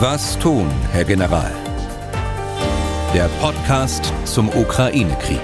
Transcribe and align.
Was 0.00 0.38
tun, 0.38 0.70
Herr 0.92 1.04
General? 1.04 1.50
Der 3.12 3.28
Podcast 3.40 4.12
zum 4.26 4.48
Ukraine-Krieg. 4.48 5.40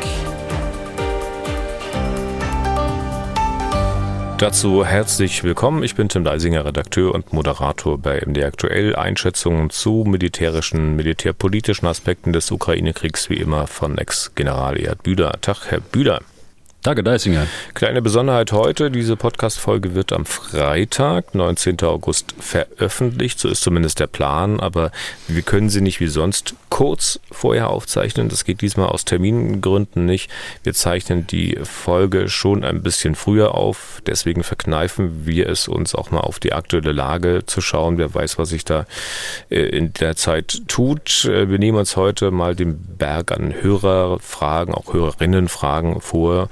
Dazu 4.38 4.84
herzlich 4.84 5.42
willkommen. 5.42 5.82
Ich 5.82 5.96
bin 5.96 6.08
Tim 6.08 6.22
Leisinger, 6.22 6.64
Redakteur 6.64 7.12
und 7.16 7.32
Moderator 7.32 7.98
bei 7.98 8.20
MD 8.24 8.44
Aktuell. 8.44 8.94
Einschätzungen 8.94 9.70
zu 9.70 10.04
militärischen, 10.06 10.94
militärpolitischen 10.94 11.88
Aspekten 11.88 12.32
des 12.32 12.52
Ukraine-Kriegs 12.52 13.28
wie 13.30 13.38
immer 13.38 13.66
von 13.66 13.98
Ex-General 13.98 14.78
Erd 14.78 15.02
Büder. 15.02 15.32
Tag, 15.40 15.72
Herr 15.72 15.80
Büder. 15.80 16.20
Danke, 16.84 17.02
Deisinger. 17.02 17.46
Kleine 17.72 18.02
Besonderheit 18.02 18.52
heute, 18.52 18.90
diese 18.90 19.16
Podcast-Folge 19.16 19.94
wird 19.94 20.12
am 20.12 20.26
Freitag, 20.26 21.34
19. 21.34 21.80
August, 21.80 22.34
veröffentlicht. 22.38 23.40
So 23.40 23.48
ist 23.48 23.62
zumindest 23.62 24.00
der 24.00 24.06
Plan, 24.06 24.60
aber 24.60 24.92
wir 25.26 25.40
können 25.40 25.70
sie 25.70 25.80
nicht 25.80 26.00
wie 26.00 26.08
sonst 26.08 26.54
kurz 26.68 27.20
vorher 27.30 27.70
aufzeichnen. 27.70 28.28
Das 28.28 28.44
geht 28.44 28.60
diesmal 28.60 28.88
aus 28.88 29.06
Termingründen 29.06 30.04
nicht. 30.04 30.30
Wir 30.62 30.74
zeichnen 30.74 31.26
die 31.26 31.56
Folge 31.62 32.28
schon 32.28 32.64
ein 32.64 32.82
bisschen 32.82 33.14
früher 33.14 33.54
auf. 33.54 34.02
Deswegen 34.06 34.42
verkneifen 34.42 35.24
wir 35.24 35.48
es 35.48 35.68
uns 35.68 35.94
auch 35.94 36.10
mal 36.10 36.20
auf 36.20 36.38
die 36.38 36.52
aktuelle 36.52 36.92
Lage 36.92 37.44
zu 37.46 37.62
schauen. 37.62 37.96
Wer 37.96 38.12
weiß, 38.12 38.36
was 38.36 38.50
sich 38.50 38.66
da 38.66 38.84
äh, 39.48 39.60
in 39.60 39.94
der 39.94 40.16
Zeit 40.16 40.60
tut. 40.68 41.24
Äh, 41.24 41.48
wir 41.48 41.58
nehmen 41.58 41.78
uns 41.78 41.96
heute 41.96 42.30
mal 42.30 42.54
den 42.54 42.76
Berg 42.98 43.32
an 43.32 43.54
Hörerfragen, 43.58 44.74
auch 44.74 44.92
Hörerinnenfragen 44.92 46.02
vor 46.02 46.50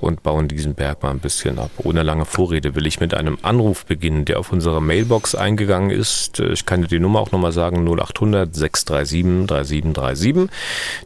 und 0.00 0.22
bauen 0.22 0.48
diesen 0.48 0.74
Berg 0.74 1.02
mal 1.02 1.10
ein 1.10 1.20
bisschen 1.20 1.58
ab. 1.58 1.70
Ohne 1.78 2.02
lange 2.02 2.24
Vorrede 2.24 2.74
will 2.74 2.86
ich 2.86 3.00
mit 3.00 3.14
einem 3.14 3.38
Anruf 3.42 3.86
beginnen, 3.86 4.24
der 4.24 4.38
auf 4.38 4.52
unsere 4.52 4.80
Mailbox 4.80 5.34
eingegangen 5.34 5.90
ist. 5.90 6.40
Äh, 6.40 6.52
ich 6.52 6.66
kann 6.66 6.82
dir 6.82 6.88
die 6.88 7.00
Nummer 7.00 7.20
auch 7.20 7.32
nochmal 7.32 7.52
sagen, 7.52 7.86
0800 7.86 8.54
637 8.54 9.46
3737. 9.46 10.50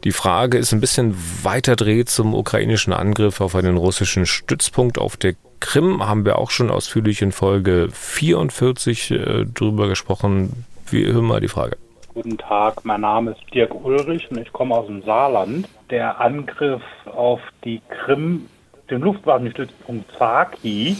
Die 0.03 0.11
Frage 0.11 0.57
ist 0.57 0.73
ein 0.73 0.81
bisschen 0.81 1.15
weiter 1.43 1.75
dreht 1.75 2.09
zum 2.09 2.33
ukrainischen 2.33 2.93
Angriff 2.93 3.41
auf 3.41 3.55
einen 3.55 3.77
russischen 3.77 4.25
Stützpunkt 4.25 4.97
auf 4.97 5.17
der 5.17 5.35
Krim. 5.59 6.07
Haben 6.07 6.25
wir 6.25 6.37
auch 6.37 6.51
schon 6.51 6.69
ausführlich 6.69 7.21
in 7.21 7.31
Folge 7.31 7.89
44 7.91 9.11
äh, 9.11 9.45
drüber 9.45 9.87
gesprochen. 9.87 10.65
Wir 10.89 11.13
hören 11.13 11.25
mal 11.25 11.41
die 11.41 11.47
Frage. 11.47 11.77
Guten 12.13 12.37
Tag, 12.37 12.83
mein 12.83 13.01
Name 13.01 13.31
ist 13.31 13.53
Dirk 13.53 13.75
Ulrich 13.75 14.31
und 14.31 14.39
ich 14.39 14.51
komme 14.51 14.75
aus 14.75 14.87
dem 14.87 15.03
Saarland. 15.03 15.67
Der 15.91 16.19
Angriff 16.19 16.81
auf 17.05 17.39
die 17.63 17.81
Krim, 17.89 18.47
den 18.89 19.01
Luftwaffenstützpunkt 19.01 20.11
Zaki, 20.17 20.97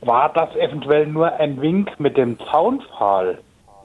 war 0.00 0.32
das 0.32 0.54
eventuell 0.56 1.06
nur 1.06 1.32
ein 1.34 1.60
Wink 1.60 1.98
mit 1.98 2.16
dem 2.16 2.38
Zaunpfahl? 2.50 3.38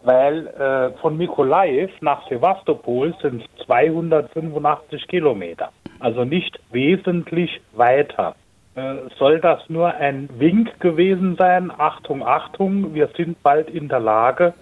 weil 0.08 0.48
äh, 0.48 0.98
von 1.02 1.18
Mikolaev 1.18 1.92
nach 2.02 2.28
Sevastopol 2.30 3.14
sind 3.22 3.44
es 3.44 3.66
285 3.66 5.06
Kilometer, 5.08 5.70
also 6.00 6.24
nicht 6.24 6.60
wesentlich 6.72 7.60
weiter. 7.74 8.36
Äh, 8.76 8.96
soll 9.18 9.40
das 9.42 9.60
nur 9.70 9.94
ein 9.96 10.30
Wink 10.38 10.80
gewesen 10.80 11.36
sein? 11.38 11.72
Achtung, 11.78 12.26
Achtung, 12.26 12.94
wir 12.94 13.10
sind 13.18 13.42
bald 13.44 13.70
in 13.70 13.90
der 13.90 14.00
Lage, 14.00 14.54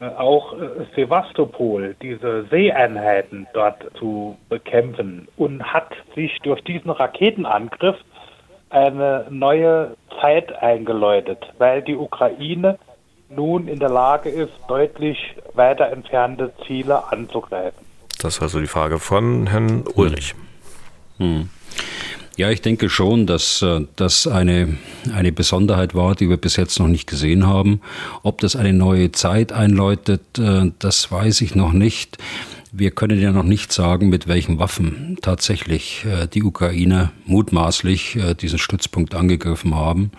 äh, 0.00 0.06
auch 0.06 0.54
äh, 0.54 0.66
Sevastopol, 0.96 1.94
diese 2.02 2.44
Seeeinheiten 2.50 3.46
dort 3.54 3.84
zu 3.98 4.36
bekämpfen 4.48 5.28
und 5.36 5.62
hat 5.62 5.92
sich 6.16 6.36
durch 6.42 6.60
diesen 6.64 6.90
Raketenangriff 6.90 7.96
eine 8.72 9.26
neue 9.30 9.96
Zeit 10.20 10.52
eingeläutet, 10.62 11.38
weil 11.58 11.82
die 11.82 11.96
Ukraine 11.96 12.78
nun 13.28 13.68
in 13.68 13.78
der 13.78 13.88
Lage 13.88 14.28
ist, 14.28 14.52
deutlich 14.68 15.18
weiter 15.54 15.90
entfernte 15.90 16.52
Ziele 16.66 17.10
anzugreifen. 17.10 17.84
Das 18.20 18.40
war 18.40 18.48
so 18.48 18.60
die 18.60 18.66
Frage 18.66 18.98
von 18.98 19.46
Herrn 19.46 19.84
Ulrich. 19.94 20.34
Hm. 21.18 21.48
Ja, 22.36 22.50
ich 22.50 22.62
denke 22.62 22.88
schon, 22.88 23.26
dass 23.26 23.60
äh, 23.60 23.82
das 23.96 24.26
eine, 24.26 24.76
eine 25.14 25.32
Besonderheit 25.32 25.94
war, 25.94 26.14
die 26.14 26.30
wir 26.30 26.38
bis 26.38 26.56
jetzt 26.56 26.78
noch 26.78 26.88
nicht 26.88 27.06
gesehen 27.06 27.46
haben. 27.46 27.82
Ob 28.22 28.40
das 28.40 28.56
eine 28.56 28.72
neue 28.72 29.12
Zeit 29.12 29.52
einläutet, 29.52 30.38
äh, 30.38 30.72
das 30.78 31.12
weiß 31.12 31.42
ich 31.42 31.54
noch 31.54 31.72
nicht. 31.72 32.16
Wir 32.74 32.90
können 32.90 33.20
ja 33.20 33.32
noch 33.32 33.42
nicht 33.42 33.70
sagen, 33.70 34.08
mit 34.08 34.28
welchen 34.28 34.58
Waffen 34.58 35.18
tatsächlich 35.20 36.06
äh, 36.06 36.26
die 36.26 36.42
Ukrainer 36.42 37.12
mutmaßlich 37.26 38.16
äh, 38.16 38.34
diesen 38.34 38.58
Stützpunkt 38.58 39.14
angegriffen 39.14 39.74
haben. 39.74 40.10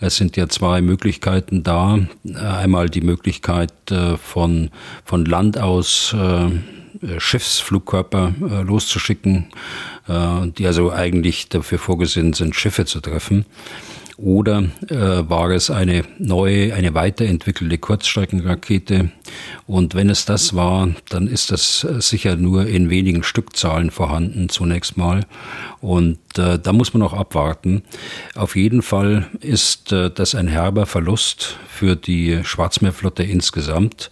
Es 0.00 0.16
sind 0.16 0.36
ja 0.36 0.48
zwei 0.48 0.82
Möglichkeiten 0.82 1.62
da. 1.62 2.00
Äh, 2.24 2.38
einmal 2.38 2.90
die 2.90 3.02
Möglichkeit 3.02 3.72
von, 4.20 4.70
von 5.04 5.24
Land 5.26 5.58
aus 5.58 6.14
Schiffsflugkörper 7.18 8.34
loszuschicken, 8.64 9.48
die 10.08 10.66
also 10.66 10.92
eigentlich 10.92 11.48
dafür 11.48 11.78
vorgesehen 11.78 12.32
sind, 12.32 12.56
Schiffe 12.56 12.86
zu 12.86 13.00
treffen. 13.00 13.44
Oder 14.22 14.62
äh, 14.88 15.28
war 15.28 15.50
es 15.50 15.68
eine 15.68 16.04
neue, 16.18 16.74
eine 16.74 16.94
weiterentwickelte 16.94 17.76
Kurzstreckenrakete? 17.76 19.10
Und 19.66 19.96
wenn 19.96 20.08
es 20.10 20.24
das 20.26 20.54
war, 20.54 20.90
dann 21.08 21.26
ist 21.26 21.50
das 21.50 21.82
äh, 21.82 22.00
sicher 22.00 22.36
nur 22.36 22.66
in 22.66 22.88
wenigen 22.88 23.24
Stückzahlen 23.24 23.90
vorhanden 23.90 24.48
zunächst 24.48 24.96
mal. 24.96 25.26
Und 25.80 26.20
äh, 26.38 26.56
da 26.60 26.72
muss 26.72 26.94
man 26.94 27.02
auch 27.02 27.14
abwarten. 27.14 27.82
Auf 28.36 28.54
jeden 28.54 28.82
Fall 28.82 29.26
ist 29.40 29.90
äh, 29.90 30.08
das 30.08 30.36
ein 30.36 30.46
herber 30.46 30.86
Verlust 30.86 31.58
für 31.68 31.96
die 31.96 32.44
Schwarzmeerflotte 32.44 33.24
insgesamt. 33.24 34.08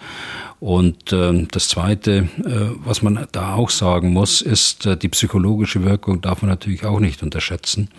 Und 0.58 1.12
äh, 1.12 1.46
das 1.52 1.68
Zweite, 1.68 2.28
äh, 2.44 2.74
was 2.84 3.02
man 3.02 3.28
da 3.30 3.54
auch 3.54 3.70
sagen 3.70 4.12
muss, 4.12 4.42
ist, 4.42 4.86
äh, 4.86 4.96
die 4.96 5.08
psychologische 5.08 5.84
Wirkung 5.84 6.20
darf 6.20 6.42
man 6.42 6.48
natürlich 6.48 6.84
auch 6.84 6.98
nicht 6.98 7.22
unterschätzen 7.22 7.90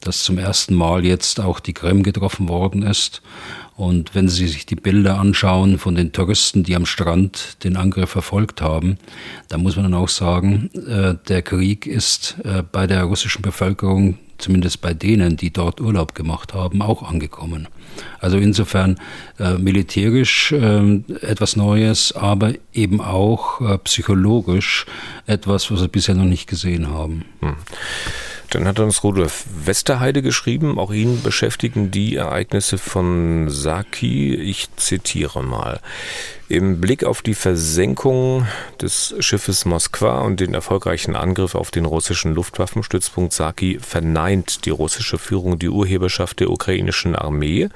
dass 0.00 0.24
zum 0.24 0.38
ersten 0.38 0.74
Mal 0.74 1.04
jetzt 1.04 1.40
auch 1.40 1.60
die 1.60 1.72
Krim 1.72 2.02
getroffen 2.02 2.48
worden 2.48 2.82
ist. 2.82 3.22
Und 3.76 4.14
wenn 4.14 4.28
Sie 4.28 4.48
sich 4.48 4.64
die 4.64 4.74
Bilder 4.74 5.18
anschauen 5.18 5.78
von 5.78 5.94
den 5.94 6.12
Touristen, 6.12 6.64
die 6.64 6.74
am 6.74 6.86
Strand 6.86 7.62
den 7.62 7.76
Angriff 7.76 8.08
verfolgt 8.08 8.62
haben, 8.62 8.96
dann 9.48 9.62
muss 9.62 9.76
man 9.76 9.84
dann 9.84 9.94
auch 9.94 10.08
sagen, 10.08 10.70
äh, 10.74 11.14
der 11.28 11.42
Krieg 11.42 11.86
ist 11.86 12.36
äh, 12.44 12.62
bei 12.62 12.86
der 12.86 13.04
russischen 13.04 13.42
Bevölkerung, 13.42 14.16
zumindest 14.38 14.80
bei 14.80 14.94
denen, 14.94 15.36
die 15.36 15.52
dort 15.52 15.82
Urlaub 15.82 16.14
gemacht 16.14 16.54
haben, 16.54 16.80
auch 16.80 17.02
angekommen. 17.02 17.68
Also 18.18 18.38
insofern 18.38 18.98
äh, 19.38 19.54
militärisch 19.54 20.52
etwas 20.52 21.56
Neues, 21.56 22.12
aber 22.12 22.52
eben 22.72 23.00
auch 23.00 23.78
psychologisch 23.84 24.84
etwas, 25.26 25.70
was 25.70 25.80
wir 25.80 25.88
bisher 25.88 26.14
noch 26.14 26.24
nicht 26.24 26.46
gesehen 26.46 26.88
haben. 26.88 27.24
Hm. 27.40 27.56
Dann 28.50 28.66
hat 28.66 28.78
uns 28.78 29.02
Rudolf 29.02 29.44
Westerheide 29.64 30.22
geschrieben, 30.22 30.78
auch 30.78 30.92
ihn 30.92 31.22
beschäftigen 31.22 31.90
die 31.90 32.16
Ereignisse 32.16 32.78
von 32.78 33.48
Saki. 33.48 34.34
Ich 34.34 34.68
zitiere 34.76 35.42
mal. 35.42 35.80
Im 36.48 36.80
Blick 36.80 37.02
auf 37.02 37.22
die 37.22 37.34
Versenkung 37.34 38.46
des 38.80 39.16
Schiffes 39.18 39.64
Moskwa 39.64 40.20
und 40.20 40.38
den 40.38 40.54
erfolgreichen 40.54 41.16
Angriff 41.16 41.56
auf 41.56 41.72
den 41.72 41.86
russischen 41.86 42.36
Luftwaffenstützpunkt 42.36 43.32
Saki 43.32 43.80
verneint 43.80 44.64
die 44.64 44.70
russische 44.70 45.18
Führung 45.18 45.58
die 45.58 45.68
Urheberschaft 45.68 46.38
der 46.38 46.50
ukrainischen 46.50 47.16
Armee 47.16 47.68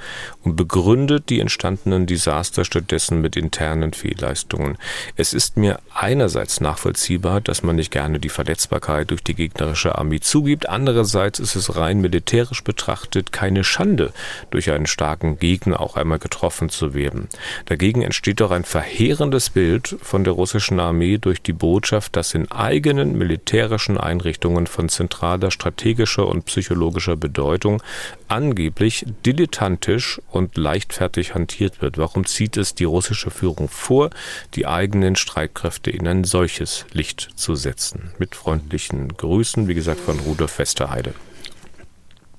und 0.45 0.55
begründet 0.55 1.31
die 1.31 1.41
entstandenen 1.41 2.07
Desaster 2.07 2.65
stattdessen 2.65 3.21
mit 3.21 3.37
internen 3.37 3.93
Fehlleistungen. 3.93 4.79
Es 5.17 5.33
ist 5.33 5.57
mir 5.57 5.81
einerseits 5.93 6.61
nachvollziehbar, 6.61 7.41
dass 7.41 7.65
man 7.65 7.75
nicht 7.75 7.91
gerne 7.91 8.21
die 8.21 8.29
Verletzbarkeit 8.29 9.11
durch 9.11 9.25
die 9.25 9.35
gegnerische 9.35 9.99
Armee 9.99 10.21
zugibt, 10.21 10.69
andererseits 10.69 11.41
ist 11.41 11.57
es 11.57 11.75
rein 11.75 12.01
militärisch 12.01 12.63
betrachtet 12.63 13.33
keine 13.33 13.65
Schande, 13.65 14.13
durch 14.51 14.71
einen 14.71 14.87
starken 14.87 15.41
Gegner 15.41 15.81
auch 15.81 15.97
einmal 15.97 16.21
getroffen 16.21 16.69
zu 16.69 16.95
werden. 16.95 17.29
Dagegen 17.65 18.03
entsteht 18.03 18.41
doch 18.41 18.53
ein 18.53 18.60
ein 18.61 18.65
verheerendes 18.65 19.49
Bild 19.49 19.97
von 20.03 20.23
der 20.23 20.35
russischen 20.35 20.81
Armee 20.81 21.17
durch 21.17 21.41
die 21.41 21.55
Botschaft, 21.55 22.15
dass 22.15 22.35
in 22.35 22.51
eigenen 22.51 23.17
militärischen 23.17 23.97
Einrichtungen 23.97 24.67
von 24.67 24.91
zentraler 24.91 25.51
strategischer 25.51 26.27
und 26.27 26.45
psychologischer 26.45 27.17
Bedeutung 27.17 27.83
angeblich 28.29 29.07
dilettantisch 29.25 30.21
und 30.31 30.59
leichtfertig 30.59 31.35
hantiert 31.35 31.81
wird. 31.81 31.97
Warum 31.97 32.27
zieht 32.27 32.59
es 32.59 32.75
die 32.75 32.85
russische 32.85 33.31
Führung 33.31 33.71
vor, 33.71 34.11
die 34.55 34.67
eigenen 34.67 35.17
Streitkräfte 35.17 35.91
in 35.91 36.07
ein 36.07 36.25
solches 36.25 36.85
Licht 36.93 37.31
zu 37.37 37.55
setzen? 37.55 38.11
Mit 38.19 38.35
freundlichen 38.35 39.17
Grüßen, 39.17 39.69
wie 39.69 39.75
gesagt, 39.75 40.01
von 40.01 40.19
Rudolf 40.21 40.59
Westerheide. 40.59 41.15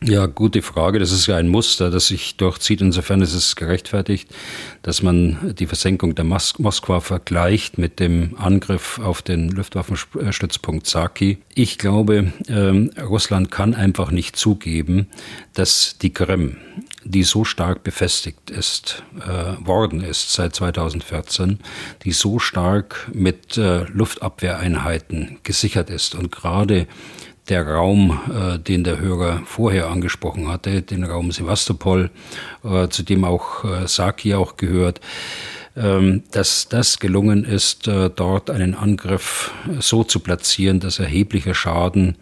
Ja, 0.03 0.25
gute 0.25 0.63
Frage. 0.63 0.97
Das 0.97 1.11
ist 1.11 1.27
ja 1.27 1.37
ein 1.37 1.47
Muster, 1.47 1.91
das 1.91 2.07
sich 2.07 2.35
durchzieht. 2.35 2.81
Insofern 2.81 3.21
ist 3.21 3.35
es 3.35 3.55
gerechtfertigt, 3.55 4.33
dass 4.81 5.03
man 5.03 5.53
die 5.53 5.67
Versenkung 5.67 6.15
der 6.15 6.25
Mos 6.25 6.57
Moskwa 6.57 7.01
vergleicht 7.01 7.77
mit 7.77 7.99
dem 7.99 8.35
Angriff 8.35 8.97
auf 8.97 9.21
den 9.21 9.49
Luftwaffenstützpunkt 9.49 10.87
Saki. 10.87 11.37
Ich 11.53 11.77
glaube, 11.77 12.33
ähm, 12.47 12.89
Russland 12.99 13.51
kann 13.51 13.75
einfach 13.75 14.09
nicht 14.09 14.37
zugeben, 14.37 15.05
dass 15.53 15.99
die 16.01 16.11
Krim, 16.11 16.57
die 17.03 17.21
so 17.21 17.45
stark 17.45 17.83
befestigt 17.83 18.49
ist, 18.49 19.03
äh, 19.19 19.63
worden 19.63 20.01
ist 20.01 20.33
seit 20.33 20.55
2014, 20.55 21.59
die 22.05 22.11
so 22.11 22.39
stark 22.39 23.07
mit 23.13 23.55
äh, 23.55 23.83
Luftabwehreinheiten 23.83 25.37
gesichert 25.43 25.91
ist 25.91 26.15
und 26.15 26.31
gerade 26.31 26.87
der 27.49 27.67
Raum, 27.67 28.19
äh, 28.33 28.59
den 28.59 28.83
der 28.83 28.99
Hörer 28.99 29.41
vorher 29.45 29.87
angesprochen 29.87 30.47
hatte, 30.47 30.81
den 30.81 31.03
Raum 31.03 31.31
Sevastopol, 31.31 32.09
äh, 32.63 32.87
zu 32.89 33.03
dem 33.03 33.23
auch 33.23 33.63
äh, 33.63 33.87
Saki 33.87 34.35
auch 34.35 34.57
gehört, 34.57 35.01
ähm, 35.75 36.23
dass 36.31 36.67
das 36.69 36.99
gelungen 36.99 37.45
ist, 37.45 37.87
äh, 37.87 38.09
dort 38.09 38.49
einen 38.49 38.75
Angriff 38.75 39.51
so 39.79 40.03
zu 40.03 40.19
platzieren, 40.19 40.79
dass 40.79 40.99
erheblicher 40.99 41.53
Schaden 41.53 42.17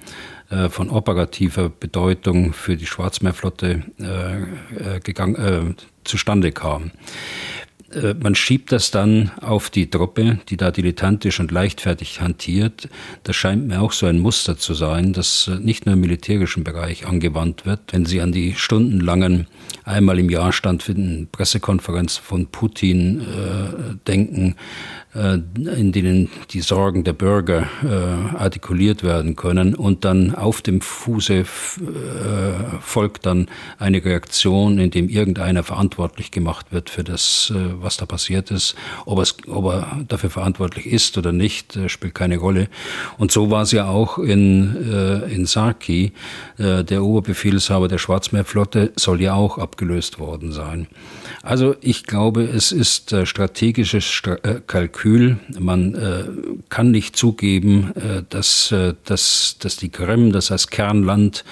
äh, 0.50 0.70
von 0.70 0.90
operativer 0.90 1.70
Bedeutung 1.70 2.54
für 2.54 2.78
die 2.78 2.86
Schwarzmeerflotte 2.86 3.84
äh, 3.98 5.00
gegangen, 5.00 5.76
zustande 6.04 6.52
kam. 6.52 6.92
Äh, 7.94 8.14
man 8.14 8.36
schiebt 8.36 8.72
das 8.72 8.92
dann 8.92 9.32
auf 9.42 9.70
die 9.70 9.90
Truppe, 9.90 10.40
die 10.50 10.58
da 10.58 10.72
dilettantisch 10.72 11.40
und 11.40 11.52
leichtfertig 11.52 12.22
hantiert. 12.22 12.90
Das 13.24 13.36
scheint 13.36 13.68
mir 13.68 13.82
auch 13.82 13.92
so 13.92 14.06
ein 14.06 14.20
Muster 14.20 14.58
zu 14.58 14.74
sein, 14.74 15.14
das 15.14 15.48
äh, 15.48 15.60
nicht 15.60 15.86
nur 15.86 15.94
im 15.94 16.02
militärischen 16.02 16.64
Bereich 16.64 17.08
angewandt 17.08 17.66
wird. 17.66 17.82
Wenn 17.92 18.06
Sie 18.06 18.22
an 18.22 18.32
die 18.32 18.54
stundenlangen, 18.56 19.48
einmal 19.84 20.20
im 20.20 20.30
Jahr 20.30 20.54
stattfindenden 20.54 21.28
Pressekonferenzen 21.32 22.24
von 22.24 22.48
Putin 22.48 23.22
äh, 23.22 23.96
denken, 24.08 24.56
in 25.16 25.92
denen 25.92 26.30
die 26.52 26.62
Sorgen 26.62 27.04
der 27.04 27.14
Bürger 27.14 27.68
äh, 27.84 28.38
artikuliert 28.38 29.04
werden 29.04 29.36
können 29.36 29.74
und 29.74 30.06
dann 30.06 30.36
auf 30.36 30.62
dem 30.62 30.82
Fuße 30.82 31.34
äh, 31.34 31.46
folgt 32.80 33.26
dann 33.26 33.48
eine 33.80 34.06
Reaktion, 34.06 34.78
in 34.78 34.92
dem 34.92 35.10
irgendeiner 35.10 35.64
verantwortlich 35.64 36.30
gemacht 36.30 36.68
wird 36.72 36.92
für 36.92 37.04
das, 37.04 37.52
was 37.82 37.98
da 37.98 38.06
passiert 38.06 38.52
ist. 38.52 38.76
Ob, 39.06 39.26
ob 39.48 39.66
er 39.66 39.98
dafür 40.08 40.30
verantwortlich 40.30 40.86
ist 40.86 41.18
oder 41.18 41.32
nicht, 41.32 41.78
spielt 41.88 42.14
keine 42.14 42.38
Rolle. 42.38 42.68
Und 43.18 43.32
so 43.32 43.50
war 43.50 43.64
es 43.64 43.72
ja 43.72 43.88
auch 43.88 44.20
in, 44.20 44.76
in 45.30 45.46
Saki. 45.46 46.14
Der 46.58 47.04
Oberbefehlshaber 47.04 47.88
der 47.88 47.98
Schwarzmeerflotte 47.98 48.92
soll 48.96 49.22
ja 49.22 49.34
auch 49.34 49.58
abgelöst 49.58 50.20
worden 50.20 50.52
sein. 50.52 50.88
Also 51.42 51.76
ich 51.82 52.04
glaube, 52.04 52.44
es 52.44 52.72
ist 52.72 53.16
strategisches 53.26 54.22
Kalkül 54.22 54.80
Kalkül. 54.90 55.38
Man 55.58 55.96
äh, 55.96 56.24
kann 56.70 56.92
nicht 56.92 57.16
zugeben, 57.16 57.94
äh, 57.96 58.24
dass, 58.30 58.72
äh, 58.72 58.94
dass, 59.06 59.56
dass 59.60 59.78
die 59.78 59.90
Krim, 59.90 60.32
das 60.32 60.52
als 60.52 60.68
Kernland, 60.68 61.46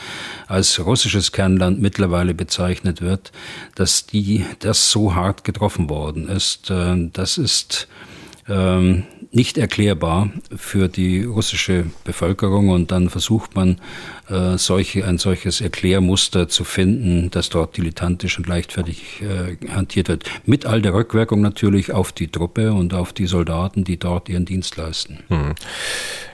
als 0.48 0.86
russisches 0.86 1.32
Kernland 1.32 1.82
mittlerweile 1.82 2.34
bezeichnet 2.34 3.02
wird, 3.02 3.32
dass 3.76 4.06
die, 4.06 4.46
das 4.60 4.92
so 4.92 5.16
hart 5.16 5.44
getroffen 5.44 5.90
worden 5.90 6.28
ist. 6.28 6.70
Äh, 6.70 7.10
das 7.14 7.38
ist 7.38 7.88
ähm, 8.50 9.04
nicht 9.32 9.58
erklärbar 9.58 10.32
für 10.56 10.88
die 10.88 11.24
russische 11.24 11.86
Bevölkerung 12.04 12.70
und 12.70 12.92
dann 12.92 13.10
versucht 13.10 13.56
man 13.56 13.80
äh, 14.30 14.58
solche, 14.58 15.06
ein 15.06 15.18
solches 15.18 15.62
Erklärmuster 15.62 16.48
zu 16.48 16.64
finden, 16.64 17.30
das 17.32 17.50
dort 17.50 17.78
dilettantisch 17.78 18.38
und 18.38 18.48
leichtfertig 18.48 19.22
äh, 19.22 19.58
hantiert 19.70 20.10
wird. 20.10 20.24
Mit 20.46 20.66
all 20.66 20.82
der 20.82 20.94
Rückwirkung 20.94 21.42
natürlich 21.42 21.92
auf 21.92 22.12
die 22.12 22.28
Truppe 22.28 22.74
und 22.74 22.94
auf 22.94 23.14
die 23.14 23.28
Soldaten, 23.28 23.84
die 23.84 23.98
dort 23.98 24.30
ihren 24.30 24.46
Dienst 24.46 24.78
leisten. 24.78 25.20
Hm. 25.28 25.56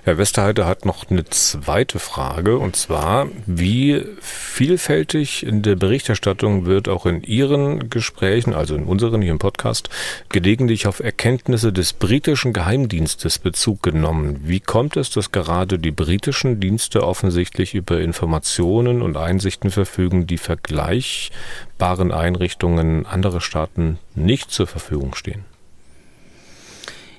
Herr 0.06 0.18
Westerheide 0.18 0.66
hat 0.66 0.84
noch 0.84 1.10
eine 1.10 1.24
zweite 1.24 1.98
Frage 1.98 2.58
und 2.58 2.76
zwar, 2.76 3.30
wie 3.46 4.04
vielfältig 4.20 5.46
in 5.46 5.62
der 5.62 5.78
Berichterstattung 5.78 6.66
wird 6.66 6.90
auch 6.90 7.06
in 7.06 7.24
Ihren 7.24 7.90
Gesprächen, 7.90 8.54
also 8.54 8.76
in 8.76 8.84
unseren 8.84 9.22
hier 9.22 9.32
im 9.32 9.40
Podcast, 9.40 9.90
gelegentlich 10.28 10.88
auf 10.88 11.00
Erkenntnisse 11.00 11.72
des 11.72 11.94
britischen 11.94 12.52
Geheimdienstes 12.52 13.40
Bezug 13.40 13.82
genommen. 13.82 14.42
Wie 14.44 14.60
kommt 14.60 14.98
es, 14.98 15.10
dass 15.10 15.32
gerade 15.32 15.80
die 15.80 15.92
britischen 15.92 16.60
Dienste 16.60 17.08
offensichtlich 17.08 17.74
über 17.74 18.02
Informationen 18.02 19.02
und 19.02 19.16
Einsichten 19.16 19.72
verfügen, 19.72 20.28
die 20.28 20.38
vergleichbaren 20.38 22.12
Einrichtungen 22.12 23.06
anderer 23.06 23.40
Staaten 23.40 24.00
nicht 24.16 24.52
zur 24.52 24.68
Verfügung 24.68 25.16
stehen? 25.16 25.53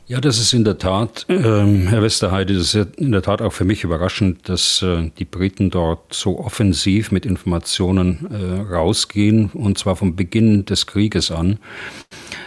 Ja, 0.07 0.21
das 0.21 0.39
ist 0.39 0.53
in 0.53 0.65
der 0.65 0.77
Tat, 0.77 1.25
ähm, 1.31 1.89
Herr 1.89 2.03
Westerheide, 2.03 2.53
das 2.53 2.75
ist 2.75 2.97
in 2.99 3.11
der 3.11 3.23
Tat 3.23 3.41
auch 3.41 3.55
für 3.55 3.65
mich 3.65 3.85
überraschend, 3.85 4.51
dass 4.51 4.83
äh, 4.83 5.11
die 5.19 5.25
Briten 5.25 5.71
dort 5.71 6.13
so 6.13 6.39
offensiv 6.39 7.11
mit 7.11 7.25
Informationen 7.25 8.29
äh, 8.31 8.61
rausgehen, 8.75 9.49
und 9.55 9.79
zwar 9.79 9.97
vom 9.97 10.15
Beginn 10.15 10.67
des 10.67 10.87
Krieges 10.87 11.31
an. 11.31 11.59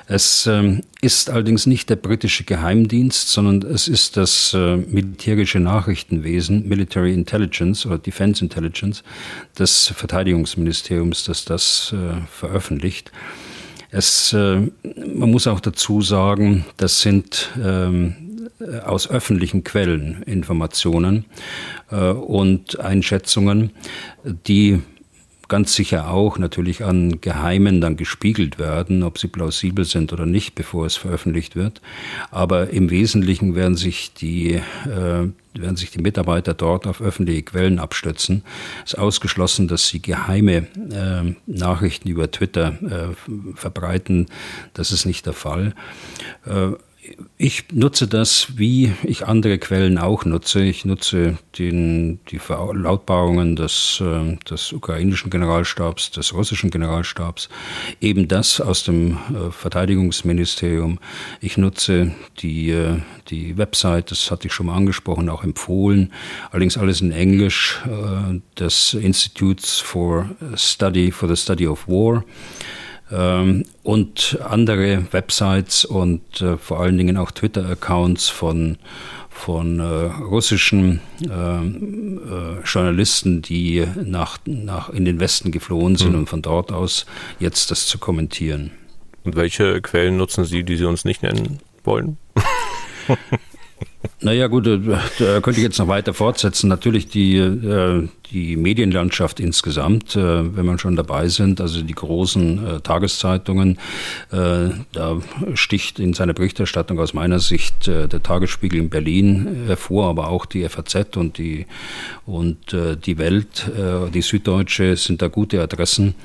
Es 0.05 0.45
ähm, 0.45 0.83
ist 1.01 1.31
allerdings 1.31 1.65
nicht 1.65 1.89
der 1.89 1.95
britische 1.95 2.43
Geheimdienst, 2.43 3.29
sondern 3.29 3.67
es 3.71 3.87
ist 3.87 4.17
das 4.17 4.53
äh, 4.53 4.75
militärische 4.77 5.59
Nachrichtenwesen, 5.59 6.67
Military 6.67 7.11
Intelligence 7.11 7.87
oder 7.87 7.97
Defense 7.97 8.43
Intelligence 8.43 9.03
des 9.57 9.91
Verteidigungsministeriums, 9.95 11.23
das 11.23 11.43
das 11.43 11.91
äh, 11.91 12.21
veröffentlicht. 12.29 13.11
Es, 13.89 14.33
äh, 14.33 14.61
man 15.15 15.31
muss 15.31 15.47
auch 15.47 15.59
dazu 15.59 16.01
sagen, 16.01 16.65
das 16.77 17.01
sind 17.01 17.51
ähm, 17.63 18.15
aus 18.83 19.09
öffentlichen 19.09 19.63
Quellen 19.63 20.23
Informationen 20.23 21.25
äh, 21.91 22.11
und 22.11 22.79
Einschätzungen, 22.79 23.71
die 24.23 24.81
ganz 25.47 25.73
sicher 25.73 26.09
auch 26.09 26.37
natürlich 26.37 26.83
an 26.83 27.21
Geheimen 27.21 27.81
dann 27.81 27.97
gespiegelt 27.97 28.59
werden, 28.59 29.03
ob 29.03 29.17
sie 29.17 29.27
plausibel 29.27 29.85
sind 29.85 30.13
oder 30.13 30.25
nicht, 30.25 30.55
bevor 30.55 30.85
es 30.85 30.95
veröffentlicht 30.95 31.55
wird. 31.55 31.81
Aber 32.31 32.69
im 32.69 32.89
Wesentlichen 32.89 33.55
werden 33.55 33.75
sich 33.75 34.13
die, 34.13 34.53
äh, 34.53 34.61
werden 35.53 35.75
sich 35.75 35.91
die 35.91 36.01
Mitarbeiter 36.01 36.53
dort 36.53 36.87
auf 36.87 37.01
öffentliche 37.01 37.43
Quellen 37.43 37.79
abstützen. 37.79 38.43
Es 38.85 38.93
ist 38.93 38.99
ausgeschlossen, 38.99 39.67
dass 39.67 39.87
sie 39.87 40.01
geheime 40.01 40.67
äh, 40.91 41.35
Nachrichten 41.45 42.09
über 42.09 42.29
Twitter 42.31 42.77
äh, 42.83 43.55
verbreiten. 43.55 44.27
Das 44.73 44.91
ist 44.91 45.05
nicht 45.05 45.25
der 45.25 45.33
Fall. 45.33 45.73
Äh, 46.45 46.71
ich 47.37 47.65
nutze 47.71 48.07
das, 48.07 48.57
wie 48.57 48.93
ich 49.03 49.27
andere 49.27 49.57
Quellen 49.57 49.97
auch 49.97 50.25
nutze. 50.25 50.63
Ich 50.63 50.85
nutze 50.85 51.37
den, 51.57 52.19
die 52.29 52.39
Verlautbarungen 52.39 53.55
des, 53.55 54.01
äh, 54.01 54.37
des 54.49 54.73
ukrainischen 54.73 55.29
Generalstabs, 55.29 56.11
des 56.11 56.33
russischen 56.33 56.71
Generalstabs, 56.71 57.49
eben 58.01 58.27
das 58.27 58.59
aus 58.59 58.83
dem 58.83 59.13
äh, 59.13 59.51
Verteidigungsministerium. 59.51 60.99
Ich 61.41 61.57
nutze 61.57 62.13
die, 62.39 62.71
äh, 62.71 62.99
die 63.29 63.57
Website, 63.57 64.11
das 64.11 64.31
hatte 64.31 64.47
ich 64.47 64.53
schon 64.53 64.67
mal 64.67 64.75
angesprochen, 64.75 65.29
auch 65.29 65.43
empfohlen, 65.43 66.13
allerdings 66.51 66.77
alles 66.77 67.01
in 67.01 67.11
Englisch, 67.11 67.79
des 68.57 68.93
Institutes 68.93 69.79
for 69.79 70.29
Study, 70.55 71.11
for 71.11 71.27
the 71.27 71.35
Study 71.35 71.67
of 71.67 71.87
War 71.87 72.17
ähm, 72.17 72.23
und 73.09 74.37
andere 74.43 75.05
Websites 75.11 75.85
und 75.85 76.41
äh, 76.41 76.57
vor 76.57 76.81
allen 76.81 76.97
Dingen 76.97 77.17
auch 77.17 77.31
Twitter-Accounts 77.31 78.29
von 78.29 78.77
von 79.37 79.79
äh, 79.79 79.83
russischen 79.83 80.99
äh, 81.21 81.29
äh, 81.29 82.61
Journalisten, 82.65 83.43
die 83.43 83.85
nach, 84.03 84.39
nach 84.45 84.89
in 84.89 85.05
den 85.05 85.19
Westen 85.19 85.51
geflohen 85.51 85.95
sind 85.95 86.13
mhm. 86.13 86.19
und 86.19 86.29
von 86.29 86.41
dort 86.41 86.71
aus 86.71 87.05
jetzt 87.39 87.69
das 87.69 87.85
zu 87.85 87.99
kommentieren. 87.99 88.71
Und 89.23 89.35
welche 89.35 89.79
Quellen 89.81 90.17
nutzen 90.17 90.43
Sie, 90.43 90.63
die 90.63 90.75
Sie 90.75 90.85
uns 90.85 91.05
nicht 91.05 91.21
nennen 91.21 91.59
wollen? 91.83 92.17
Naja 94.19 94.47
gut, 94.47 94.65
äh, 94.67 94.79
da 95.19 95.41
könnte 95.41 95.59
ich 95.59 95.63
jetzt 95.63 95.77
noch 95.77 95.87
weiter 95.87 96.13
fortsetzen. 96.13 96.67
Natürlich 96.67 97.07
die, 97.07 97.37
äh, 97.37 98.07
die 98.31 98.57
Medienlandschaft 98.57 99.39
insgesamt, 99.39 100.15
äh, 100.15 100.55
wenn 100.55 100.65
man 100.65 100.79
schon 100.79 100.95
dabei 100.95 101.27
sind, 101.27 101.61
also 101.61 101.81
die 101.81 101.93
großen 101.93 102.81
Tageszeitungen, 102.83 103.77
da 104.29 105.21
sticht 105.53 105.99
in 105.99 106.13
seiner 106.13 106.33
Berichterstattung 106.33 106.99
aus 106.99 107.13
meiner 107.13 107.39
Sicht 107.39 107.87
der 107.87 108.09
Tagesspiegel 108.09 108.79
in 108.79 108.89
Berlin 108.89 109.63
hervor, 109.67 110.09
aber 110.09 110.29
auch 110.29 110.45
die 110.45 110.67
FAZ 110.67 111.15
und 111.15 111.37
die, 111.37 111.65
und 112.25 112.75
die 113.05 113.17
Welt, 113.17 113.69
die 114.13 114.21
Süddeutsche 114.21 114.95
sind 114.95 115.21
da 115.21 115.27
gute 115.27 115.61
Adressen. 115.61 116.15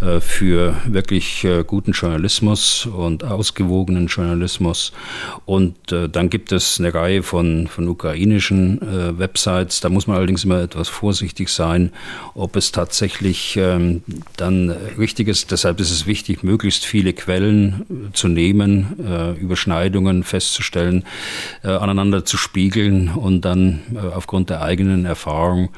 Äh, 0.00 0.20
für 0.20 0.76
wirklich 0.86 1.42
äh, 1.42 1.64
guten 1.66 1.90
Journalismus 1.90 2.86
und 2.86 3.24
ausgewogenen 3.24 4.06
Journalismus. 4.06 4.92
Und 5.44 5.90
äh, 5.90 6.08
dann 6.08 6.30
gibt 6.30 6.52
es 6.52 6.78
eine 6.78 6.94
Reihe 6.94 7.24
von, 7.24 7.66
von 7.66 7.88
ukrainischen 7.88 8.78
Websites. 9.18 9.80
Da 9.80 9.88
muss 9.88 10.06
man 10.06 10.16
allerdings 10.16 10.44
immer 10.44 10.60
etwas 10.60 10.88
vorsichtig 10.88 11.48
sein, 11.48 11.92
ob 12.34 12.54
es 12.54 12.70
tatsächlich 12.70 13.56
ähm, 13.56 14.02
dann 14.36 14.70
richtig 14.70 15.26
ist. 15.26 15.50
Deshalb 15.50 15.80
ist 15.80 15.90
es 15.90 16.06
wichtig, 16.06 16.44
möglichst 16.44 16.84
viele 16.84 17.12
Quellen 17.12 18.10
zu 18.12 18.28
nehmen, 18.28 19.34
Überschneidungen 19.38 20.22
festzustellen, 20.22 21.04
aneinander 21.62 22.24
zu 22.24 22.36
spiegeln 22.36 23.08
und 23.08 23.42
dann 23.42 23.80
aufgrund 24.14 24.50
der 24.50 24.62
eigenen 24.62 25.04
Erfahrung 25.04 25.70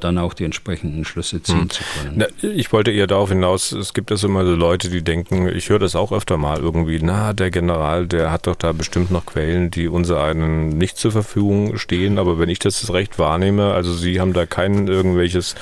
dann 0.00 0.18
auch 0.18 0.34
die 0.34 0.44
entsprechenden 0.44 1.04
Schlüsse 1.04 1.42
ziehen 1.42 1.62
hm. 1.62 1.70
zu 1.70 1.82
können. 1.82 2.12
Na, 2.16 2.26
ich 2.42 2.72
wollte 2.72 2.90
eher 2.90 3.06
darauf 3.06 3.30
hinaus, 3.40 3.72
es 3.72 3.94
gibt 3.94 4.12
also 4.12 4.28
immer 4.28 4.44
so 4.44 4.54
Leute, 4.54 4.90
die 4.90 5.02
denken, 5.02 5.48
ich 5.48 5.70
höre 5.70 5.78
das 5.78 5.96
auch 5.96 6.12
öfter 6.12 6.36
mal 6.36 6.58
irgendwie, 6.58 7.00
na, 7.02 7.32
der 7.32 7.50
General, 7.50 8.06
der 8.06 8.30
hat 8.30 8.46
doch 8.46 8.54
da 8.54 8.72
bestimmt 8.72 9.10
noch 9.10 9.24
Quellen, 9.24 9.70
die 9.70 9.88
unser 9.88 10.22
einen 10.22 10.68
nicht 10.68 10.98
zur 10.98 11.12
Verfügung 11.12 11.78
stehen, 11.78 12.18
aber 12.18 12.38
wenn 12.38 12.50
ich 12.50 12.58
das 12.58 12.92
recht 12.92 13.18
wahrnehme, 13.18 13.72
also 13.72 13.94
Sie 13.94 14.20
haben 14.20 14.34
da 14.34 14.44
kein 14.44 14.88
irgendwelches 14.88 15.54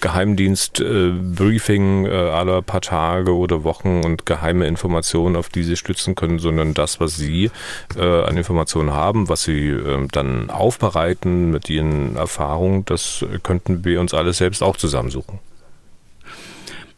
Geheimdienst-Briefing 0.00 2.06
äh, 2.06 2.10
aller 2.10 2.62
paar 2.62 2.80
Tage 2.80 3.34
oder 3.34 3.64
Wochen 3.64 4.02
und 4.04 4.26
geheime 4.26 4.68
Informationen, 4.68 5.34
auf 5.34 5.48
die 5.48 5.64
Sie 5.64 5.76
stützen 5.76 6.14
können, 6.14 6.38
sondern 6.38 6.72
das, 6.72 7.00
was 7.00 7.16
Sie 7.16 7.50
äh, 7.96 8.00
an 8.00 8.36
Informationen 8.36 8.92
haben, 8.92 9.28
was 9.28 9.42
Sie 9.42 9.70
äh, 9.70 10.06
dann 10.12 10.50
aufbereiten 10.50 11.50
mit 11.50 11.68
Ihren 11.68 12.14
Erfahrungen, 12.14 12.84
das 12.84 13.24
könnten 13.42 13.84
wir 13.84 14.00
uns 14.00 14.14
alles 14.14 14.38
selbst 14.38 14.62
auch 14.62 14.76
zusammensuchen. 14.76 15.40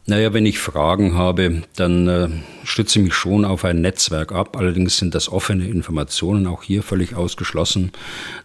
Naja, 0.09 0.33
wenn 0.33 0.45
ich 0.45 0.57
Fragen 0.57 1.15
habe, 1.15 1.63
dann 1.75 2.07
äh, 2.07 2.29
stütze 2.63 2.99
ich 2.99 3.05
mich 3.05 3.13
schon 3.13 3.43
auf 3.43 3.65
ein 3.65 3.81
Netzwerk 3.81 4.31
ab. 4.31 4.55
Allerdings 4.55 4.97
sind 4.97 5.13
das 5.13 5.29
offene 5.29 5.67
Informationen, 5.67 6.47
auch 6.47 6.63
hier 6.63 6.81
völlig 6.81 7.15
ausgeschlossen, 7.15 7.91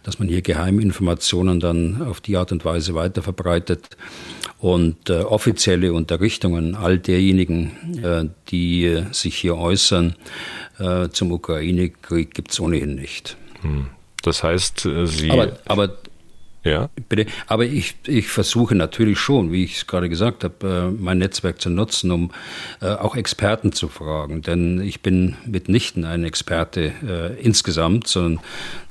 dass 0.03 0.19
man 0.19 0.27
hier 0.27 0.41
Geheiminformationen 0.41 1.61
dann 1.61 2.01
auf 2.01 2.19
die 2.19 2.35
Art 2.35 2.51
und 2.51 2.65
Weise 2.65 2.95
weiterverbreitet. 2.95 3.95
Und 4.59 5.09
äh, 5.09 5.21
offizielle 5.21 5.93
Unterrichtungen 5.93 6.75
all 6.75 6.99
derjenigen, 6.99 7.71
äh, 8.03 8.25
die 8.49 9.01
sich 9.13 9.37
hier 9.37 9.57
äußern 9.57 10.17
äh, 10.79 11.07
zum 11.09 11.31
Ukraine-Krieg, 11.31 12.33
gibt 12.33 12.51
es 12.51 12.59
ohnehin 12.59 12.95
nicht. 12.95 13.37
Hm. 13.61 13.87
Das 14.21 14.43
heißt, 14.43 14.85
äh, 14.85 15.07
Sie. 15.07 15.31
Aber, 15.31 15.57
aber 15.65 15.97
ja. 16.63 16.89
Bitte. 17.09 17.25
Aber 17.47 17.65
ich, 17.65 17.95
ich 18.07 18.27
versuche 18.27 18.73
natürlich 18.75 19.19
schon, 19.19 19.51
wie 19.51 19.63
ich 19.63 19.77
es 19.77 19.87
gerade 19.87 20.07
gesagt 20.07 20.43
habe, 20.43 20.91
äh, 20.93 21.01
mein 21.01 21.17
Netzwerk 21.17 21.61
zu 21.61 21.69
nutzen, 21.69 22.11
um 22.11 22.31
äh, 22.81 22.87
auch 22.87 23.15
Experten 23.15 23.73
zu 23.73 23.89
fragen. 23.89 24.41
Denn 24.41 24.81
ich 24.81 25.01
bin 25.01 25.35
mitnichten 25.45 26.05
ein 26.05 26.23
Experte 26.23 26.93
äh, 27.05 27.41
insgesamt, 27.41 28.07
sondern 28.07 28.39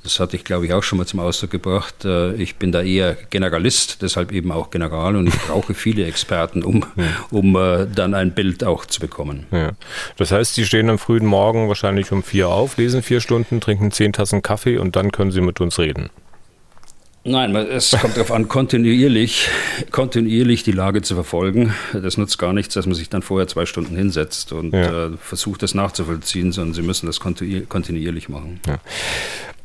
das 0.02 0.20
hatte 0.20 0.36
ich, 0.36 0.44
glaube 0.44 0.66
ich, 0.66 0.72
auch 0.72 0.82
schon 0.82 0.98
mal 0.98 1.06
zum 1.06 1.20
Ausdruck 1.20 1.50
gebracht. 1.50 2.04
Äh, 2.04 2.34
ich 2.34 2.56
bin 2.56 2.72
da 2.72 2.82
eher 2.82 3.16
Generalist, 3.30 4.02
deshalb 4.02 4.32
eben 4.32 4.52
auch 4.52 4.70
General 4.70 5.16
und 5.16 5.28
ich 5.28 5.38
brauche 5.38 5.72
viele 5.72 6.04
Experten, 6.04 6.62
um, 6.62 6.84
um 7.30 7.54
dann 7.54 8.14
ein 8.14 8.34
Bild 8.34 8.64
auch 8.64 8.84
zu 8.84 9.00
bekommen. 9.00 9.46
Ja. 9.50 9.72
Das 10.16 10.30
heißt, 10.30 10.54
Sie 10.54 10.66
stehen 10.66 10.90
am 10.90 10.98
frühen 10.98 11.26
Morgen 11.26 11.68
wahrscheinlich 11.68 12.12
um 12.12 12.22
vier 12.22 12.48
auf, 12.48 12.76
lesen 12.76 13.02
vier 13.02 13.20
Stunden, 13.20 13.60
trinken 13.60 13.90
zehn 13.92 14.12
Tassen 14.12 14.42
Kaffee 14.42 14.78
und 14.78 14.96
dann 14.96 15.12
können 15.12 15.30
Sie 15.30 15.40
mit 15.40 15.60
uns 15.60 15.78
reden. 15.78 16.10
Nein, 17.24 17.54
es 17.54 17.92
kommt 18.00 18.16
darauf 18.16 18.32
an, 18.32 18.48
kontinuierlich, 18.48 19.48
kontinuierlich 19.92 20.64
die 20.64 20.72
Lage 20.72 21.02
zu 21.02 21.14
verfolgen. 21.14 21.72
Das 21.92 22.16
nutzt 22.16 22.36
gar 22.38 22.52
nichts, 22.52 22.74
dass 22.74 22.86
man 22.86 22.96
sich 22.96 23.10
dann 23.10 23.22
vorher 23.22 23.46
zwei 23.46 23.64
Stunden 23.64 23.94
hinsetzt 23.94 24.52
und 24.52 24.72
ja. 24.72 25.06
äh, 25.06 25.10
versucht, 25.18 25.62
das 25.62 25.74
nachzuvollziehen, 25.74 26.50
sondern 26.50 26.74
Sie 26.74 26.82
müssen 26.82 27.06
das 27.06 27.20
kontinuierlich 27.20 28.28
machen. 28.28 28.60
Ja. 28.66 28.78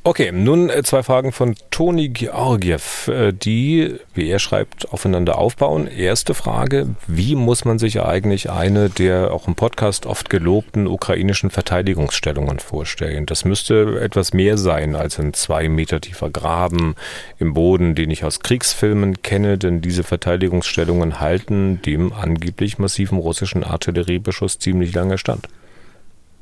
Okay, 0.08 0.32
nun 0.32 0.70
äh, 0.70 0.84
zwei 0.84 1.04
Fragen 1.04 1.34
von 1.34 1.56
Toni 1.70 2.08
Georgiev, 2.08 3.10
äh, 3.10 3.34
die, 3.34 3.94
wie 4.14 4.30
er 4.30 4.40
schreibt, 4.40 4.90
aufeinander 4.94 5.38
aufbauen. 5.38 5.86
Erste 5.86 6.34
Frage, 6.34 6.96
wie 7.08 7.36
muss 7.36 7.66
man 7.66 7.78
sich 7.78 8.02
eigentlich 8.02 8.50
eine 8.50 8.90
der 8.90 9.34
auch 9.34 9.50
im 9.50 9.56
Podcast 9.56 10.06
oft 10.06 10.30
gelobten 10.30 10.88
ukrainischen 10.88 11.50
Verteidigungsstellungen 11.50 12.60
vorstellen? 12.60 13.26
Das 13.26 13.44
müsste 13.44 14.00
etwas 14.00 14.32
mehr 14.32 14.58
sein 14.58 14.96
als 14.96 15.20
ein 15.20 15.34
zwei 15.34 15.68
Meter 15.68 16.00
tiefer 16.00 16.30
Graben 16.30 16.96
im 17.38 17.54
Boden, 17.54 17.94
den 17.94 18.10
ich 18.10 18.24
aus 18.24 18.40
Kriegsfilmen 18.40 19.22
kenne, 19.24 19.58
denn 19.58 19.82
diese 19.82 20.04
Verteidigungsstellungen 20.04 21.20
halten 21.20 21.82
dem 21.82 22.14
angeblich 22.14 22.78
massiven 22.78 23.18
russischen 23.18 23.66
Artilleriebeschuss 23.66 24.58
ziemlich 24.58 24.96
lange 24.96 25.18
stand. 25.18 25.50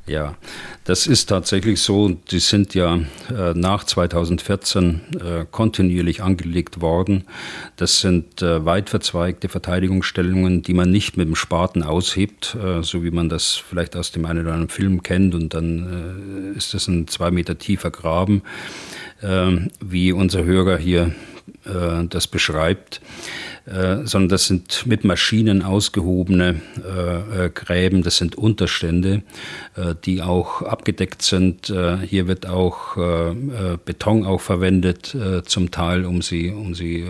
Ja, 0.07 0.35
das 0.83 1.07
ist 1.07 1.25
tatsächlich 1.27 1.81
so. 1.81 2.09
Die 2.09 2.37
sind 2.37 2.75
ja 2.75 2.99
äh, 3.35 3.53
nach 3.55 3.83
2014 3.85 5.01
äh, 5.13 5.45
kontinuierlich 5.49 6.21
angelegt 6.21 6.79
worden. 6.79 7.23
Das 7.75 8.01
sind 8.01 8.43
äh, 8.43 8.63
weit 8.65 8.91
verzweigte 8.91 9.49
Verteidigungsstellungen, 9.49 10.61
die 10.61 10.75
man 10.75 10.91
nicht 10.91 11.17
mit 11.17 11.27
dem 11.27 11.35
Spaten 11.35 11.81
aushebt, 11.81 12.55
äh, 12.55 12.83
so 12.83 13.03
wie 13.03 13.09
man 13.09 13.29
das 13.29 13.55
vielleicht 13.55 13.95
aus 13.95 14.11
dem 14.11 14.25
einen 14.25 14.41
oder 14.41 14.53
anderen 14.53 14.69
Film 14.69 15.01
kennt. 15.01 15.33
Und 15.33 15.55
dann 15.55 16.53
äh, 16.53 16.57
ist 16.57 16.75
das 16.75 16.87
ein 16.87 17.07
zwei 17.07 17.31
Meter 17.31 17.57
tiefer 17.57 17.89
Graben, 17.89 18.43
äh, 19.21 19.57
wie 19.79 20.11
unser 20.11 20.43
Hörer 20.43 20.77
hier 20.77 21.13
das 22.09 22.27
beschreibt. 22.27 23.01
Äh, 23.65 24.05
sondern 24.05 24.29
das 24.29 24.45
sind 24.45 24.85
mit 24.85 25.03
Maschinen 25.03 25.63
ausgehobene 25.63 26.61
äh, 26.85 27.45
äh, 27.45 27.49
Gräben, 27.49 28.03
das 28.03 28.17
sind 28.17 28.37
Unterstände, 28.37 29.23
äh, 29.75 29.95
die 30.05 30.21
auch 30.21 30.61
abgedeckt 30.61 31.23
sind. 31.23 31.71
Äh, 31.71 31.97
hier 31.97 32.27
wird 32.27 32.45
auch 32.45 32.95
Beton 33.85 34.25
auch 34.25 34.41
verwendet, 34.41 35.15
zum 35.45 35.71
Teil, 35.71 36.05
um 36.05 36.21
sie, 36.21 36.51
um 36.51 36.75
sie 36.75 37.05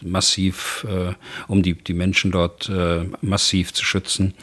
massiv, 0.00 0.86
um 1.48 1.62
die, 1.62 1.74
die 1.74 1.94
Menschen 1.94 2.30
dort 2.30 2.70
massiv 3.20 3.72
zu 3.72 3.84
schützen. 3.84 4.34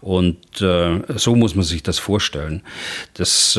Und 0.00 0.38
so 0.56 1.36
muss 1.36 1.54
man 1.54 1.64
sich 1.64 1.82
das 1.82 1.98
vorstellen. 1.98 2.62
Das 3.14 3.58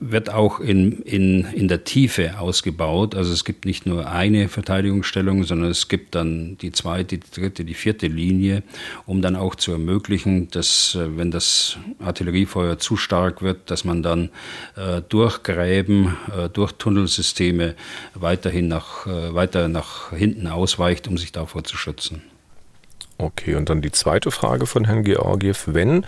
wird 0.00 0.30
auch 0.30 0.60
in, 0.60 1.02
in, 1.02 1.44
in 1.52 1.68
der 1.68 1.84
Tiefe 1.84 2.38
ausgebaut. 2.38 3.14
Also 3.14 3.32
es 3.32 3.44
gibt 3.44 3.66
nicht 3.66 3.84
nur 3.84 4.10
eine 4.10 4.48
Verteidigungsstellung, 4.48 5.44
sondern 5.44 5.70
es 5.70 5.88
gibt 5.88 6.14
dann 6.14 6.56
die 6.58 6.72
zweite, 6.72 7.18
die 7.18 7.30
dritte, 7.30 7.64
die 7.64 7.74
vierte 7.74 8.06
Linie, 8.06 8.62
um 9.04 9.20
dann 9.20 9.36
auch 9.36 9.54
zu 9.54 9.72
ermöglichen, 9.72 10.48
dass 10.50 10.94
äh, 10.94 11.16
wenn 11.18 11.30
das 11.30 11.76
Artilleriefeuer 11.98 12.78
zu 12.78 12.96
stark 12.96 13.42
wird, 13.42 13.70
dass 13.70 13.84
man 13.84 14.02
dann 14.02 14.30
äh, 14.76 15.02
durch 15.06 15.42
Gräben, 15.42 16.16
äh, 16.34 16.48
durch 16.48 16.72
Tunnelsysteme 16.72 17.74
weiterhin 18.14 18.68
nach, 18.68 19.06
äh, 19.06 19.34
weiter 19.34 19.68
nach 19.68 20.12
hinten 20.12 20.46
ausweicht, 20.46 21.08
um 21.08 21.18
sich 21.18 21.32
davor 21.32 21.64
zu 21.64 21.76
schützen. 21.76 22.22
Okay, 23.20 23.56
und 23.56 23.68
dann 23.68 23.82
die 23.82 23.90
zweite 23.90 24.30
Frage 24.30 24.64
von 24.64 24.84
Herrn 24.84 25.02
Georgiev. 25.02 25.64
Wenn 25.66 26.06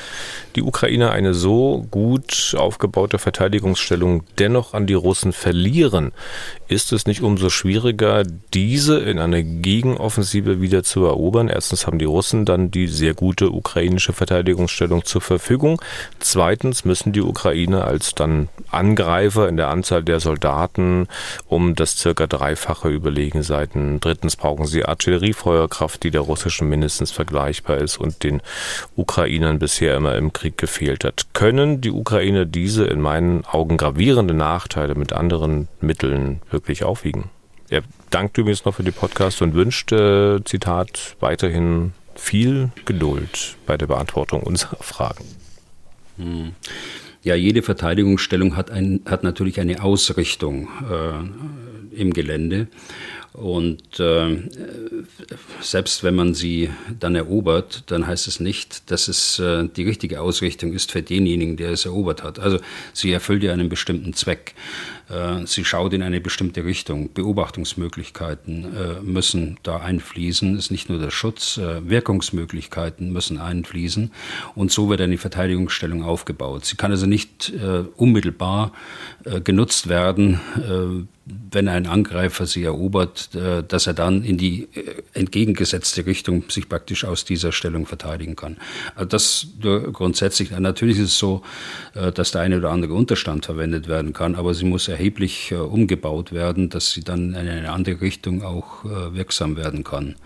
die 0.55 0.62
Ukrainer 0.62 1.11
eine 1.11 1.35
so 1.35 1.85
gut 1.90 2.55
aufgebaute 2.57 3.19
Verteidigungsstellung 3.19 4.23
dennoch 4.38 4.75
an 4.75 4.87
die 4.87 4.95
Russen 4.95 5.33
verlieren, 5.33 6.12
ist 6.71 6.93
es 6.93 7.05
nicht 7.05 7.23
umso 7.23 7.50
schwieriger, 7.50 8.23
diese 8.55 9.00
in 9.00 9.19
eine 9.19 9.43
Gegenoffensive 9.43 10.61
wieder 10.61 10.85
zu 10.85 11.05
erobern? 11.05 11.49
Erstens 11.49 11.85
haben 11.87 11.99
die 11.99 12.05
Russen 12.05 12.45
dann 12.45 12.71
die 12.71 12.87
sehr 12.87 13.12
gute 13.15 13.50
ukrainische 13.50 14.12
Verteidigungsstellung 14.12 15.05
zur 15.05 15.21
Verfügung. 15.21 15.83
Zweitens 16.21 16.85
müssen 16.85 17.12
die 17.12 17.23
Ukrainer 17.23 17.87
als 17.87 18.15
dann 18.15 18.49
Angreifer 18.71 19.49
in 19.49 19.57
der 19.57 19.69
Anzahl 19.69 20.05
der 20.05 20.21
Soldaten 20.21 21.09
um 21.49 21.75
das 21.75 21.99
circa 21.99 22.29
dreifache 22.29 22.89
überlegen 22.89 23.43
sein. 23.43 23.99
Drittens 24.00 24.37
brauchen 24.37 24.67
sie 24.67 24.85
Artilleriefeuerkraft, 24.85 26.05
die 26.05 26.12
der 26.12 26.21
russischen 26.21 26.69
mindestens 26.69 27.11
vergleichbar 27.11 27.79
ist 27.79 27.99
und 27.99 28.23
den 28.23 28.43
Ukrainern 28.95 29.59
bisher 29.59 29.97
immer 29.97 30.15
im 30.15 30.33
Krieg 30.33 30.57
gefehlt 30.57 31.03
hat. 31.03 31.27
Können 31.33 31.81
die 31.81 31.91
Ukrainer 31.91 32.45
diese 32.45 32.85
in 32.85 33.00
meinen 33.00 33.45
Augen 33.45 33.77
gravierende 33.77 34.35
Nachteile 34.35 34.95
mit 34.95 35.12
anderen 35.12 35.67
Mitteln 35.81 36.41
wirklich 36.61 36.85
aufwiegen? 36.85 37.31
Er 37.69 37.83
dankt 38.11 38.37
übrigens 38.37 38.64
noch 38.64 38.75
für 38.75 38.83
die 38.83 38.90
Podcast 38.90 39.43
und 39.43 39.55
wünscht, 39.55 39.93
äh, 39.93 40.43
Zitat, 40.45 41.17
weiterhin 41.21 41.93
viel 42.17 42.71
Geduld 42.85 43.57
bei 43.67 43.76
der 43.76 43.87
Beantwortung 43.87 44.43
unserer 44.43 44.76
Fragen. 44.81 45.25
Hm. 46.17 46.52
Ja, 47.23 47.35
jede 47.35 47.62
Verteidigungsstellung 47.62 48.57
hat, 48.57 48.71
ein, 48.71 49.02
hat 49.05 49.25
natürlich 49.25 49.61
eine 49.61 49.83
Ausrichtung 49.83 50.69
äh, 50.90 52.00
im 52.00 52.12
Gelände. 52.12 52.69
Und 53.33 54.00
äh, 54.00 54.38
selbst 55.61 56.02
wenn 56.02 56.17
man 56.17 56.35
sie 56.35 56.71
dann 56.99 57.14
erobert, 57.14 57.85
dann 57.87 58.07
heißt 58.07 58.26
es 58.26 58.40
nicht, 58.40 58.90
dass 58.90 59.07
es 59.07 59.38
äh, 59.38 59.69
die 59.69 59.85
richtige 59.85 60.21
Ausrichtung 60.21 60.73
ist 60.73 60.90
für 60.90 61.02
denjenigen, 61.02 61.57
der 61.57 61.71
es 61.71 61.85
erobert 61.85 62.25
hat. 62.25 62.40
Also 62.40 62.59
sie 62.93 63.12
erfüllt 63.12 63.45
ja 63.45 63.52
einen 63.52 63.69
bestimmten 63.69 64.14
Zweck. 64.14 64.55
Äh, 65.11 65.47
sie 65.47 65.64
schaut 65.64 65.93
in 65.93 66.02
eine 66.02 66.21
bestimmte 66.21 66.64
Richtung. 66.64 67.12
Beobachtungsmöglichkeiten 67.12 68.64
äh, 68.64 69.00
müssen 69.02 69.59
da 69.62 69.79
einfließen. 69.79 70.55
Es 70.55 70.67
ist 70.67 70.71
nicht 70.71 70.88
nur 70.88 70.99
der 70.99 71.11
Schutz, 71.11 71.59
äh, 71.59 71.88
Wirkungsmöglichkeiten 71.88 73.12
müssen 73.12 73.38
einfließen. 73.38 74.12
Und 74.55 74.71
so 74.71 74.88
wird 74.88 75.00
eine 75.00 75.19
Verteidigungsstellung 75.19 76.05
aufgebaut. 76.05 76.64
Sie 76.64 76.76
kann 76.76 76.90
also 76.90 77.07
nicht 77.07 77.52
unmittelbar 77.97 78.73
genutzt 79.45 79.88
werden 79.88 81.09
wenn 81.52 81.69
ein 81.69 81.87
Angreifer 81.87 82.47
sie 82.47 82.64
erobert, 82.64 83.31
dass 83.69 83.87
er 83.87 83.95
dann 83.95 84.25
in 84.25 84.37
die 84.37 84.69
entgegengesetzte 85.14 86.07
Richtung 86.07 86.45
sich 86.49 86.69
praktisch 86.69 87.05
aus 87.05 87.25
dieser 87.25 87.52
Stellung 87.52 87.87
verteidigen 87.87 88.35
kann. 88.35 88.57
Also 88.95 89.09
das 89.09 89.47
grundsätzlich, 89.93 90.50
natürlich 90.50 90.99
ist 90.99 91.05
es 91.05 91.19
so, 91.19 91.43
dass 92.14 92.33
der 92.33 92.40
eine 92.40 92.57
oder 92.57 92.71
andere 92.71 92.95
Unterstand 92.95 93.47
verwendet 93.47 93.87
werden 93.87 94.12
kann, 94.12 94.35
aber 94.35 94.55
sie 94.55 94.64
muss 94.64 94.88
erheblich 94.88 95.00
umgebaut 95.52 96.33
werden, 96.33 96.71
dass 96.71 96.92
sie 96.92 97.02
dann 97.02 97.30
in 97.30 97.49
eine 97.49 97.73
andere 97.73 98.00
Richtung 98.00 98.42
auch 98.42 98.85
wirksam 98.85 99.57
werden 99.57 99.85
kann. 99.85 100.16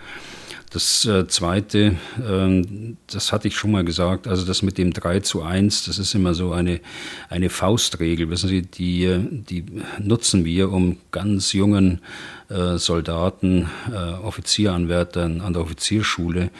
Das 0.74 1.04
äh, 1.04 1.28
Zweite, 1.28 1.94
äh, 2.18 2.62
das 3.06 3.30
hatte 3.30 3.46
ich 3.46 3.56
schon 3.56 3.70
mal 3.70 3.84
gesagt, 3.84 4.26
also 4.26 4.44
das 4.44 4.62
mit 4.62 4.76
dem 4.76 4.92
3 4.92 5.20
zu 5.20 5.42
1, 5.44 5.84
das 5.84 6.00
ist 6.00 6.16
immer 6.16 6.34
so 6.34 6.50
eine, 6.50 6.80
eine 7.28 7.48
Faustregel, 7.48 8.28
wissen 8.28 8.48
Sie, 8.48 8.62
die, 8.62 9.08
die 9.30 9.64
nutzen 10.00 10.44
wir, 10.44 10.72
um 10.72 10.96
ganz 11.12 11.52
jungen 11.52 12.00
äh, 12.48 12.76
Soldaten, 12.76 13.70
äh, 13.92 13.94
Offizieranwärtern 13.94 15.42
an 15.42 15.52
der 15.52 15.62
Offizierschule 15.62 16.50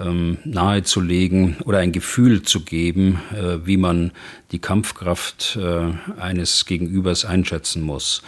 ähm, 0.00 0.38
nahezulegen 0.44 1.56
oder 1.64 1.78
ein 1.78 1.92
Gefühl 1.92 2.42
zu 2.42 2.60
geben, 2.60 3.20
äh, 3.32 3.66
wie 3.66 3.76
man 3.76 4.12
die 4.52 4.58
Kampfkraft 4.58 5.58
äh, 5.60 5.92
eines 6.20 6.64
Gegenübers 6.64 7.24
einschätzen 7.24 7.82
muss. 7.82 8.22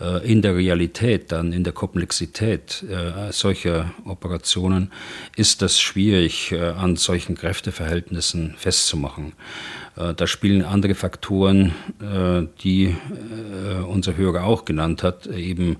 Äh, 0.00 0.30
in 0.30 0.40
der 0.42 0.54
Realität, 0.54 1.32
dann 1.32 1.52
in 1.52 1.64
der 1.64 1.72
Komplexität 1.72 2.84
äh, 2.88 3.32
solcher 3.32 3.92
Operationen 4.04 4.92
ist 5.36 5.62
das 5.62 5.80
schwierig 5.80 6.52
äh, 6.52 6.60
an 6.60 6.96
solchen 6.96 7.34
Kräfteverhältnissen 7.34 8.54
festzumachen. 8.56 9.32
Äh, 9.96 10.14
da 10.14 10.26
spielen 10.26 10.64
andere 10.64 10.94
Faktoren, 10.94 11.72
die 12.62 12.94
unser 13.88 14.16
Hörer 14.16 14.44
auch 14.44 14.64
genannt 14.64 15.02
hat, 15.02 15.26
eben 15.26 15.76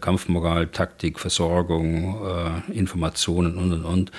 Kampfmoral, 0.00 0.68
Taktik, 0.68 1.18
Versorgung, 1.18 2.20
Informationen 2.72 3.56
und 3.56 3.72
und 3.72 3.84
und 3.84 4.12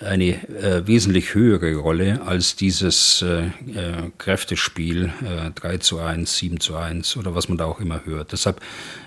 eine 0.00 0.48
äh, 0.48 0.86
wesentlich 0.86 1.34
höhere 1.34 1.76
Rolle 1.76 2.22
als 2.22 2.56
dieses 2.56 3.22
äh, 3.22 3.46
äh, 3.46 4.10
Kräftespiel 4.18 5.12
äh, 5.22 5.50
3 5.50 5.78
zu 5.78 5.98
1, 5.98 6.38
7 6.38 6.60
zu 6.60 6.76
1 6.76 7.16
oder 7.16 7.34
was 7.34 7.48
man 7.48 7.58
da 7.58 7.66
auch 7.66 7.80
immer 7.80 8.04
hört. 8.04 8.32
Deshalb 8.32 8.60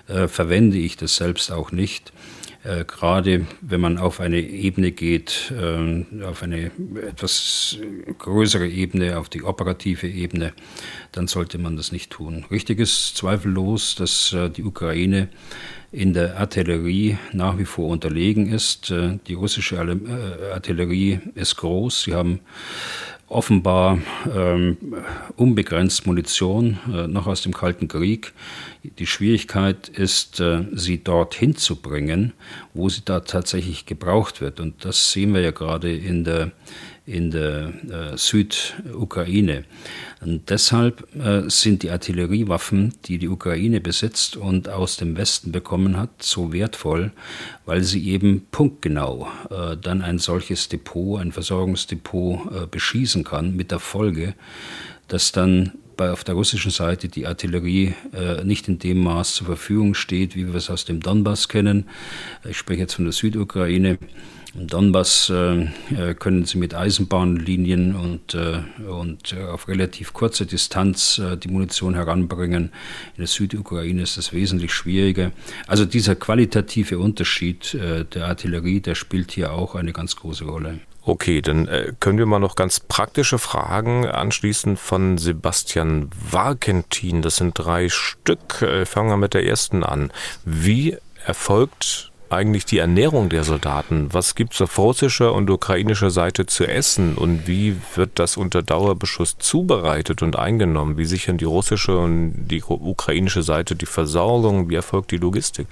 äh, 0.08 0.28
verwende 0.28 0.78
ich 0.78 0.96
das 0.98 1.16
selbst 1.16 1.52
auch 1.52 1.72
nicht. 1.72 2.14
Äh, 2.64 2.86
gerade 2.86 3.46
wenn 3.62 3.82
man 3.82 3.98
auf 3.98 4.20
eine 4.20 4.40
Ebene 4.40 4.92
geht, 4.92 5.52
äh, 5.58 6.24
auf 6.24 6.44
eine 6.44 6.72
etwas 7.08 7.78
größere 8.20 8.68
Ebene, 8.68 9.18
auf 9.18 9.30
die 9.30 9.44
operative 9.44 10.08
Ebene, 10.08 10.54
dann 11.12 11.28
sollte 11.28 11.58
man 11.58 11.76
das 11.76 11.92
nicht 11.92 12.12
tun. 12.12 12.46
Richtig 12.52 12.80
ist 12.80 13.18
zweifellos, 13.18 13.96
dass 13.96 14.36
die 14.56 14.64
Ukraine 14.64 15.30
in 15.94 16.14
der 16.14 16.40
Artillerie 16.40 17.18
nach 17.32 17.58
wie 17.60 17.66
vor 17.66 17.90
unterlegen 17.90 18.52
ist. 18.52 18.90
Äh, 18.92 19.20
die 19.28 19.36
russische 19.36 19.76
äh, 19.76 20.52
Artillerie 20.52 21.20
ist 21.36 21.56
groß. 21.58 22.04
Sie 22.04 22.16
haben 22.16 22.40
offenbar 23.28 24.00
ähm, 24.36 24.78
unbegrenzt 25.36 26.06
Munition, 26.08 26.80
äh, 26.92 27.08
noch 27.08 27.28
aus 27.28 27.44
dem 27.44 27.54
Kalten 27.54 27.88
Krieg. 27.88 28.34
Die 28.84 29.08
Schwierigkeit 29.08 29.88
ist, 29.88 30.42
äh, 30.42 30.66
sie 30.74 31.02
dorthin 31.02 31.56
zu 31.56 31.78
bringen, 31.78 32.34
wo 32.74 32.90
sie 32.90 33.02
da 33.06 33.22
tatsächlich 33.22 33.86
gebraucht 33.86 34.42
wird. 34.42 34.60
Und 34.60 34.84
das 34.84 35.14
sehen 35.14 35.34
wir 35.34 35.40
ja 35.40 35.52
gerade 35.52 35.96
in 35.96 36.26
der, 36.26 36.52
in 37.06 37.32
der 37.32 37.72
äh, 37.90 38.18
Südukraine. 38.18 39.64
Und 40.20 40.50
deshalb 40.50 41.08
äh, 41.16 41.50
sind 41.50 41.84
die 41.84 41.92
Artilleriewaffen, 41.92 42.94
die 43.06 43.20
die 43.20 43.30
Ukraine 43.30 43.80
besitzt 43.80 44.36
und 44.36 44.68
aus 44.68 44.98
dem 44.98 45.16
Westen 45.16 45.54
bekommen 45.54 45.96
hat, 45.96 46.22
so 46.22 46.52
wertvoll, 46.52 47.14
weil 47.66 47.84
sie 47.84 48.06
eben 48.10 48.48
punktgenau 48.52 49.30
dann 49.82 50.02
ein 50.02 50.20
solches 50.20 50.68
Depot, 50.68 51.22
ein 51.22 51.32
Versorgungsdepot 51.32 52.70
beschießen 52.70 53.24
kann, 53.24 53.56
mit 53.56 53.72
der 53.72 53.80
Folge, 53.80 54.34
dass 55.08 55.32
dann 55.32 55.72
bei, 55.96 56.12
auf 56.12 56.24
der 56.24 56.36
russischen 56.36 56.72
Seite 56.72 57.08
die 57.08 57.28
Artillerie 57.28 57.94
äh, 58.14 58.44
nicht 58.44 58.68
in 58.68 58.80
dem 58.80 59.04
Maß 59.04 59.36
zur 59.36 59.48
Verfügung 59.48 59.94
steht, 59.94 60.36
wie 60.36 60.48
wir 60.48 60.56
es 60.56 60.70
aus 60.70 60.86
dem 60.86 61.00
Donbass 61.00 61.48
kennen. 61.48 61.86
Ich 62.48 62.58
spreche 62.58 62.82
jetzt 62.82 62.94
von 62.94 63.06
der 63.06 63.14
Südukraine. 63.14 63.98
Im 64.56 64.68
Donbass 64.68 65.32
äh, 65.32 65.64
äh, 65.64 66.14
können 66.14 66.46
sie 66.46 66.60
mit 66.60 66.76
Eisenbahnlinien 66.76 67.96
und, 67.96 68.36
äh, 68.36 68.60
und 68.88 69.34
äh, 69.34 69.46
auf 69.46 69.68
relativ 69.68 70.14
kurze 70.14 70.46
Distanz 70.46 71.18
äh, 71.18 71.38
die 71.38 71.48
Munition 71.48 71.96
heranbringen. 71.96 72.66
In 72.66 73.18
der 73.18 73.28
Südukraine 73.28 74.04
ist 74.04 74.18
das 74.18 74.32
wesentlich 74.32 74.72
schwieriger. 74.72 75.32
Also 75.66 75.86
dieser 75.86 76.16
qualitative 76.16 77.00
Unterschied 77.00 77.74
äh, 77.74 78.06
der 78.06 78.28
Artillerie, 78.28 78.80
der 78.80 78.94
spielt 78.94 79.32
hier 79.32 79.54
auch 79.54 79.74
eine 79.74 79.92
ganz 79.92 80.16
große 80.16 80.46
Rolle. 80.46 80.80
Okay, 81.06 81.42
dann 81.42 81.70
können 82.00 82.18
wir 82.18 82.26
mal 82.26 82.40
noch 82.40 82.56
ganz 82.56 82.80
praktische 82.80 83.38
Fragen 83.38 84.08
anschließen 84.08 84.78
von 84.78 85.18
Sebastian 85.18 86.10
Warkentin. 86.32 87.22
Das 87.22 87.36
sind 87.36 87.60
drei 87.60 87.90
Stück. 87.90 88.66
Fangen 88.86 89.10
wir 89.10 89.18
mit 89.18 89.34
der 89.34 89.46
ersten 89.46 89.84
an. 89.84 90.12
Wie 90.46 90.96
erfolgt 91.26 92.12
eigentlich 92.30 92.66
die 92.66 92.78
Ernährung 92.78 93.28
der 93.28 93.44
Soldaten? 93.44 94.14
Was 94.14 94.34
gibt 94.34 94.54
es 94.54 94.62
auf 94.62 94.80
russischer 94.80 95.34
und 95.34 95.50
ukrainischer 95.50 96.10
Seite 96.10 96.46
zu 96.46 96.66
essen 96.66 97.16
und 97.16 97.48
wie 97.48 97.76
wird 97.96 98.18
das 98.18 98.38
unter 98.38 98.64
Dauerbeschuss 98.64 99.38
zubereitet 99.38 100.22
und 100.22 100.38
eingenommen? 100.38 100.98
Wie 100.98 101.06
sichern 101.06 101.38
die 101.38 101.46
russische 101.46 101.98
und 101.98 102.48
die 102.48 102.64
ukrainische 102.64 103.44
Seite 103.44 103.76
die 103.76 103.86
Versorgung? 103.86 104.70
Wie 104.70 104.76
erfolgt 104.76 105.12
die 105.12 105.18
Logistik? 105.18 105.68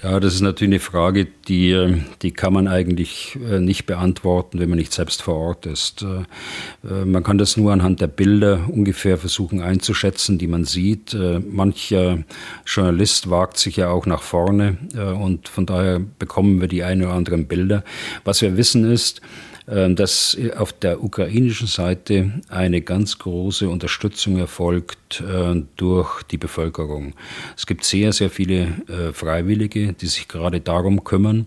Ja, 0.00 0.20
das 0.20 0.34
ist 0.34 0.42
natürlich 0.42 0.74
eine 0.74 0.80
Frage, 0.80 1.26
die, 1.48 1.72
äh, 1.72 2.00
die 2.22 2.30
kann 2.30 2.52
man 2.52 2.68
eigentlich 2.68 3.36
äh, 3.50 3.58
nicht 3.58 3.84
beantworten, 3.86 4.60
wenn 4.60 4.68
man 4.68 4.78
nicht 4.78 4.92
selbst 4.92 5.22
vor 5.22 5.34
Ort 5.34 5.66
ist. 5.66 6.02
Äh, 6.02 7.04
man 7.04 7.24
kann 7.24 7.36
das 7.36 7.56
nur 7.56 7.72
anhand 7.72 8.00
der 8.00 8.06
Bilder 8.06 8.60
ungefähr 8.68 9.18
versuchen 9.18 9.60
einzuschätzen, 9.60 10.38
die 10.38 10.46
man 10.46 10.64
sieht. 10.64 11.16
Mancher 11.50 12.18
Journalist 12.64 13.28
wagt 13.28 13.58
sich 13.58 13.76
ja 13.76 13.90
auch 13.90 14.06
nach 14.06 14.22
vorne 14.22 14.78
und 15.20 15.48
von 15.48 15.66
daher 15.66 16.00
bekommen 16.18 16.60
wir 16.60 16.68
die 16.68 16.84
ein 16.84 17.02
oder 17.02 17.14
anderen 17.14 17.46
Bilder. 17.46 17.82
Was 18.24 18.40
wir 18.40 18.56
wissen 18.56 18.90
ist, 18.90 19.20
dass 19.68 20.36
auf 20.56 20.72
der 20.72 21.02
ukrainischen 21.02 21.66
Seite 21.66 22.32
eine 22.48 22.80
ganz 22.80 23.18
große 23.18 23.68
Unterstützung 23.68 24.38
erfolgt 24.38 25.20
äh, 25.20 25.62
durch 25.76 26.22
die 26.22 26.38
Bevölkerung. 26.38 27.12
Es 27.54 27.66
gibt 27.66 27.84
sehr, 27.84 28.12
sehr 28.14 28.30
viele 28.30 28.62
äh, 28.88 29.12
Freiwillige, 29.12 29.92
die 29.92 30.06
sich 30.06 30.26
gerade 30.26 30.60
darum 30.60 31.04
kümmern, 31.04 31.46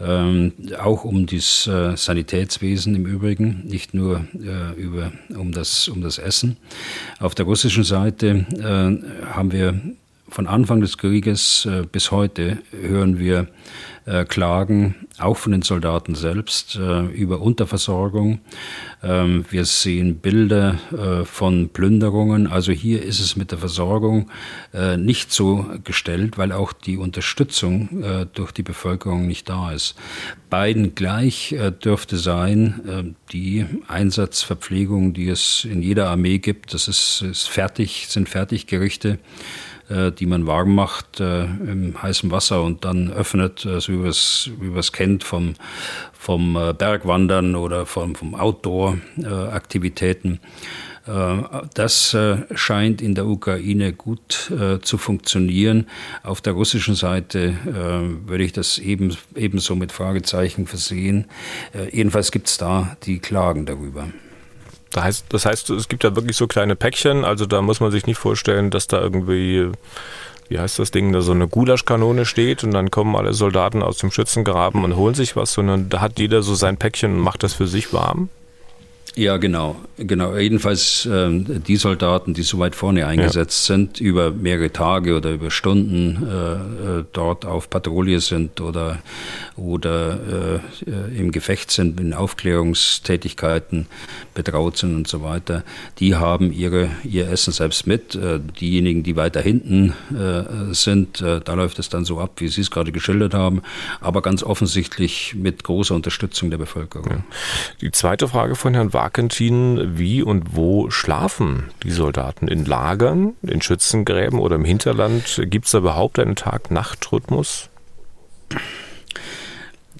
ähm, 0.00 0.52
auch 0.78 1.04
um 1.04 1.26
das 1.26 1.66
äh, 1.66 1.96
Sanitätswesen 1.96 2.94
im 2.94 3.04
Übrigen, 3.04 3.62
nicht 3.66 3.94
nur 3.94 4.24
über, 4.76 5.12
um, 5.28 5.52
das, 5.52 5.88
um 5.88 6.00
das 6.00 6.18
Essen. 6.18 6.56
Auf 7.18 7.34
der 7.34 7.44
russischen 7.44 7.84
Seite 7.84 8.46
haben 9.32 9.52
wir 9.52 9.80
von 10.28 10.46
Anfang 10.46 10.80
des 10.80 10.98
Krieges 10.98 11.68
bis 11.92 12.10
heute 12.10 12.58
hören 12.70 13.18
wir 13.18 13.48
äh, 14.06 14.24
Klagen, 14.24 15.06
auch 15.18 15.36
von 15.36 15.52
den 15.52 15.62
Soldaten 15.62 16.14
selbst, 16.14 16.76
äh, 16.76 17.06
über 17.06 17.40
Unterversorgung. 17.40 18.40
Ähm, 19.02 19.44
wir 19.50 19.64
sehen 19.64 20.16
Bilder 20.16 20.78
äh, 20.92 21.24
von 21.24 21.68
Plünderungen. 21.68 22.46
Also 22.46 22.72
hier 22.72 23.02
ist 23.02 23.20
es 23.20 23.36
mit 23.36 23.50
der 23.50 23.58
Versorgung 23.58 24.30
äh, 24.72 24.96
nicht 24.96 25.32
so 25.32 25.66
gestellt, 25.84 26.38
weil 26.38 26.52
auch 26.52 26.72
die 26.72 26.96
Unterstützung 26.96 28.02
äh, 28.02 28.26
durch 28.32 28.52
die 28.52 28.62
Bevölkerung 28.62 29.26
nicht 29.26 29.48
da 29.48 29.72
ist. 29.72 29.94
Beiden 30.48 30.94
gleich 30.94 31.52
äh, 31.52 31.70
dürfte 31.70 32.16
sein, 32.16 33.14
die 33.32 33.66
Einsatzverpflegung, 33.86 35.12
die 35.12 35.28
es 35.28 35.64
in 35.64 35.82
jeder 35.82 36.08
Armee 36.08 36.38
gibt. 36.38 36.74
Das 36.74 36.88
ist, 36.88 37.22
ist 37.22 37.48
fertig, 37.48 38.06
sind 38.08 38.28
Fertiggerichte 38.28 39.18
die 39.90 40.26
man 40.26 40.46
warm 40.46 40.74
macht 40.74 41.20
äh, 41.20 41.44
im 41.44 42.00
heißen 42.00 42.30
Wasser 42.30 42.62
und 42.62 42.84
dann 42.84 43.12
öffnet, 43.12 43.64
äh, 43.64 43.80
so 43.80 43.92
wie 43.92 43.96
man 43.96 44.78
es 44.78 44.92
kennt 44.92 45.24
vom, 45.24 45.54
vom 46.12 46.56
äh, 46.56 46.72
Bergwandern 46.72 47.56
oder 47.56 47.86
vom, 47.86 48.14
vom 48.14 48.34
Outdoor-Aktivitäten. 48.34 50.40
Das 51.74 52.16
scheint 52.54 53.02
in 53.02 53.14
der 53.14 53.26
Ukraine 53.26 53.94
gut 53.94 54.52
zu 54.82 54.98
funktionieren. 54.98 55.86
Auf 56.22 56.42
der 56.42 56.52
russischen 56.52 56.94
Seite 56.94 57.54
würde 58.26 58.44
ich 58.44 58.52
das 58.52 58.78
eben, 58.78 59.16
ebenso 59.34 59.74
mit 59.74 59.92
Fragezeichen 59.92 60.66
versehen. 60.66 61.24
Jedenfalls 61.90 62.30
gibt 62.30 62.48
es 62.48 62.58
da 62.58 62.98
die 63.04 63.18
Klagen 63.18 63.64
darüber. 63.64 64.08
Das 64.90 65.04
heißt, 65.04 65.24
das 65.28 65.46
heißt, 65.46 65.70
es 65.70 65.88
gibt 65.88 66.04
ja 66.04 66.16
wirklich 66.16 66.36
so 66.36 66.46
kleine 66.46 66.76
Päckchen, 66.76 67.24
also 67.24 67.46
da 67.46 67.62
muss 67.62 67.80
man 67.80 67.90
sich 67.90 68.06
nicht 68.06 68.18
vorstellen, 68.18 68.70
dass 68.70 68.88
da 68.88 69.00
irgendwie, 69.00 69.68
wie 70.48 70.58
heißt 70.58 70.78
das 70.80 70.90
Ding, 70.90 71.12
da 71.12 71.20
so 71.20 71.32
eine 71.32 71.46
Gulaschkanone 71.46 72.26
steht 72.26 72.64
und 72.64 72.72
dann 72.72 72.90
kommen 72.90 73.14
alle 73.14 73.32
Soldaten 73.32 73.82
aus 73.82 73.98
dem 73.98 74.10
Schützengraben 74.10 74.84
und 74.84 74.96
holen 74.96 75.14
sich 75.14 75.36
was, 75.36 75.52
sondern 75.52 75.88
da 75.88 76.00
hat 76.00 76.18
jeder 76.18 76.42
so 76.42 76.54
sein 76.54 76.76
Päckchen 76.76 77.14
und 77.14 77.20
macht 77.20 77.44
das 77.44 77.54
für 77.54 77.68
sich 77.68 77.92
warm. 77.92 78.28
Ja, 79.16 79.38
genau, 79.38 79.76
genau. 79.96 80.36
Jedenfalls 80.36 81.08
ähm, 81.10 81.62
die 81.64 81.76
Soldaten, 81.76 82.32
die 82.32 82.42
so 82.42 82.58
weit 82.58 82.76
vorne 82.76 83.06
eingesetzt 83.06 83.68
ja. 83.68 83.74
sind, 83.74 84.00
über 84.00 84.30
mehrere 84.30 84.72
Tage 84.72 85.16
oder 85.16 85.32
über 85.32 85.50
Stunden 85.50 86.26
äh, 86.26 87.00
äh 87.00 87.04
dort 87.12 87.44
auf 87.44 87.68
Patrouille 87.70 88.20
sind 88.20 88.60
oder 88.60 88.98
oder 89.56 90.60
äh, 90.86 91.18
im 91.18 91.32
Gefecht 91.32 91.70
sind, 91.70 92.00
in 92.00 92.14
Aufklärungstätigkeiten 92.14 93.86
betraut 94.34 94.78
sind 94.78 94.94
und 94.94 95.08
so 95.08 95.22
weiter, 95.22 95.64
die 95.98 96.14
haben 96.14 96.52
ihre 96.52 96.88
ihr 97.04 97.28
Essen 97.28 97.52
selbst 97.52 97.86
mit. 97.86 98.14
Äh, 98.14 98.40
diejenigen, 98.60 99.02
die 99.02 99.16
weiter 99.16 99.40
hinten 99.40 99.92
äh, 100.10 100.72
sind, 100.72 101.20
äh, 101.20 101.40
da 101.40 101.54
läuft 101.54 101.78
es 101.78 101.88
dann 101.88 102.04
so 102.04 102.20
ab, 102.20 102.32
wie 102.36 102.48
Sie 102.48 102.60
es 102.60 102.70
gerade 102.70 102.92
geschildert 102.92 103.34
haben, 103.34 103.62
aber 104.00 104.22
ganz 104.22 104.42
offensichtlich 104.42 105.34
mit 105.34 105.64
großer 105.64 105.94
Unterstützung 105.94 106.50
der 106.50 106.58
Bevölkerung. 106.58 107.10
Ja. 107.10 107.24
Die 107.80 107.90
zweite 107.90 108.28
Frage 108.28 108.54
von 108.54 108.74
Herrn 108.74 108.92
Wakentin, 109.00 109.98
wie 109.98 110.22
und 110.22 110.54
wo 110.56 110.90
schlafen 110.90 111.70
die 111.84 111.90
Soldaten? 111.90 112.48
In 112.48 112.66
Lagern, 112.66 113.32
in 113.40 113.62
Schützengräben 113.62 114.38
oder 114.38 114.56
im 114.56 114.64
Hinterland? 114.66 115.40
Gibt 115.46 115.64
es 115.64 115.72
da 115.72 115.78
überhaupt 115.78 116.18
einen 116.18 116.36
Tag-Nacht-Rhythmus? 116.36 117.70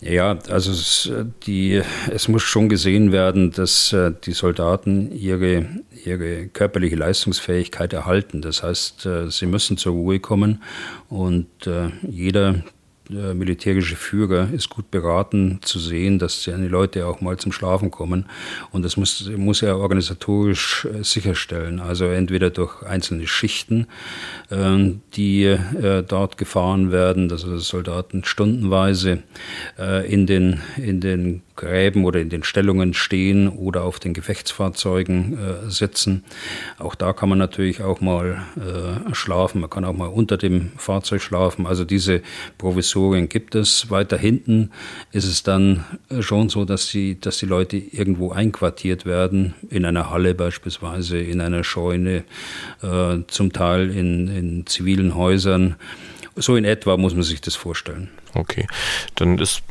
Ja, 0.02 0.38
also 0.50 0.72
es, 0.72 1.10
die, 1.46 1.80
es 2.10 2.28
muss 2.28 2.42
schon 2.42 2.68
gesehen 2.68 3.10
werden, 3.10 3.52
dass 3.52 3.94
äh, 3.94 4.12
die 4.22 4.32
Soldaten 4.32 5.10
ihre, 5.12 5.66
ihre 6.04 6.48
körperliche 6.48 6.96
Leistungsfähigkeit 6.96 7.94
erhalten. 7.94 8.42
Das 8.42 8.62
heißt, 8.62 9.06
äh, 9.06 9.30
sie 9.30 9.46
müssen 9.46 9.78
zur 9.78 9.94
Ruhe 9.94 10.20
kommen 10.20 10.62
und 11.08 11.66
äh, 11.66 11.88
jeder 12.06 12.52
der 12.52 12.64
militärische 13.34 13.96
Führer 13.96 14.48
ist 14.52 14.70
gut 14.70 14.90
beraten 14.90 15.58
zu 15.62 15.78
sehen, 15.78 16.18
dass 16.18 16.44
seine 16.44 16.68
Leute 16.68 17.06
auch 17.06 17.20
mal 17.20 17.36
zum 17.38 17.52
Schlafen 17.52 17.90
kommen. 17.90 18.26
Und 18.70 18.84
das 18.84 18.96
muss, 18.96 19.30
muss 19.36 19.62
er 19.62 19.78
organisatorisch 19.78 20.86
äh, 20.86 21.02
sicherstellen. 21.02 21.80
Also 21.80 22.06
entweder 22.06 22.50
durch 22.50 22.82
einzelne 22.82 23.26
Schichten, 23.26 23.86
äh, 24.50 24.92
die 25.14 25.44
äh, 25.44 26.02
dort 26.06 26.38
gefahren 26.38 26.92
werden, 26.92 27.28
dass 27.28 27.42
Soldaten 27.42 28.24
stundenweise 28.24 29.22
in 30.08 30.26
den, 30.26 30.60
in 30.76 31.00
den 31.00 31.42
Gräben 31.60 32.04
oder 32.04 32.20
in 32.20 32.30
den 32.30 32.42
Stellungen 32.42 32.94
stehen 32.94 33.48
oder 33.48 33.84
auf 33.84 34.00
den 34.00 34.14
Gefechtsfahrzeugen 34.14 35.38
äh, 35.38 35.70
sitzen. 35.70 36.24
Auch 36.78 36.94
da 36.94 37.12
kann 37.12 37.28
man 37.28 37.38
natürlich 37.38 37.82
auch 37.82 38.00
mal 38.00 38.42
äh, 38.56 39.14
schlafen. 39.14 39.60
Man 39.60 39.68
kann 39.68 39.84
auch 39.84 39.92
mal 39.92 40.06
unter 40.06 40.38
dem 40.38 40.72
Fahrzeug 40.76 41.20
schlafen. 41.20 41.66
Also 41.66 41.84
diese 41.84 42.22
Provisorien 42.56 43.28
gibt 43.28 43.54
es. 43.54 43.90
Weiter 43.90 44.16
hinten 44.16 44.70
ist 45.12 45.26
es 45.26 45.42
dann 45.42 45.84
äh, 46.08 46.22
schon 46.22 46.48
so, 46.48 46.64
dass 46.64 46.88
die, 46.88 47.20
dass 47.20 47.38
die 47.38 47.46
Leute 47.46 47.76
irgendwo 47.76 48.32
einquartiert 48.32 49.04
werden, 49.04 49.54
in 49.68 49.84
einer 49.84 50.10
Halle 50.10 50.34
beispielsweise, 50.34 51.18
in 51.18 51.42
einer 51.42 51.62
Scheune, 51.62 52.24
äh, 52.82 53.18
zum 53.26 53.52
Teil 53.52 53.90
in, 53.90 54.28
in 54.28 54.66
zivilen 54.66 55.14
Häusern. 55.14 55.76
So 56.36 56.56
in 56.56 56.64
etwa 56.64 56.96
muss 56.96 57.12
man 57.12 57.22
sich 57.22 57.42
das 57.42 57.54
vorstellen. 57.54 58.08
Okay, 58.34 58.66
dann 59.16 59.38
ist 59.38 59.62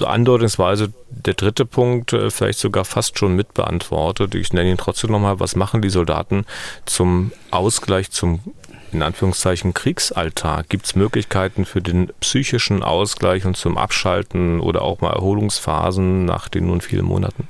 andeutungsweise 0.00 0.92
der 1.08 1.34
dritte 1.34 1.64
Punkt 1.64 2.12
äh, 2.12 2.30
vielleicht 2.30 2.58
sogar 2.58 2.84
fast 2.84 3.18
schon 3.18 3.36
mitbeantwortet. 3.36 4.34
Ich 4.34 4.52
nenne 4.52 4.70
ihn 4.70 4.76
trotzdem 4.76 5.12
nochmal, 5.12 5.38
was 5.38 5.54
machen 5.54 5.82
die 5.82 5.90
Soldaten 5.90 6.46
zum 6.84 7.32
Ausgleich 7.50 8.10
zum 8.10 8.40
in 8.92 9.02
Anführungszeichen 9.02 9.74
Kriegsalltag? 9.74 10.68
Gibt 10.68 10.86
es 10.86 10.96
Möglichkeiten 10.96 11.64
für 11.64 11.82
den 11.82 12.12
psychischen 12.20 12.82
Ausgleich 12.82 13.44
und 13.44 13.56
zum 13.56 13.78
Abschalten 13.78 14.60
oder 14.60 14.82
auch 14.82 15.00
mal 15.00 15.12
Erholungsphasen 15.12 16.24
nach 16.24 16.48
den 16.48 16.66
nun 16.66 16.80
vielen 16.80 17.04
Monaten? 17.04 17.48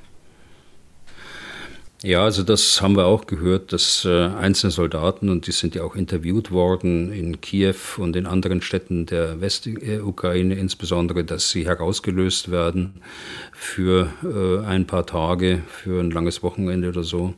Ja, 2.07 2.23
also 2.23 2.45
das 2.45 2.81
haben 2.81 2.95
wir 2.97 3.07
auch 3.07 3.27
gehört, 3.27 3.73
dass 3.73 4.05
äh, 4.05 4.27
einzelne 4.27 4.71
Soldaten, 4.71 5.29
und 5.29 5.49
die 5.49 5.51
sind 5.51 5.75
ja 5.75 5.83
auch 5.83 5.97
interviewt 5.97 6.53
worden 6.53 7.13
in 7.13 7.41
Kiew 7.41 7.75
und 7.97 8.15
in 8.15 8.27
anderen 8.27 8.63
Städten 8.63 9.07
der 9.07 9.41
Westukraine 9.41 10.55
insbesondere, 10.55 11.25
dass 11.25 11.51
sie 11.51 11.67
herausgelöst 11.67 12.53
werden 12.53 13.03
für 13.51 14.13
äh, 14.23 14.65
ein 14.65 14.87
paar 14.87 15.05
Tage, 15.05 15.65
für 15.67 15.99
ein 15.99 16.13
langes 16.13 16.45
Wochenende 16.45 16.91
oder 16.91 17.03
so 17.03 17.35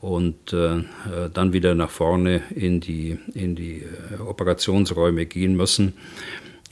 und 0.00 0.52
äh, 0.52 0.84
dann 1.32 1.52
wieder 1.52 1.74
nach 1.74 1.90
vorne 1.90 2.42
in 2.54 2.78
die, 2.78 3.18
in 3.34 3.56
die 3.56 3.82
Operationsräume 4.24 5.26
gehen 5.26 5.56
müssen. 5.56 5.92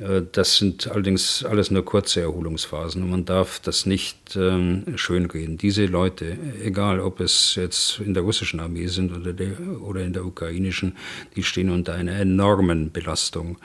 Äh, 0.03 0.23
das 0.31 0.57
sind 0.57 0.91
allerdings 0.91 1.45
alles 1.45 1.71
nur 1.71 1.85
kurze 1.85 2.23
Erholungsphasen 2.23 3.03
und 3.03 3.11
man 3.11 3.25
darf 3.25 3.61
das 3.61 3.87
nicht 3.87 4.37
ähm, 4.37 4.85
schönreden. 4.97 5.59
Diese 5.59 5.87
Leute, 5.87 6.37
egal 6.63 7.01
ob 7.01 7.21
es 7.21 7.55
jetzt 7.55 8.01
in 8.01 8.15
der 8.15 8.23
russischen 8.23 8.61
Armee 8.61 8.87
sind 8.87 9.13
oder, 9.13 9.33
der, 9.33 9.59
oder 9.83 10.03
in 10.03 10.13
der 10.13 10.25
ukrainischen, 10.25 10.97
die 11.37 11.43
stehen 11.43 11.71
unter 11.71 11.95
einer 11.95 12.17
enormen 12.19 12.93
Belastung. 12.93 13.59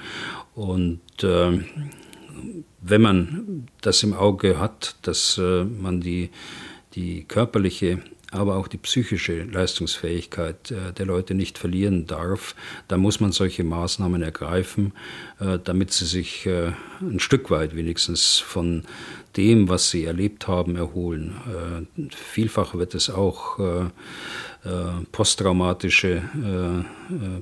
Und 0.55 1.01
äh, 1.23 1.59
wenn 2.81 3.01
man 3.01 3.67
das 3.81 4.03
im 4.03 4.13
Auge 4.13 4.59
hat, 4.59 4.95
dass 5.01 5.37
äh, 5.37 5.63
man 5.63 6.01
die, 6.01 6.29
die 6.93 7.23
körperliche 7.23 7.99
aber 8.31 8.57
auch 8.57 8.67
die 8.67 8.77
psychische 8.77 9.43
Leistungsfähigkeit 9.43 10.71
äh, 10.71 10.93
der 10.93 11.05
Leute 11.05 11.33
nicht 11.33 11.57
verlieren 11.57 12.07
darf, 12.07 12.55
da 12.87 12.97
muss 12.97 13.19
man 13.19 13.31
solche 13.31 13.63
Maßnahmen 13.63 14.21
ergreifen, 14.21 14.93
äh, 15.39 15.59
damit 15.63 15.93
sie 15.93 16.05
sich 16.05 16.45
äh, 16.45 16.71
ein 16.99 17.19
Stück 17.19 17.49
weit 17.49 17.75
wenigstens 17.75 18.37
von 18.37 18.83
dem, 19.37 19.69
was 19.69 19.91
sie 19.91 20.05
erlebt 20.05 20.47
haben, 20.47 20.75
erholen. 20.77 21.35
Vielfach 22.09 22.73
wird 22.73 22.95
es 22.95 23.11
auch 23.11 23.59
posttraumatische 25.11 26.23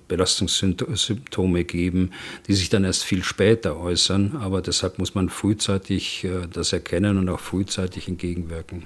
Belastungssymptome 0.10 1.64
geben, 1.64 2.12
die 2.48 2.54
sich 2.54 2.68
dann 2.68 2.84
erst 2.84 3.06
viel 3.06 3.24
später 3.24 3.78
äußern, 3.78 4.36
aber 4.42 4.62
deshalb 4.62 5.00
muss 5.00 5.16
man 5.16 5.30
frühzeitig 5.30 6.28
das 6.52 6.74
erkennen 6.74 7.18
und 7.18 7.30
auch 7.30 7.40
frühzeitig 7.40 8.10
entgegenwirken. 8.10 8.84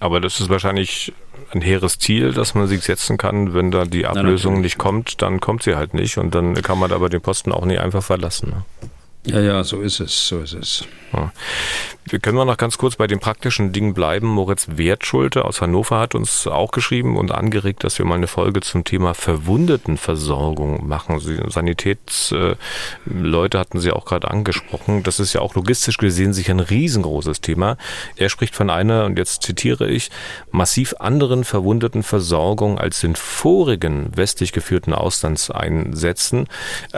Aber 0.00 0.20
das 0.20 0.40
ist 0.40 0.48
wahrscheinlich 0.48 1.12
ein 1.52 1.60
hehres 1.60 1.98
Ziel, 1.98 2.32
dass 2.32 2.54
man 2.54 2.66
sich 2.66 2.82
setzen 2.82 3.18
kann. 3.18 3.54
Wenn 3.54 3.70
da 3.70 3.84
die 3.84 4.06
Ablösung 4.06 4.54
Nein, 4.54 4.62
nicht 4.62 4.78
kommt, 4.78 5.20
dann 5.22 5.40
kommt 5.40 5.62
sie 5.62 5.76
halt 5.76 5.94
nicht. 5.94 6.16
Und 6.16 6.34
dann 6.34 6.54
kann 6.54 6.78
man 6.78 6.90
aber 6.90 7.08
den 7.08 7.20
Posten 7.20 7.52
auch 7.52 7.66
nicht 7.66 7.80
einfach 7.80 8.02
verlassen. 8.02 8.50
Ne? 8.50 8.64
Ja, 9.26 9.40
ja, 9.40 9.64
so 9.64 9.82
ist 9.82 10.00
es, 10.00 10.28
so 10.28 10.40
ist 10.40 10.54
es. 10.54 10.84
Ja. 11.12 11.32
Wir 12.10 12.18
können 12.18 12.44
noch 12.44 12.56
ganz 12.56 12.76
kurz 12.76 12.96
bei 12.96 13.06
den 13.06 13.20
praktischen 13.20 13.72
Dingen 13.72 13.94
bleiben. 13.94 14.26
Moritz 14.26 14.66
Wertschulte 14.72 15.44
aus 15.44 15.60
Hannover 15.60 16.00
hat 16.00 16.16
uns 16.16 16.48
auch 16.48 16.72
geschrieben 16.72 17.16
und 17.16 17.30
angeregt, 17.30 17.84
dass 17.84 17.98
wir 17.98 18.04
mal 18.04 18.16
eine 18.16 18.26
Folge 18.26 18.62
zum 18.62 18.82
Thema 18.82 19.14
Verwundetenversorgung 19.14 20.88
machen. 20.88 21.20
Sanitätsleute 21.20 22.58
äh, 23.56 23.60
hatten 23.60 23.78
Sie 23.78 23.92
auch 23.92 24.06
gerade 24.06 24.28
angesprochen. 24.28 25.04
Das 25.04 25.20
ist 25.20 25.34
ja 25.34 25.40
auch 25.40 25.54
logistisch 25.54 25.98
gesehen 25.98 26.32
sicher 26.32 26.52
ein 26.52 26.58
riesengroßes 26.58 27.42
Thema. 27.42 27.76
Er 28.16 28.28
spricht 28.28 28.56
von 28.56 28.70
einer, 28.70 29.04
und 29.04 29.16
jetzt 29.16 29.42
zitiere 29.42 29.88
ich, 29.88 30.10
massiv 30.50 30.94
anderen 30.98 31.44
Verwundetenversorgung 31.44 32.80
als 32.80 33.04
in 33.04 33.14
vorigen 33.14 34.16
westlich 34.16 34.50
geführten 34.50 34.94
Auslandseinsätzen. 34.94 36.48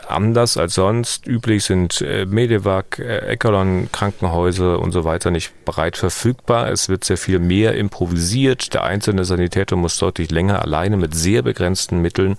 Anders 0.09 0.57
als 0.57 0.75
sonst 0.75 1.27
üblich 1.27 1.65
sind 1.65 2.01
äh, 2.01 2.25
Medivac, 2.25 2.99
äh, 2.99 3.19
Eckerlon, 3.27 3.91
Krankenhäuser 4.03 4.81
und 4.81 4.91
so 4.91 5.05
weiter 5.05 5.31
nicht 5.31 5.65
breit 5.65 5.97
verfügbar. 5.97 6.69
Es 6.73 6.89
wird 6.89 7.05
sehr 7.05 7.17
viel 7.17 7.39
mehr 7.39 7.77
improvisiert. 7.77 8.75
Der 8.75 8.83
einzelne 8.83 9.25
Sanitäter 9.25 9.77
muss 9.77 9.97
deutlich 9.97 10.33
länger 10.33 10.61
alleine 10.61 10.97
mit 10.97 11.15
sehr 11.15 11.43
begrenzten 11.43 12.01
Mitteln 12.01 12.37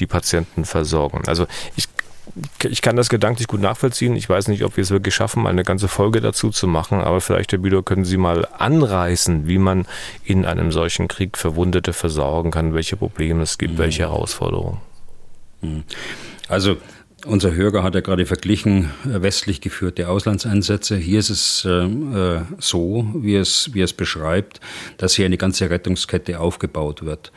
die 0.00 0.08
Patienten 0.08 0.64
versorgen. 0.64 1.22
Also 1.28 1.46
ich 1.76 1.86
ich 2.68 2.82
kann 2.82 2.96
das 2.96 3.08
gedanklich 3.08 3.46
gut 3.46 3.60
nachvollziehen. 3.60 4.14
Ich 4.16 4.28
weiß 4.28 4.48
nicht, 4.48 4.64
ob 4.64 4.76
wir 4.76 4.82
es 4.82 4.90
wirklich 4.90 5.14
schaffen, 5.14 5.46
eine 5.46 5.62
ganze 5.62 5.86
Folge 5.86 6.20
dazu 6.20 6.50
zu 6.50 6.66
machen, 6.66 7.00
aber 7.00 7.20
vielleicht, 7.20 7.52
Herr 7.52 7.60
Bülow, 7.60 7.82
können 7.82 8.04
Sie 8.04 8.18
mal 8.18 8.46
anreißen, 8.58 9.46
wie 9.46 9.56
man 9.58 9.86
in 10.24 10.44
einem 10.44 10.70
solchen 10.72 11.06
Krieg 11.06 11.38
Verwundete 11.38 11.92
versorgen 11.92 12.50
kann, 12.50 12.74
welche 12.74 12.96
Probleme 12.96 13.42
es 13.44 13.56
gibt, 13.56 13.74
mhm. 13.74 13.78
welche 13.78 14.02
Herausforderungen. 14.02 14.78
Mhm. 15.62 15.84
Also 16.48 16.76
unser 17.24 17.54
Hörer 17.54 17.82
hat 17.82 17.94
ja 17.94 18.00
gerade 18.02 18.26
verglichen 18.26 18.90
äh, 19.04 19.22
westlich 19.22 19.60
geführte 19.60 20.08
Auslandseinsätze. 20.08 20.96
Hier 20.96 21.18
ist 21.18 21.30
es 21.30 21.64
äh, 21.64 21.70
äh, 21.70 22.40
so, 22.58 23.08
wie 23.14 23.36
es, 23.36 23.70
wie 23.72 23.80
es 23.80 23.92
beschreibt, 23.92 24.60
dass 24.98 25.14
hier 25.14 25.24
eine 25.24 25.38
ganze 25.38 25.70
Rettungskette 25.70 26.38
aufgebaut 26.40 27.04
wird. 27.04 27.32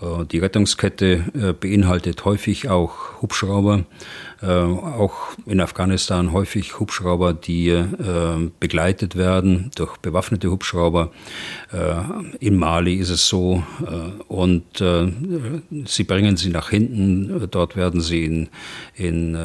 Äh, 0.00 0.26
die 0.26 0.38
Rettungskette 0.38 1.24
äh, 1.34 1.52
beinhaltet 1.52 2.24
häufig 2.24 2.68
auch 2.68 3.22
Hubschrauber, 3.22 3.84
auch 4.42 5.36
in 5.46 5.60
Afghanistan 5.60 6.32
häufig 6.32 6.80
Hubschrauber, 6.80 7.32
die 7.32 7.68
äh, 7.68 8.50
begleitet 8.58 9.14
werden 9.14 9.70
durch 9.76 9.96
bewaffnete 9.98 10.50
Hubschrauber. 10.50 11.12
Äh, 11.72 11.94
in 12.40 12.56
Mali 12.56 12.96
ist 12.96 13.10
es 13.10 13.28
so 13.28 13.62
äh, 13.82 14.22
und 14.26 14.82
sie 15.86 16.04
bringen 16.04 16.36
sie 16.36 16.50
nach 16.50 16.70
hinten. 16.70 17.48
Dort 17.50 17.76
werden 17.76 18.00
sie 18.00 18.24
in, 18.24 18.48
in 18.94 19.36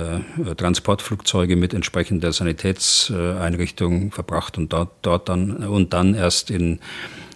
Transportflugzeuge 0.57 1.55
mit 1.55 1.73
entsprechender 1.73 2.31
Sanitätseinrichtung 2.31 4.11
verbracht 4.11 4.57
und 4.57 4.73
dort, 4.73 4.91
dort 5.03 5.29
dann 5.29 5.57
und 5.67 5.93
dann 5.93 6.15
erst 6.15 6.49
in 6.49 6.79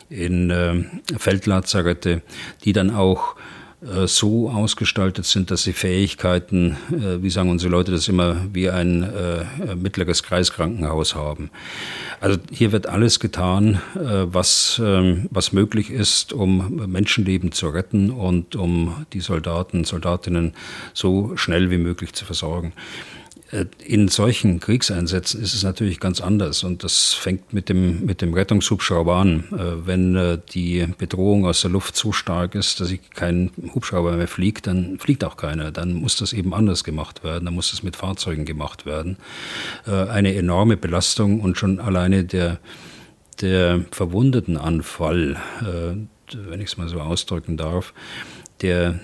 in 0.10 1.02
Feldlazarette, 1.18 2.22
die 2.66 2.74
dann 2.74 2.90
auch 2.94 3.38
äh, 3.38 3.61
so 4.06 4.50
ausgestaltet 4.50 5.26
sind, 5.26 5.50
dass 5.50 5.64
sie 5.64 5.74
Fähigkeiten, 5.74 6.78
äh, 6.92 7.24
wie 7.24 7.32
sagen 7.32 7.50
unsere 7.50 7.72
Leute 7.72 7.92
das 7.92 8.08
immer, 8.08 8.38
wie 8.54 8.70
ein 8.70 9.02
äh, 9.02 9.76
mittleres 9.76 10.22
Kreiskrankenhaus 10.22 11.16
haben. 11.16 11.50
Also 12.20 12.38
hier 12.52 12.72
wird 12.72 12.86
alles 12.86 13.20
getan, 13.20 13.82
was, 13.96 14.80
ähm, 14.84 15.28
was 15.32 15.52
möglich 15.52 15.90
ist, 15.90 16.32
um 16.34 16.92
Menschenleben 16.92 17.52
zu 17.52 17.70
retten 17.70 18.12
und 18.12 18.56
um 18.56 19.06
die 19.14 19.22
Soldaten, 19.22 19.84
Soldatinnen 19.84 20.54
so 20.94 21.36
schnell 21.36 21.72
wie 21.72 21.78
möglich 21.78 22.14
zu 22.14 22.26
versorgen. 22.26 22.74
Äh, 23.52 23.66
in 23.86 24.08
solchen 24.08 24.60
Kriegseinsätzen 24.60 25.42
ist 25.42 25.54
es 25.54 25.64
natürlich 25.64 26.00
ganz 26.00 26.22
anders 26.22 26.64
und 26.64 26.84
das 26.84 27.14
fängt 27.14 27.54
mit 27.54 27.70
dem, 27.70 28.06
mit 28.06 28.22
dem 28.22 28.34
Rettungshubschrauber 28.34 29.16
an. 29.16 29.44
Äh, 29.52 29.86
wenn 29.86 30.16
äh, 30.16 30.40
die 30.54 30.88
Bedrohung 30.98 31.46
aus 31.46 31.62
der 31.62 31.72
Luft 31.72 31.96
so 31.96 32.12
stark 32.12 32.56
ist, 32.56 32.80
dass 32.80 32.92
kein 33.14 33.52
Hubschrauber 33.74 34.14
mehr 34.14 34.28
fliegt, 34.28 34.68
dann 34.68 35.00
fliegt 35.00 35.24
auch 35.24 35.38
keiner. 35.38 35.72
Dann 35.72 35.94
muss 35.94 36.16
das 36.16 36.34
eben 36.34 36.54
anders 36.54 36.84
gemacht 36.84 37.24
werden, 37.24 37.46
dann 37.46 37.54
muss 37.54 37.72
das 37.72 37.84
mit 37.84 37.96
Fahrzeugen 37.96 38.46
gemacht 38.46 38.86
werden. 38.86 39.18
Eine 39.86 40.36
enorme 40.36 40.78
Belastung 40.78 41.40
und 41.42 41.58
schon 41.58 41.80
alleine 41.80 42.24
der, 42.24 42.60
der 43.42 43.86
Verwundetenanfall, 43.92 45.38
wenn 45.62 46.62
ich 46.62 46.68
es 46.68 46.78
mal 46.78 46.90
so 46.90 47.00
ausdrücken 47.00 47.58
darf, 47.58 47.94
der 48.62 49.00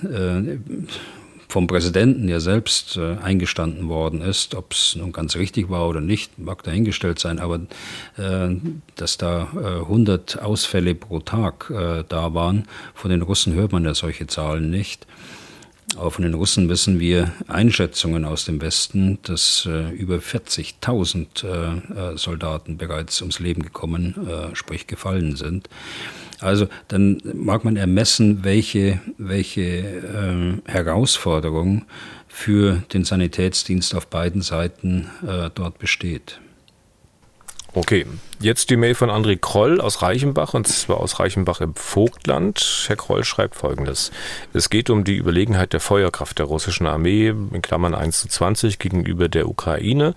vom 1.47 1.67
Präsidenten 1.67 2.27
ja 2.27 2.39
selbst 2.39 2.97
äh, 2.97 3.17
eingestanden 3.17 3.87
worden 3.87 4.21
ist. 4.21 4.53
Ob 4.55 4.73
es 4.73 4.95
nun 4.95 5.11
ganz 5.11 5.35
richtig 5.35 5.69
war 5.69 5.87
oder 5.87 6.01
nicht, 6.01 6.37
mag 6.39 6.63
dahingestellt 6.63 7.19
sein, 7.19 7.39
aber 7.39 7.61
äh, 8.17 8.55
dass 8.95 9.17
da 9.17 9.47
äh, 9.55 9.81
100 9.81 10.41
Ausfälle 10.41 10.93
pro 10.93 11.19
Tag 11.19 11.69
äh, 11.69 12.03
da 12.07 12.33
waren, 12.33 12.67
von 12.93 13.11
den 13.11 13.21
Russen 13.21 13.53
hört 13.53 13.71
man 13.71 13.85
ja 13.85 13.93
solche 13.93 14.27
Zahlen 14.27 14.69
nicht. 14.69 15.07
Aber 15.95 16.11
von 16.11 16.23
den 16.23 16.33
Russen 16.33 16.67
wissen 16.67 16.99
wir 16.99 17.31
Einschätzungen 17.47 18.25
aus 18.25 18.43
dem 18.43 18.59
Westen, 18.59 19.19
dass 19.23 19.65
äh, 19.65 19.89
über 19.91 20.17
40.000 20.17 21.45
äh, 22.13 22.17
Soldaten 22.17 22.77
bereits 22.77 23.21
ums 23.21 23.39
Leben 23.39 23.63
gekommen, 23.63 24.49
sprich 24.53 24.87
gefallen 24.87 25.37
sind. 25.37 25.69
Also 26.39 26.67
dann 26.87 27.21
mag 27.33 27.63
man 27.63 27.75
ermessen, 27.77 28.43
welche, 28.43 28.99
welche 29.17 29.61
äh, 29.61 30.71
Herausforderung 30.71 31.85
für 32.27 32.83
den 32.93 33.03
Sanitätsdienst 33.03 33.95
auf 33.95 34.07
beiden 34.07 34.41
Seiten 34.41 35.07
äh, 35.25 35.49
dort 35.53 35.79
besteht. 35.79 36.39
Okay, 37.77 38.07
jetzt 38.39 38.71
die 38.71 38.75
Mail 38.75 38.95
von 38.95 39.11
André 39.11 39.37
Kroll 39.37 39.79
aus 39.79 40.01
Reichenbach 40.01 40.55
und 40.55 40.67
zwar 40.67 40.97
aus 40.97 41.19
Reichenbach 41.19 41.61
im 41.61 41.75
Vogtland. 41.75 42.85
Herr 42.87 42.95
Kroll 42.95 43.23
schreibt 43.23 43.53
folgendes. 43.53 44.11
Es 44.51 44.71
geht 44.71 44.89
um 44.89 45.03
die 45.03 45.15
Überlegenheit 45.15 45.73
der 45.73 45.79
Feuerkraft 45.79 46.39
der 46.39 46.47
russischen 46.47 46.87
Armee 46.87 47.27
in 47.27 47.61
Klammern 47.61 47.93
1 47.93 48.21
zu 48.21 48.29
20 48.29 48.79
gegenüber 48.79 49.29
der 49.29 49.47
Ukraine, 49.47 50.15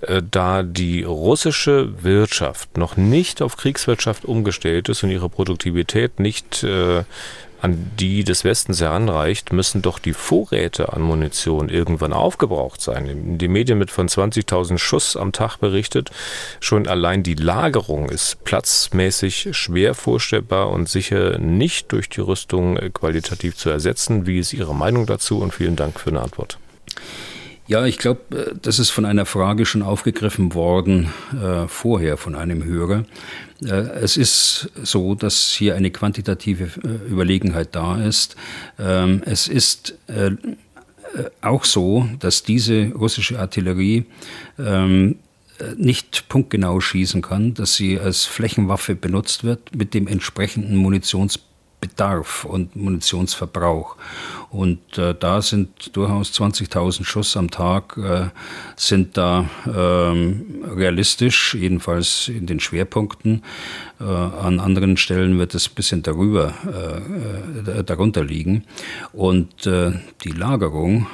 äh, 0.00 0.22
da 0.28 0.62
die 0.62 1.02
russische 1.02 2.02
Wirtschaft 2.02 2.78
noch 2.78 2.96
nicht 2.96 3.42
auf 3.42 3.58
Kriegswirtschaft 3.58 4.24
umgestellt 4.24 4.88
ist 4.88 5.02
und 5.02 5.10
ihre 5.10 5.28
Produktivität 5.28 6.18
nicht 6.18 6.64
äh, 6.64 7.04
an 7.62 7.92
die 7.98 8.24
des 8.24 8.44
Westens 8.44 8.80
heranreicht, 8.80 9.52
müssen 9.52 9.82
doch 9.82 10.00
die 10.00 10.14
Vorräte 10.14 10.92
an 10.92 11.00
Munition 11.00 11.68
irgendwann 11.68 12.12
aufgebraucht 12.12 12.80
sein. 12.80 13.38
Die 13.38 13.46
Medien 13.46 13.78
mit 13.78 13.92
von 13.92 14.08
20.000 14.08 14.78
Schuss 14.78 15.16
am 15.16 15.30
Tag 15.30 15.58
berichtet. 15.58 16.10
Schon 16.58 16.88
allein 16.88 17.22
die 17.22 17.34
Lagerung 17.34 18.08
ist 18.08 18.42
platzmäßig 18.42 19.50
schwer 19.52 19.94
vorstellbar 19.94 20.70
und 20.70 20.88
sicher 20.88 21.38
nicht 21.38 21.92
durch 21.92 22.08
die 22.08 22.20
Rüstung 22.20 22.76
qualitativ 22.92 23.56
zu 23.56 23.70
ersetzen. 23.70 24.26
Wie 24.26 24.40
ist 24.40 24.52
Ihre 24.52 24.74
Meinung 24.74 25.06
dazu? 25.06 25.38
Und 25.38 25.54
vielen 25.54 25.76
Dank 25.76 26.00
für 26.00 26.10
eine 26.10 26.20
Antwort. 26.20 26.58
Ja, 27.72 27.86
ich 27.86 27.96
glaube, 27.96 28.20
äh, 28.36 28.54
das 28.60 28.78
ist 28.78 28.90
von 28.90 29.06
einer 29.06 29.24
Frage 29.24 29.64
schon 29.64 29.80
aufgegriffen 29.80 30.52
worden 30.52 31.08
äh, 31.32 31.66
vorher 31.68 32.18
von 32.18 32.34
einem 32.34 32.64
Hörer. 32.64 33.06
Äh, 33.64 33.72
es 34.02 34.18
ist 34.18 34.68
so, 34.82 35.14
dass 35.14 35.52
hier 35.52 35.74
eine 35.74 35.90
quantitative 35.90 36.64
äh, 36.64 37.10
Überlegenheit 37.10 37.74
da 37.74 37.96
ist. 37.96 38.36
Ähm, 38.78 39.22
es 39.24 39.48
ist 39.48 39.94
äh, 40.08 40.26
äh, 40.26 40.36
auch 41.40 41.64
so, 41.64 42.06
dass 42.20 42.42
diese 42.42 42.92
russische 42.92 43.38
Artillerie 43.38 44.04
ähm, 44.58 45.16
nicht 45.78 46.28
punktgenau 46.28 46.78
schießen 46.78 47.22
kann, 47.22 47.54
dass 47.54 47.76
sie 47.76 47.98
als 47.98 48.26
Flächenwaffe 48.26 48.94
benutzt 48.96 49.44
wird 49.44 49.74
mit 49.74 49.94
dem 49.94 50.08
entsprechenden 50.08 50.76
Munitionsbedarf 50.76 52.44
und 52.44 52.76
Munitionsverbrauch. 52.76 53.96
Und 54.52 54.98
äh, 54.98 55.14
da 55.18 55.40
sind 55.40 55.96
durchaus 55.96 56.30
20.000 56.32 57.04
Schuss 57.04 57.38
am 57.38 57.50
Tag 57.50 57.96
äh, 57.96 58.28
sind 58.76 59.16
da 59.16 59.48
ähm, 59.66 60.62
realistisch, 60.76 61.54
jedenfalls 61.54 62.28
in 62.28 62.44
den 62.44 62.60
Schwerpunkten. 62.60 63.42
Äh, 64.02 64.04
an 64.04 64.58
anderen 64.58 64.96
Stellen 64.96 65.38
wird 65.38 65.54
es 65.54 65.68
ein 65.68 65.74
bisschen 65.74 66.02
darüber, 66.02 66.54
äh, 66.66 67.70
äh, 67.80 67.84
darunter 67.84 68.24
liegen. 68.24 68.64
Und 69.12 69.66
äh, 69.66 69.92
die 70.24 70.32
Lagerung 70.32 71.06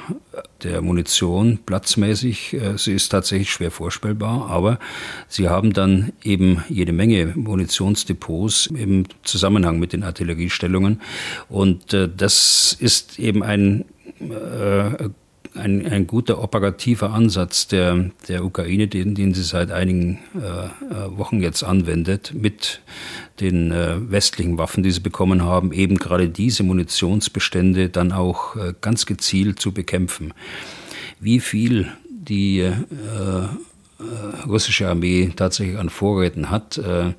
der 0.63 0.81
Munition 0.81 1.59
platzmäßig, 1.65 2.55
sie 2.75 2.93
ist 2.93 3.09
tatsächlich 3.09 3.49
schwer 3.49 3.71
vorstellbar, 3.71 4.49
aber 4.49 4.79
sie 5.27 5.47
haben 5.47 5.71
dann 5.71 6.11
eben 6.21 6.63
jede 6.67 6.91
Menge 6.91 7.33
Munitionsdepots 7.35 8.67
im 8.67 9.05
Zusammenhang 9.23 9.79
mit 9.79 9.93
den 9.93 10.03
Artilleriestellungen. 10.03 11.01
Und 11.47 11.93
das 11.93 12.75
ist 12.77 13.19
eben 13.19 13.28
eben 13.29 13.43
ein, 13.43 13.85
äh, 14.19 15.09
ein, 15.55 15.85
ein, 15.85 16.07
guter 16.07 16.43
operativer 16.43 17.11
Ansatz 17.11 17.67
der, 17.67 18.11
der 18.27 18.43
Ukraine, 18.43 18.87
den, 18.87 19.15
den 19.15 19.33
sie 19.33 19.43
seit 19.43 19.71
einigen 19.71 20.19
äh, 20.35 21.17
Wochen 21.17 21.39
jetzt 21.41 21.63
anwendet, 21.63 22.33
mit 22.33 22.81
den 23.39 23.71
äh, 23.71 23.95
westlichen 24.11 24.57
Waffen, 24.57 24.83
die 24.83 24.91
sie 24.91 24.99
bekommen 24.99 25.43
haben, 25.43 25.71
eben 25.71 25.97
gerade 25.97 26.29
diese 26.29 26.63
Munitionsbestände 26.63 27.89
dann 27.89 28.11
auch 28.11 28.55
äh, 28.55 28.73
ganz 28.81 29.05
gezielt 29.05 29.59
zu 29.59 29.71
bekämpfen. 29.71 30.33
Wie 31.19 31.39
viel 31.39 31.87
die 32.09 32.59
äh, 32.59 32.73
äh, 33.99 34.47
russische 34.47 34.87
Armee 34.87 35.31
tatsächlich 35.35 35.77
an 35.77 35.89
Vorräten 35.89 36.49
hat, 36.49 36.77
äh, 36.77 37.09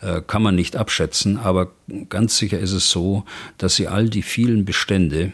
äh, 0.00 0.20
kann 0.26 0.42
man 0.42 0.54
nicht 0.54 0.76
abschätzen. 0.76 1.38
Aber 1.38 1.72
ganz 2.10 2.36
sicher 2.36 2.58
ist 2.58 2.72
es 2.72 2.90
so, 2.90 3.24
dass 3.56 3.76
sie 3.76 3.88
all 3.88 4.10
die 4.10 4.20
vielen 4.20 4.66
Bestände, 4.66 5.32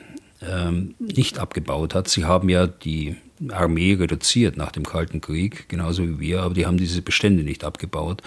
ähm, 0.50 0.94
nicht 0.98 1.38
abgebaut 1.38 1.94
hat. 1.94 2.08
Sie 2.08 2.24
haben 2.24 2.48
ja 2.48 2.66
die 2.66 3.16
Armee 3.50 3.94
reduziert 3.94 4.56
nach 4.56 4.72
dem 4.72 4.84
Kalten 4.84 5.20
Krieg, 5.20 5.68
genauso 5.68 6.04
wie 6.04 6.20
wir, 6.20 6.42
aber 6.42 6.54
die 6.54 6.66
haben 6.66 6.76
diese 6.76 7.02
Bestände 7.02 7.42
nicht 7.42 7.64
abgebaut. 7.64 8.22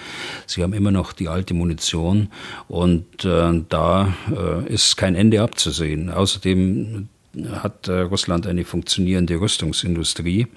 Sie 0.46 0.64
haben 0.64 0.74
immer 0.74 0.92
noch 0.92 1.14
die 1.14 1.28
alte 1.28 1.54
Munition 1.54 2.30
und 2.68 3.24
äh, 3.24 3.64
da 3.70 4.14
äh, 4.30 4.72
ist 4.72 4.98
kein 4.98 5.16
Ende 5.16 5.42
abzusehen. 5.42 6.10
Außerdem 6.10 7.08
hat 7.52 7.88
äh, 7.88 8.00
Russland 8.02 8.48
eine 8.48 8.66
funktionierende 8.66 9.40
Rüstungsindustrie 9.40 10.48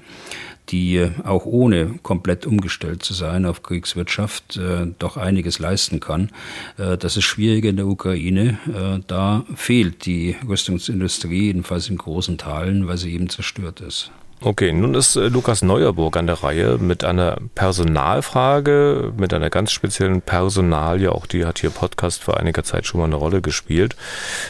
die 0.71 0.97
äh, 0.97 1.11
auch 1.25 1.47
ohne 1.47 1.99
komplett 2.03 2.47
umgestellt 2.47 3.03
zu 3.03 3.15
sein 3.15 3.47
auf 3.47 3.63
Kriegswirtschaft 3.63 4.57
äh, 4.57 4.87
doch 4.99 5.17
einiges 5.17 5.59
leisten 5.59 6.01
kann. 6.01 6.31
Äh, 6.79 6.97
das 6.97 7.17
ist 7.17 7.25
schwierig 7.25 7.65
in 7.65 7.77
der 7.77 7.87
Ukraine. 7.87 8.59
Äh, 8.69 9.01
da 9.07 9.45
fehlt 9.55 10.07
die 10.07 10.37
Rüstungsindustrie, 10.47 11.47
jedenfalls 11.47 11.89
in 11.89 11.97
großen 11.97 12.39
Teilen, 12.39 12.87
weil 12.87 12.97
sie 12.97 13.13
eben 13.13 13.29
zerstört 13.29 13.81
ist. 13.81 14.11
Okay, 14.43 14.73
nun 14.73 14.95
ist 14.95 15.17
äh, 15.17 15.29
Lukas 15.29 15.61
Neuerburg 15.61 16.17
an 16.17 16.27
der 16.27 16.43
Reihe 16.43 16.79
mit 16.79 17.05
einer 17.05 17.37
Personalfrage, 17.55 19.13
mit 19.15 19.35
einer 19.35 19.51
ganz 19.51 19.71
speziellen 19.71 20.23
Personalie. 20.23 21.13
Auch 21.13 21.27
die 21.27 21.45
hat 21.45 21.59
hier 21.59 21.69
Podcast 21.69 22.25
vor 22.25 22.39
einiger 22.39 22.65
Zeit 22.65 22.87
schon 22.87 23.01
mal 23.01 23.07
eine 23.07 23.17
Rolle 23.17 23.43
gespielt. 23.43 23.97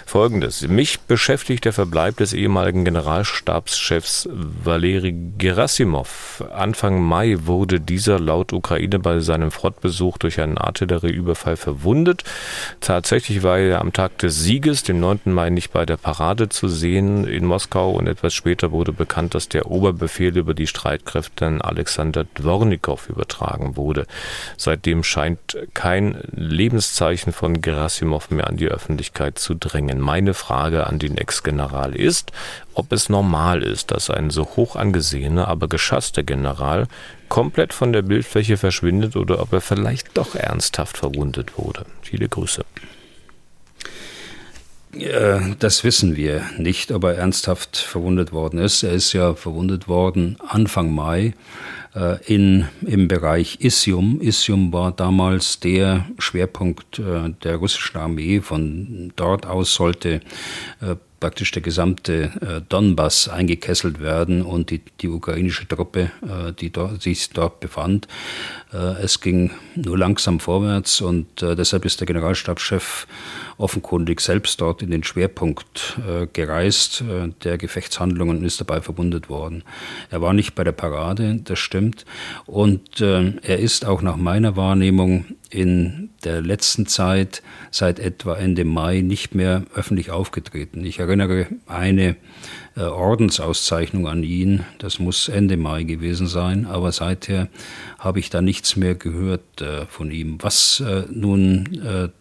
Folgendes. 0.06 0.68
Mich 0.68 1.00
beschäftigt 1.00 1.64
der 1.64 1.72
Verbleib 1.72 2.18
des 2.18 2.34
ehemaligen 2.34 2.84
Generalstabschefs 2.84 4.28
Valeri 4.32 5.12
Gerasimov. 5.36 6.44
Anfang 6.54 7.02
Mai 7.02 7.38
wurde 7.40 7.80
dieser 7.80 8.20
laut 8.20 8.52
Ukraine 8.52 9.00
bei 9.00 9.18
seinem 9.18 9.50
Frontbesuch 9.50 10.18
durch 10.18 10.40
einen 10.40 10.56
Artillerieüberfall 10.56 11.56
verwundet. 11.56 12.22
Tatsächlich 12.78 13.42
war 13.42 13.58
er 13.58 13.80
am 13.80 13.92
Tag 13.92 14.18
des 14.18 14.38
Sieges, 14.38 14.84
dem 14.84 15.00
9. 15.00 15.22
Mai, 15.24 15.50
nicht 15.50 15.72
bei 15.72 15.84
der 15.84 15.96
Parade 15.96 16.48
zu 16.48 16.68
sehen 16.68 17.26
in 17.26 17.44
Moskau 17.44 17.90
und 17.90 18.06
etwas 18.06 18.34
später 18.34 18.70
wurde 18.70 18.92
bekannt, 18.92 19.34
dass 19.34 19.48
der 19.48 19.66
Oberbefehl 19.80 20.36
über 20.36 20.52
die 20.52 20.66
Streitkräfte 20.66 21.46
an 21.46 21.62
Alexander 21.62 22.24
Dvornikow 22.34 23.08
übertragen 23.08 23.76
wurde. 23.76 24.06
Seitdem 24.58 25.02
scheint 25.02 25.56
kein 25.72 26.20
Lebenszeichen 26.32 27.32
von 27.32 27.62
Gerasimov 27.62 28.30
mehr 28.30 28.46
an 28.46 28.58
die 28.58 28.68
Öffentlichkeit 28.68 29.38
zu 29.38 29.54
drängen. 29.54 29.98
Meine 29.98 30.34
Frage 30.34 30.86
an 30.86 30.98
den 30.98 31.16
Ex-General 31.16 31.96
ist, 31.96 32.32
ob 32.74 32.92
es 32.92 33.08
normal 33.08 33.62
ist, 33.62 33.90
dass 33.90 34.10
ein 34.10 34.28
so 34.28 34.44
hoch 34.56 34.76
angesehener, 34.76 35.48
aber 35.48 35.66
geschasster 35.66 36.22
General 36.22 36.86
komplett 37.30 37.72
von 37.72 37.94
der 37.94 38.02
Bildfläche 38.02 38.58
verschwindet 38.58 39.16
oder 39.16 39.40
ob 39.40 39.54
er 39.54 39.62
vielleicht 39.62 40.18
doch 40.18 40.34
ernsthaft 40.34 40.98
verwundet 40.98 41.56
wurde. 41.56 41.86
Viele 42.02 42.28
Grüße. 42.28 42.66
Das 45.60 45.84
wissen 45.84 46.16
wir 46.16 46.42
nicht, 46.58 46.90
ob 46.90 47.04
er 47.04 47.14
ernsthaft 47.14 47.76
verwundet 47.76 48.32
worden 48.32 48.58
ist. 48.58 48.82
Er 48.82 48.92
ist 48.92 49.12
ja 49.12 49.34
verwundet 49.34 49.86
worden 49.86 50.36
Anfang 50.48 50.92
Mai 50.92 51.34
äh, 51.94 52.22
in, 52.26 52.68
im 52.82 53.08
Bereich 53.08 53.58
Isium. 53.60 54.20
Isium 54.20 54.72
war 54.72 54.92
damals 54.92 55.60
der 55.60 56.06
Schwerpunkt 56.18 56.98
äh, 56.98 57.30
der 57.42 57.56
russischen 57.56 57.98
Armee. 57.98 58.40
Von 58.40 59.12
dort 59.16 59.46
aus 59.46 59.74
sollte 59.74 60.20
äh, 60.80 60.96
praktisch 61.20 61.50
der 61.52 61.62
gesamte 61.62 62.30
äh, 62.40 62.60
Donbass 62.68 63.28
eingekesselt 63.28 64.00
werden 64.00 64.42
und 64.42 64.70
die, 64.70 64.80
die 65.00 65.08
ukrainische 65.08 65.68
Truppe, 65.68 66.10
äh, 66.22 66.52
die 66.58 66.70
dort, 66.70 67.02
sich 67.02 67.28
dort 67.30 67.60
befand. 67.60 68.08
Äh, 68.72 69.02
es 69.02 69.20
ging 69.20 69.50
nur 69.74 69.98
langsam 69.98 70.40
vorwärts 70.40 71.00
und 71.02 71.42
äh, 71.42 71.54
deshalb 71.54 71.84
ist 71.84 72.00
der 72.00 72.06
Generalstabschef 72.06 73.06
offenkundig 73.60 74.20
selbst 74.20 74.60
dort 74.60 74.82
in 74.82 74.90
den 74.90 75.04
Schwerpunkt 75.04 75.98
äh, 76.08 76.26
gereist 76.32 77.02
äh, 77.02 77.28
der 77.44 77.58
Gefechtshandlungen 77.58 78.38
und 78.38 78.44
ist 78.44 78.60
dabei 78.60 78.80
verwundet 78.80 79.28
worden. 79.28 79.62
Er 80.10 80.20
war 80.20 80.32
nicht 80.32 80.54
bei 80.54 80.64
der 80.64 80.72
Parade, 80.72 81.40
das 81.44 81.58
stimmt. 81.58 82.04
Und 82.46 83.00
er 83.00 83.58
ist 83.58 83.84
auch 83.84 84.02
nach 84.02 84.16
meiner 84.16 84.56
Wahrnehmung 84.56 85.24
in 85.50 86.10
der 86.24 86.40
letzten 86.40 86.86
Zeit, 86.86 87.42
seit 87.70 87.98
etwa 87.98 88.36
Ende 88.36 88.64
Mai, 88.64 89.00
nicht 89.00 89.34
mehr 89.34 89.64
öffentlich 89.74 90.10
aufgetreten. 90.10 90.84
Ich 90.84 90.98
erinnere 91.00 91.48
eine 91.66 92.16
äh, 92.76 92.82
Ordensauszeichnung 92.82 94.06
an 94.06 94.22
ihn. 94.22 94.64
Das 94.78 95.00
muss 95.00 95.28
Ende 95.28 95.56
Mai 95.56 95.82
gewesen 95.82 96.28
sein, 96.28 96.66
aber 96.66 96.92
seither 96.92 97.48
habe 97.98 98.20
ich 98.20 98.30
da 98.30 98.42
nichts 98.42 98.76
mehr 98.76 98.94
gehört 98.94 99.60
äh, 99.60 99.86
von 99.86 100.12
ihm. 100.12 100.38
Was 100.40 100.80
äh, 100.80 101.02
nun 101.10 101.68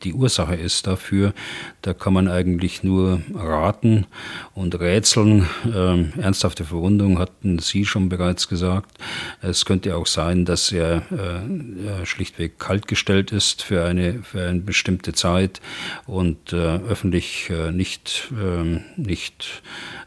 die 0.03 0.13
Ursache 0.13 0.55
ist 0.55 0.87
dafür, 0.87 1.33
da 1.81 1.93
kann 1.93 2.13
man 2.13 2.27
eigentlich 2.27 2.83
nur 2.83 3.21
raten 3.33 4.05
und 4.53 4.79
rätseln. 4.79 5.47
Ähm, 5.65 6.13
ernsthafte 6.17 6.63
Verwundung 6.63 7.19
hatten 7.19 7.59
Sie 7.59 7.85
schon 7.85 8.09
bereits 8.09 8.47
gesagt. 8.47 8.97
Es 9.41 9.65
könnte 9.65 9.95
auch 9.95 10.07
sein, 10.07 10.45
dass 10.45 10.71
er 10.71 11.03
schlichtweg 12.03 12.59
kaltgestellt 12.59 13.31
ist 13.31 13.63
für 13.63 13.83
eine, 13.83 14.23
für 14.23 14.47
eine 14.47 14.59
bestimmte 14.59 15.13
Zeit 15.13 15.61
und 16.05 16.53
öffentlich 16.53 17.51
nicht, 17.71 18.31
ähm, 18.31 18.83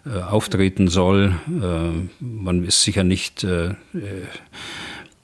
nicht 0.05 0.17
auftreten 0.17 0.89
soll. 0.89 1.35
Äh, 1.49 2.25
man 2.25 2.65
ist 2.65 2.83
sicher 2.83 3.05
nicht, 3.05 3.45
äh, 3.45 3.69
äh, 3.69 3.75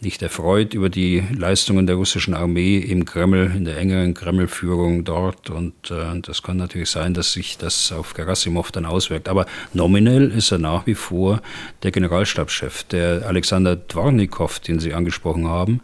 nicht 0.01 0.23
erfreut 0.23 0.75
über 0.75 0.91
die 0.91 1.25
Leistungen 1.37 1.87
der 1.89 1.97
russischen 1.97 2.35
Armee 2.35 2.79
im 2.79 3.05
Kreml, 3.05 3.53
in 3.57 3.65
der 3.65 3.79
engeren 3.79 4.15
Kremlführung 4.15 5.03
dort. 5.03 5.51
Und 5.51 5.93
das 6.23 6.45
kann 6.45 6.57
natürlich 6.57 6.91
sein, 6.91 7.15
dass 7.15 7.33
sich 7.33 7.59
das 7.59 7.91
auf 7.91 8.15
Gerasimov 8.15 8.71
dann 8.71 8.87
auswirkt. 8.87 9.29
Aber 9.29 9.47
nominell 9.73 10.31
ist 10.31 10.53
er 10.53 10.59
nach 10.59 10.87
wie 10.87 10.95
vor 10.95 11.43
der 11.83 11.91
Generalstabschef. 11.91 12.85
Der 12.85 13.27
Alexander 13.27 13.75
Dvornikow, 13.75 14.61
den 14.61 14.79
Sie 14.79 14.95
angesprochen 14.95 15.49
haben, 15.49 15.81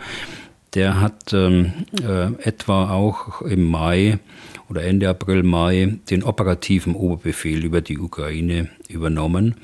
der 0.75 1.01
hat 1.01 1.33
ähm, 1.33 1.73
äh, 2.01 2.27
etwa 2.45 2.91
auch 2.91 3.43
im 3.43 3.65
Mai 3.65 4.21
oder 4.69 4.83
Ende 4.83 5.09
April, 5.09 5.43
Mai 5.43 5.99
den 6.11 6.23
operativen 6.23 6.95
Oberbefehl 6.95 7.65
über 7.65 7.81
die 7.81 7.99
Ukraine 7.99 8.69
übernommen, 8.89 9.57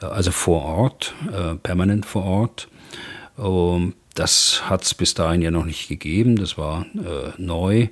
äh, 0.00 0.06
also 0.06 0.30
vor 0.30 0.62
Ort, 0.62 1.14
äh, 1.32 1.54
permanent 1.56 2.06
vor 2.06 2.24
Ort. 2.24 2.68
Ähm, 3.38 3.94
das 4.14 4.62
hat 4.68 4.84
es 4.84 4.94
bis 4.94 5.14
dahin 5.14 5.42
ja 5.42 5.50
noch 5.50 5.64
nicht 5.64 5.88
gegeben, 5.88 6.36
das 6.36 6.56
war 6.56 6.86
äh, 6.94 7.32
neu. 7.36 7.88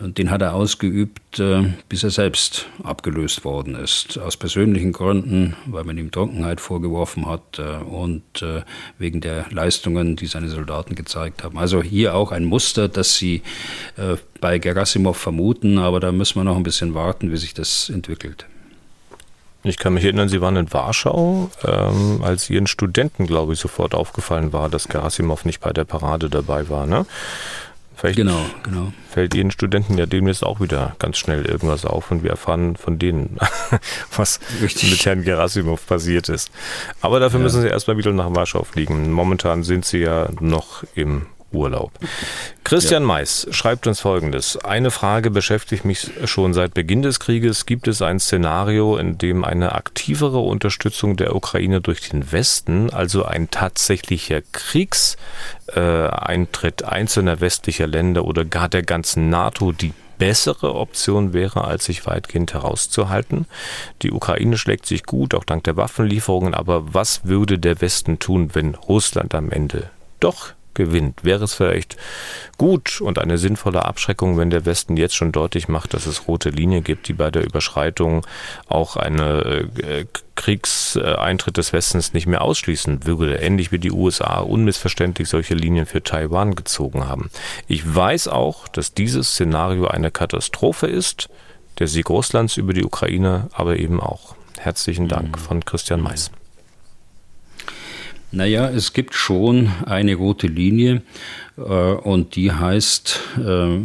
Und 0.00 0.16
den 0.16 0.30
hat 0.30 0.40
er 0.40 0.54
ausgeübt, 0.54 1.38
äh, 1.38 1.64
bis 1.88 2.02
er 2.02 2.10
selbst 2.10 2.66
abgelöst 2.82 3.44
worden 3.44 3.74
ist. 3.74 4.18
Aus 4.18 4.38
persönlichen 4.38 4.92
Gründen, 4.92 5.54
weil 5.66 5.84
man 5.84 5.98
ihm 5.98 6.10
Trunkenheit 6.10 6.60
vorgeworfen 6.60 7.26
hat 7.26 7.58
äh, 7.58 7.84
und 7.84 8.40
äh, 8.40 8.62
wegen 8.98 9.20
der 9.20 9.46
Leistungen, 9.50 10.16
die 10.16 10.26
seine 10.26 10.48
Soldaten 10.48 10.94
gezeigt 10.94 11.44
haben. 11.44 11.58
Also 11.58 11.82
hier 11.82 12.14
auch 12.14 12.32
ein 12.32 12.44
Muster, 12.44 12.88
das 12.88 13.16
Sie 13.16 13.42
bei 14.40 14.58
Gerasimov 14.58 15.16
vermuten, 15.16 15.78
aber 15.78 16.00
da 16.00 16.12
müssen 16.12 16.36
wir 16.36 16.44
noch 16.44 16.56
ein 16.56 16.62
bisschen 16.62 16.94
warten, 16.94 17.30
wie 17.30 17.36
sich 17.36 17.54
das 17.54 17.90
entwickelt. 17.90 18.46
Ich 19.64 19.76
kann 19.76 19.94
mich 19.94 20.04
erinnern, 20.04 20.28
Sie 20.28 20.40
waren 20.40 20.56
in 20.56 20.72
Warschau, 20.72 21.50
ähm, 21.64 22.20
als 22.24 22.50
Ihren 22.50 22.66
Studenten, 22.66 23.26
glaube 23.26 23.52
ich, 23.52 23.60
sofort 23.60 23.94
aufgefallen 23.94 24.52
war, 24.52 24.68
dass 24.68 24.88
Gerasimov 24.88 25.44
nicht 25.44 25.60
bei 25.60 25.72
der 25.72 25.84
Parade 25.84 26.28
dabei 26.28 26.68
war. 26.68 26.86
Ne? 26.86 27.06
Vielleicht 28.02 28.16
genau, 28.16 28.44
genau. 28.64 28.92
fällt 29.08 29.32
Ihren 29.32 29.52
Studenten 29.52 29.96
ja 29.96 30.06
demnächst 30.06 30.42
auch 30.42 30.58
wieder 30.58 30.96
ganz 30.98 31.18
schnell 31.18 31.46
irgendwas 31.46 31.84
auf 31.84 32.10
und 32.10 32.24
wir 32.24 32.30
erfahren 32.30 32.74
von 32.74 32.98
denen, 32.98 33.38
was 34.16 34.40
Richtig. 34.60 34.90
mit 34.90 35.06
Herrn 35.06 35.22
Gerasimov 35.22 35.86
passiert 35.86 36.28
ist. 36.28 36.50
Aber 37.00 37.20
dafür 37.20 37.38
ja. 37.38 37.44
müssen 37.44 37.62
Sie 37.62 37.68
erstmal 37.68 37.96
wieder 37.96 38.12
nach 38.12 38.34
Warschau 38.34 38.64
fliegen. 38.64 39.12
Momentan 39.12 39.62
sind 39.62 39.84
Sie 39.84 39.98
ja 39.98 40.28
noch 40.40 40.82
im 40.96 41.26
Urlaub. 41.52 41.92
Christian 42.64 43.02
ja. 43.02 43.08
Mais 43.08 43.46
schreibt 43.50 43.86
uns 43.86 44.00
Folgendes. 44.00 44.56
Eine 44.56 44.90
Frage 44.90 45.30
beschäftigt 45.30 45.84
mich 45.84 46.10
schon 46.24 46.54
seit 46.54 46.72
Beginn 46.74 47.02
des 47.02 47.20
Krieges. 47.20 47.66
Gibt 47.66 47.86
es 47.88 48.00
ein 48.02 48.18
Szenario, 48.20 48.96
in 48.96 49.18
dem 49.18 49.44
eine 49.44 49.72
aktivere 49.72 50.38
Unterstützung 50.38 51.16
der 51.16 51.36
Ukraine 51.36 51.80
durch 51.80 52.08
den 52.08 52.32
Westen, 52.32 52.90
also 52.90 53.24
ein 53.24 53.50
tatsächlicher 53.50 54.42
Kriegseintritt 54.52 56.84
einzelner 56.84 57.40
westlicher 57.40 57.86
Länder 57.86 58.24
oder 58.24 58.44
gar 58.44 58.68
der 58.68 58.82
ganzen 58.82 59.30
NATO 59.30 59.72
die 59.72 59.92
bessere 60.22 60.76
Option 60.76 61.32
wäre, 61.32 61.64
als 61.64 61.86
sich 61.86 62.06
weitgehend 62.06 62.54
herauszuhalten. 62.54 63.46
Die 64.02 64.12
Ukraine 64.12 64.56
schlägt 64.56 64.86
sich 64.86 65.02
gut, 65.02 65.34
auch 65.34 65.42
dank 65.42 65.64
der 65.64 65.76
Waffenlieferungen, 65.76 66.54
aber 66.54 66.94
was 66.94 67.24
würde 67.24 67.58
der 67.58 67.80
Westen 67.80 68.20
tun, 68.20 68.50
wenn 68.52 68.76
Russland 68.76 69.34
am 69.34 69.50
Ende 69.50 69.90
doch 70.20 70.52
gewinnt. 70.74 71.24
Wäre 71.24 71.44
es 71.44 71.54
vielleicht 71.54 71.96
gut 72.58 73.00
und 73.00 73.18
eine 73.18 73.38
sinnvolle 73.38 73.84
Abschreckung, 73.84 74.38
wenn 74.38 74.50
der 74.50 74.66
Westen 74.66 74.96
jetzt 74.96 75.14
schon 75.14 75.32
deutlich 75.32 75.68
macht, 75.68 75.94
dass 75.94 76.06
es 76.06 76.28
rote 76.28 76.50
Linie 76.50 76.82
gibt, 76.82 77.08
die 77.08 77.12
bei 77.12 77.30
der 77.30 77.44
Überschreitung 77.44 78.26
auch 78.68 78.96
eine 78.96 79.70
äh, 79.82 80.04
Kriegseintritt 80.34 81.56
des 81.56 81.72
Westens 81.72 82.14
nicht 82.14 82.26
mehr 82.26 82.42
ausschließen 82.42 83.04
würde, 83.06 83.36
ähnlich 83.36 83.72
wie 83.72 83.78
die 83.78 83.92
USA 83.92 84.40
unmissverständlich 84.40 85.28
solche 85.28 85.54
Linien 85.54 85.86
für 85.86 86.02
Taiwan 86.02 86.54
gezogen 86.54 87.06
haben. 87.06 87.30
Ich 87.68 87.82
weiß 87.94 88.28
auch, 88.28 88.68
dass 88.68 88.94
dieses 88.94 89.32
Szenario 89.32 89.86
eine 89.86 90.10
Katastrophe 90.10 90.86
ist, 90.86 91.28
der 91.78 91.86
Sieg 91.86 92.10
Russlands 92.10 92.56
über 92.56 92.72
die 92.72 92.84
Ukraine 92.84 93.48
aber 93.52 93.76
eben 93.76 94.00
auch. 94.00 94.34
Herzlichen 94.58 95.08
Dank 95.08 95.36
mhm. 95.36 95.40
von 95.40 95.64
Christian 95.64 96.00
Mais. 96.00 96.30
Naja, 98.34 98.70
es 98.70 98.94
gibt 98.94 99.14
schon 99.14 99.70
eine 99.84 100.14
rote 100.14 100.46
Linie 100.46 101.02
äh, 101.58 101.60
und 101.60 102.34
die 102.34 102.50
heißt, 102.50 103.20
äh, 103.36 103.78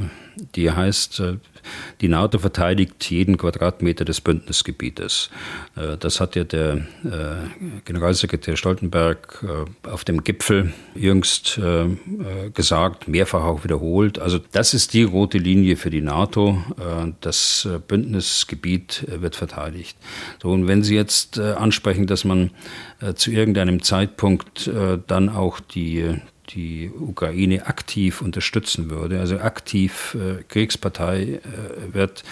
die 0.55 0.71
heißt, 0.71 1.19
äh, 1.19 1.37
die 2.01 2.07
NATO 2.07 2.39
verteidigt 2.39 3.09
jeden 3.09 3.37
Quadratmeter 3.37 4.05
des 4.05 4.21
Bündnisgebietes. 4.21 5.29
Äh, 5.75 5.97
das 5.97 6.19
hat 6.19 6.35
ja 6.35 6.43
der 6.43 6.75
äh, 7.03 7.79
Generalsekretär 7.85 8.55
Stoltenberg 8.55 9.45
auf 9.83 10.03
dem 10.03 10.23
Gipfel 10.23 10.73
jüngst 10.95 11.59
gesagt, 12.53 13.07
mehrfach 13.07 13.43
auch 13.43 13.63
wiederholt. 13.63 14.19
Also 14.19 14.39
das 14.51 14.73
ist 14.73 14.93
die 14.93 15.03
rote 15.03 15.37
Linie 15.37 15.75
für 15.75 15.89
die 15.89 16.01
NATO. 16.01 16.61
Das 17.21 17.67
Bündnisgebiet 17.87 19.05
wird 19.07 19.35
verteidigt. 19.35 19.97
So, 20.41 20.49
und 20.49 20.67
wenn 20.67 20.83
Sie 20.83 20.95
jetzt 20.95 21.39
ansprechen, 21.39 22.07
dass 22.07 22.23
man 22.23 22.51
zu 23.15 23.31
irgendeinem 23.31 23.83
Zeitpunkt 23.83 24.69
dann 25.07 25.29
auch 25.29 25.59
die 25.59 26.19
die 26.49 26.91
Ukraine 26.97 27.67
aktiv 27.67 28.21
unterstützen 28.21 28.89
würde, 28.89 29.19
also 29.19 29.39
aktiv 29.39 30.15
äh, 30.19 30.43
Kriegspartei 30.43 31.41
äh, 31.43 31.93
wird, 31.93 32.23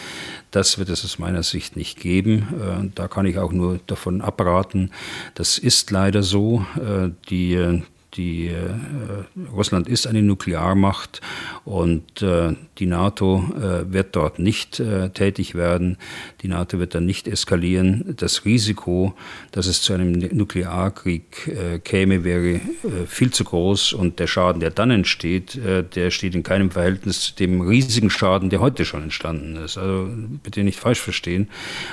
das 0.51 0.77
wird 0.77 0.89
es 0.89 1.03
aus 1.03 1.19
meiner 1.19 1.43
Sicht 1.43 1.75
nicht 1.75 1.99
geben. 1.99 2.47
Äh, 2.59 2.89
da 2.95 3.07
kann 3.07 3.25
ich 3.25 3.37
auch 3.37 3.51
nur 3.51 3.79
davon 3.87 4.21
abraten. 4.21 4.91
Das 5.33 5.57
ist 5.57 5.91
leider 5.91 6.23
so. 6.23 6.65
Äh, 6.75 7.11
die 7.29 7.83
die, 8.17 8.47
äh, 8.47 9.49
Russland 9.51 9.87
ist 9.87 10.07
eine 10.07 10.21
Nuklearmacht 10.21 11.21
und 11.63 12.21
äh, 12.21 12.53
die 12.77 12.85
NATO 12.85 13.43
äh, 13.55 13.91
wird 13.91 14.15
dort 14.15 14.39
nicht 14.39 14.79
äh, 14.79 15.09
tätig 15.09 15.55
werden. 15.55 15.97
Die 16.41 16.47
NATO 16.47 16.79
wird 16.79 16.95
dann 16.95 17.05
nicht 17.05 17.27
eskalieren. 17.27 18.15
Das 18.17 18.45
Risiko, 18.45 19.13
dass 19.51 19.67
es 19.67 19.81
zu 19.81 19.93
einem 19.93 20.11
Nuklearkrieg 20.11 21.47
äh, 21.47 21.79
käme, 21.79 22.23
wäre 22.23 22.55
äh, 22.55 22.61
viel 23.07 23.31
zu 23.31 23.43
groß 23.43 23.93
und 23.93 24.19
der 24.19 24.27
Schaden, 24.27 24.59
der 24.59 24.71
dann 24.71 24.91
entsteht, 24.91 25.59
der 25.95 26.11
steht 26.11 26.35
in 26.35 26.43
keinem 26.43 26.71
Verhältnis 26.71 27.21
zu 27.21 27.35
dem 27.35 27.61
riesigen 27.61 28.09
Schaden, 28.09 28.49
der 28.49 28.59
heute 28.59 28.85
schon 28.85 29.03
entstanden 29.03 29.55
ist. 29.57 29.77
Also 29.77 30.09
bitte 30.43 30.63
nicht 30.63 30.79
falsch 30.79 30.99
verstehen, 30.99 31.49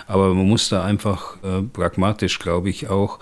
aber 0.06 0.34
man 0.34 0.46
muss 0.48 0.68
da 0.68 0.84
einfach 0.84 1.36
pragmatisch, 1.72 2.38
glaube 2.38 2.70
ich, 2.70 2.88
auch 2.88 3.18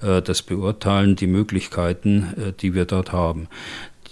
das 0.00 0.42
beurteilen, 0.42 1.16
die 1.16 1.26
Möglichkeiten, 1.26 2.32
die 2.50 2.74
wir 2.74 2.86
dort 2.86 3.12
haben. 3.12 3.46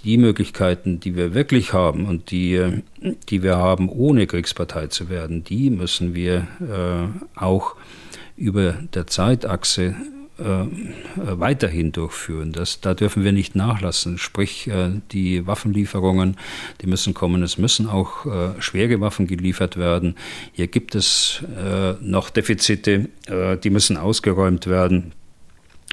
Die 0.04 0.16
Möglichkeiten, 0.16 1.00
die 1.00 1.14
wir 1.14 1.34
wirklich 1.34 1.74
haben 1.74 2.06
und 2.06 2.30
die, 2.30 2.54
äh, 2.54 2.82
die 3.28 3.42
wir 3.42 3.56
haben, 3.56 3.88
ohne 3.88 4.26
Kriegspartei 4.26 4.86
zu 4.86 5.10
werden, 5.10 5.44
die 5.44 5.68
müssen 5.68 6.14
wir 6.14 6.46
äh, 6.60 7.38
auch 7.38 7.74
über 8.36 8.72
der 8.94 9.06
Zeitachse 9.06 9.94
weiterhin 11.16 11.92
durchführen. 11.92 12.52
Das, 12.52 12.80
da 12.80 12.94
dürfen 12.94 13.24
wir 13.24 13.32
nicht 13.32 13.54
nachlassen. 13.54 14.16
Sprich, 14.16 14.70
die 15.12 15.46
Waffenlieferungen, 15.46 16.38
die 16.80 16.86
müssen 16.86 17.12
kommen. 17.12 17.42
Es 17.42 17.58
müssen 17.58 17.86
auch 17.86 18.24
schwere 18.58 19.02
Waffen 19.02 19.26
geliefert 19.26 19.76
werden. 19.76 20.14
Hier 20.52 20.66
gibt 20.66 20.94
es 20.94 21.44
noch 22.00 22.30
Defizite, 22.30 23.10
die 23.62 23.68
müssen 23.68 23.98
ausgeräumt 23.98 24.66
werden. 24.66 25.12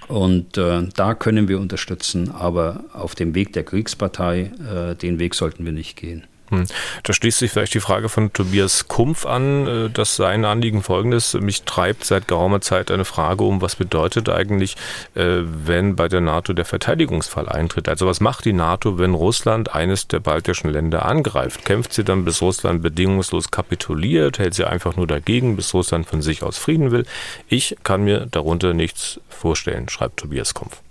Und 0.07 0.57
äh, 0.57 0.87
da 0.95 1.13
können 1.13 1.47
wir 1.47 1.59
unterstützen, 1.59 2.31
aber 2.31 2.85
auf 2.93 3.13
dem 3.15 3.35
Weg 3.35 3.53
der 3.53 3.63
Kriegspartei, 3.63 4.51
äh, 4.69 4.95
den 4.95 5.19
Weg 5.19 5.35
sollten 5.35 5.65
wir 5.65 5.73
nicht 5.73 5.97
gehen. 5.97 6.23
Hm. 6.49 6.65
Da 7.03 7.13
schließt 7.13 7.39
sich 7.39 7.51
vielleicht 7.51 7.73
die 7.73 7.81
Frage 7.81 8.07
von 8.07 8.31
Tobias 8.31 8.87
Kumpf 8.87 9.25
an, 9.25 9.67
äh, 9.67 9.89
dass 9.89 10.15
sein 10.15 10.45
Anliegen 10.45 10.81
folgendes, 10.81 11.33
mich 11.33 11.63
treibt 11.63 12.05
seit 12.05 12.27
geraumer 12.27 12.61
Zeit 12.61 12.89
eine 12.89 13.05
Frage 13.05 13.43
um, 13.43 13.61
was 13.61 13.75
bedeutet 13.75 14.29
eigentlich, 14.29 14.75
äh, 15.15 15.41
wenn 15.43 15.95
bei 15.95 16.07
der 16.07 16.21
NATO 16.21 16.53
der 16.53 16.65
Verteidigungsfall 16.65 17.49
eintritt? 17.49 17.89
Also 17.89 18.07
was 18.07 18.21
macht 18.21 18.45
die 18.45 18.53
NATO, 18.53 18.97
wenn 18.97 19.13
Russland 19.13 19.73
eines 19.73 20.07
der 20.07 20.19
baltischen 20.19 20.69
Länder 20.69 21.05
angreift? 21.05 21.65
Kämpft 21.65 21.93
sie 21.93 22.03
dann, 22.03 22.23
bis 22.23 22.41
Russland 22.41 22.81
bedingungslos 22.81 23.51
kapituliert? 23.51 24.39
Hält 24.39 24.53
sie 24.53 24.65
einfach 24.65 24.95
nur 24.95 25.07
dagegen, 25.07 25.57
bis 25.57 25.73
Russland 25.73 26.07
von 26.07 26.21
sich 26.21 26.43
aus 26.43 26.57
Frieden 26.57 26.91
will? 26.91 27.05
Ich 27.49 27.75
kann 27.83 28.03
mir 28.03 28.25
darunter 28.25 28.73
nichts 28.73 29.19
vorstellen, 29.27 29.89
schreibt 29.89 30.17
Tobias 30.17 30.53
Kumpf. 30.53 30.81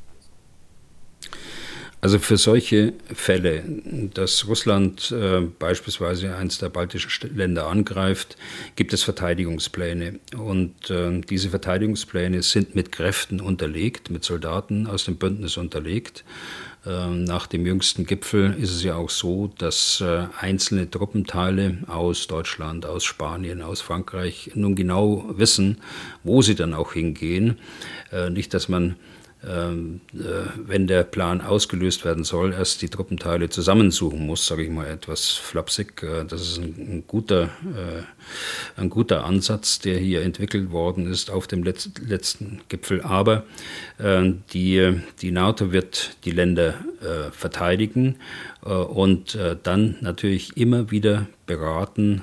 Also 2.03 2.19
für 2.19 2.37
solche 2.37 2.93
Fälle, 3.13 3.65
dass 4.15 4.47
Russland 4.47 5.11
äh, 5.11 5.41
beispielsweise 5.41 6.37
eines 6.37 6.59
der 6.59 6.69
baltischen 6.69 7.35
Länder 7.35 7.67
angreift, 7.67 8.37
gibt 8.77 8.93
es 8.93 9.03
Verteidigungspläne. 9.03 10.21
Und 10.37 10.91
äh, 10.91 11.21
diese 11.23 11.51
Verteidigungspläne 11.51 12.43
sind 12.43 12.75
mit 12.75 12.93
Kräften 12.93 13.41
unterlegt, 13.41 14.11
mit 14.11 14.25
Soldaten 14.25 14.87
aus 14.87 15.07
dem 15.07 15.17
Bündnis 15.17 15.57
unterlegt. 15.57 16.23
Äh, 16.85 17.09
nach 17.09 17.47
dem 17.47 17.67
jüngsten 17.67 18.07
Gipfel 18.07 18.55
ist 18.61 18.71
es 18.71 18.85
ja 18.85 18.95
auch 18.95 19.11
so, 19.11 19.53
dass 19.59 20.01
äh, 20.01 20.27
einzelne 20.39 20.89
Truppenteile 20.89 21.79
aus 21.89 22.29
Deutschland, 22.29 22.87
aus 22.87 23.05
Spanien, 23.05 23.63
aus 23.63 23.81
Frankreich 23.81 24.53
nun 24.55 24.77
genau 24.77 25.25
wissen, 25.31 25.79
wo 26.23 26.43
sie 26.43 26.55
dann 26.55 26.75
auch 26.75 26.93
hingehen. 26.93 27.59
Äh, 28.13 28.31
nicht, 28.31 28.55
dass 28.55 28.69
man 28.69 28.97
wenn 29.47 30.87
der 30.89 31.05
Plan 31.05 31.41
ausgelöst 31.41 32.05
werden 32.05 32.25
soll, 32.25 32.53
erst 32.53 32.83
die 32.83 32.89
Truppenteile 32.89 33.49
zusammensuchen 33.49 34.27
muss, 34.27 34.47
sage 34.47 34.65
ich 34.65 34.71
mal 34.71 34.89
etwas 34.89 35.31
flapsig. 35.31 36.03
Äh, 36.03 36.25
das 36.25 36.43
ist 36.43 36.59
ein, 36.59 36.75
ein, 36.79 37.05
guter, 37.07 37.45
äh, 37.45 38.03
ein 38.81 38.91
guter 38.91 39.25
Ansatz, 39.25 39.79
der 39.79 39.99
hier 39.99 40.23
entwickelt 40.23 40.73
worden 40.73 41.11
ist 41.11 41.31
auf 41.31 41.47
dem 41.47 41.63
letzten 41.63 42.61
Gipfel. 42.69 43.03
Aber 43.03 43.45
die, 44.53 45.01
die 45.21 45.31
NATO 45.31 45.73
wird 45.73 46.17
die 46.25 46.31
Länder 46.31 46.75
verteidigen 47.31 48.17
und 48.61 49.39
dann 49.63 49.97
natürlich 50.01 50.57
immer 50.57 50.91
wieder 50.91 51.27
beraten, 51.47 52.23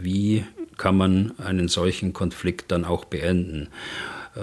wie 0.00 0.44
kann 0.76 0.96
man 0.96 1.32
einen 1.38 1.68
solchen 1.68 2.12
Konflikt 2.12 2.72
dann 2.72 2.84
auch 2.84 3.04
beenden. 3.04 3.68
Äh, 4.36 4.40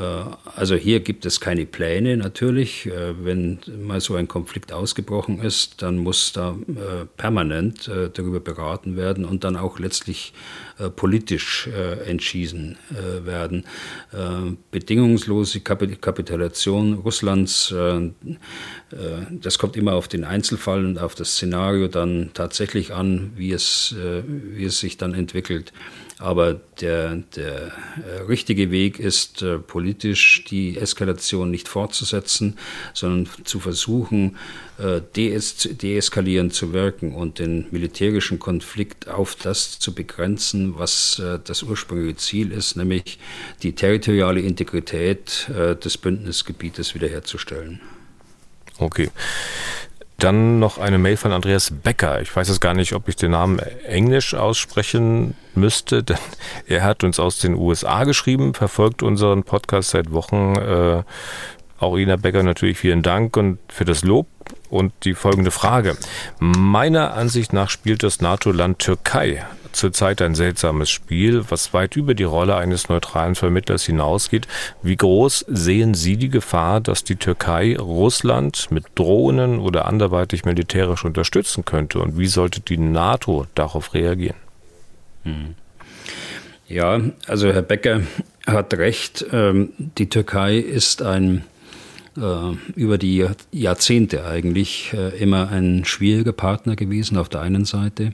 also 0.56 0.76
hier 0.76 1.00
gibt 1.02 1.26
es 1.26 1.39
keine 1.39 1.66
Pläne 1.66 2.18
natürlich. 2.18 2.86
Äh, 2.86 3.26
wenn 3.26 3.60
mal 3.84 4.02
so 4.02 4.16
ein 4.16 4.28
Konflikt 4.28 4.72
ausgebrochen 4.72 5.42
ist, 5.42 5.82
dann 5.82 5.98
muss 5.98 6.34
da 6.34 6.52
äh, 6.52 7.06
permanent 7.18 7.89
darüber 8.14 8.39
beraten 8.39 8.96
werden 8.96 9.26
und 9.26 9.44
dann 9.44 9.56
auch 9.56 9.80
letztlich 9.80 10.34
politisch 10.96 11.70
entschieden 12.06 12.78
werden. 13.24 13.66
Bedingungslose 14.72 15.60
Kapitulation 15.60 16.94
Russlands, 16.94 17.74
das 19.30 19.60
kommt 19.60 19.78
immer 19.78 19.94
auf 19.94 20.08
den 20.08 20.24
Einzelfall 20.24 20.86
und 20.86 21.00
auf 21.00 21.16
das 21.16 21.34
Szenario 21.34 21.88
dann 21.88 22.32
tatsächlich 22.34 22.94
an, 22.94 23.32
wie 23.36 23.52
es, 23.52 23.96
wie 23.96 24.66
es 24.66 24.80
sich 24.80 24.98
dann 24.98 25.14
entwickelt. 25.14 25.72
Aber 26.22 26.54
der, 26.80 27.16
der 27.36 27.72
äh, 28.06 28.22
richtige 28.28 28.70
Weg 28.70 29.00
ist, 29.00 29.42
äh, 29.42 29.58
politisch 29.58 30.46
die 30.46 30.78
Eskalation 30.78 31.50
nicht 31.50 31.68
fortzusetzen, 31.68 32.60
sondern 32.94 33.28
zu 33.44 33.60
versuchen, 33.60 34.38
äh, 34.78 35.02
dees 35.16 35.68
deeskalierend 35.72 36.54
zu 36.54 36.74
wirken 36.74 37.16
und 37.16 37.40
den 37.40 37.66
militärischen 37.72 38.38
Konflikt 38.38 39.08
auf 39.08 39.36
das 39.36 39.80
zu 39.80 39.96
begrenzen, 39.96 40.78
was 40.78 41.20
das 41.44 41.64
ursprüngliche 41.64 42.18
Ziel 42.18 42.52
ist, 42.52 42.76
nämlich 42.76 43.18
die 43.64 43.74
territoriale 43.74 44.42
Integrität 44.42 45.48
des 45.50 45.98
Bündnisgebietes 45.98 46.94
wiederherzustellen. 46.94 47.82
Okay. 48.78 49.10
Dann 50.22 50.60
noch 50.60 50.78
eine 50.78 51.00
Mail 51.00 51.18
von 51.18 51.32
Andreas 51.32 51.72
Becker. 51.72 52.22
Ich 52.22 52.36
weiß 52.36 52.48
jetzt 52.48 52.62
gar 52.62 52.76
nicht, 52.76 52.94
ob 52.94 53.10
ich 53.10 53.16
den 53.16 53.32
Namen 53.32 53.58
englisch 53.88 54.36
aussprechen 54.36 55.34
müsste, 55.56 56.04
denn 56.04 56.18
er 56.68 56.84
hat 56.84 57.04
uns 57.04 57.20
aus 57.20 57.40
den 57.40 57.56
USA 57.56 58.04
geschrieben, 58.04 58.54
verfolgt 58.54 59.02
unseren 59.02 59.42
Podcast 59.42 59.90
seit 59.90 60.12
Wochen. 60.12 60.56
Äh, 60.56 61.02
auch 61.80 61.98
Ina 61.98 62.18
Becker 62.18 62.44
natürlich 62.44 62.78
vielen 62.78 63.02
Dank 63.02 63.36
und 63.36 63.58
für 63.68 63.86
das 63.86 64.04
Lob 64.04 64.28
und 64.70 64.94
die 65.06 65.16
folgende 65.16 65.50
Frage. 65.50 65.98
Meiner 66.38 67.16
Ansicht 67.16 67.52
nach 67.52 67.72
spielt 67.72 68.04
das 68.04 68.22
NATO-Land 68.22 68.78
Türkei 68.78 69.44
zurzeit 69.74 70.22
ein 70.22 70.36
seltsames 70.36 70.90
Spiel, 70.90 71.44
was 71.50 71.74
weit 71.74 71.96
über 71.96 72.14
die 72.14 72.24
Rolle 72.24 72.56
eines 72.56 72.90
neutralen 72.90 73.36
Vermittlers 73.36 73.84
hinausgeht. 73.84 74.48
Wie 74.82 74.96
groß 74.96 75.46
sehen 75.48 75.94
Sie 75.94 76.18
die 76.18 76.30
Gefahr, 76.30 76.82
dass 76.82 77.04
die 77.04 77.16
Türkei 77.16 77.76
Russland 77.78 78.72
mit 78.72 78.86
Drohnen 78.96 79.60
oder 79.60 79.86
anderweitig 79.86 80.46
militärisch 80.46 81.06
unterstützen 81.06 81.66
könnte? 81.66 82.00
Und 82.00 82.18
wie 82.18 82.28
sollte 82.28 82.62
die 82.62 82.78
NATO 82.78 83.48
darauf 83.56 83.94
reagieren? 83.94 84.38
Hm. 85.24 85.56
Ja, 86.68 87.02
also 87.28 87.52
Herr 87.52 87.64
Becker 87.64 88.02
hat 88.48 88.74
recht. 88.76 89.26
Ähm, 89.32 89.74
die 89.78 90.08
Türkei 90.08 90.58
ist 90.58 91.02
ein 91.02 91.44
über 92.76 92.97
die 92.97 93.26
Jahrzehnte 93.51 94.26
eigentlich 94.26 94.91
äh, 94.93 95.18
immer 95.18 95.49
ein 95.49 95.86
schwieriger 95.86 96.34
Partner 96.34 96.76
gewesen 96.76 97.18
auf 97.18 97.30
der 97.30 97.41
einen 97.41 97.64
Seite, 97.64 98.14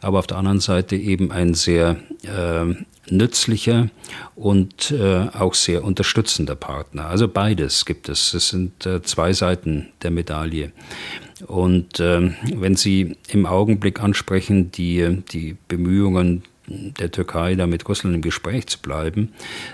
aber 0.00 0.18
auf 0.18 0.26
der 0.26 0.38
anderen 0.38 0.60
Seite 0.60 0.96
eben 0.96 1.30
ein 1.30 1.52
sehr 1.52 1.96
äh, 2.22 2.74
nützlicher 3.10 3.90
und 4.34 4.90
äh, 4.90 5.28
auch 5.38 5.54
sehr 5.54 5.84
unterstützender 5.84 6.54
Partner. 6.54 7.06
Also 7.06 7.28
beides 7.28 7.84
gibt 7.84 8.08
es. 8.08 8.32
Es 8.32 8.48
sind 8.48 8.86
äh, 8.86 9.02
zwei 9.02 9.32
Seiten 9.32 9.88
der 10.02 10.10
Medaille. 10.10 10.72
Und 11.46 12.00
äh, 12.00 12.30
wenn 12.54 12.76
Sie 12.76 13.16
im 13.28 13.44
Augenblick 13.46 14.00
ansprechen, 14.00 14.72
die, 14.72 15.22
die 15.32 15.56
Bemühungen 15.68 16.44
der 16.66 17.10
Türkei, 17.10 17.54
da 17.54 17.66
mit 17.66 17.88
Russland 17.88 18.14
im 18.14 18.22
Gespräch 18.22 18.66
zu 18.66 18.78
bleiben, 18.78 19.32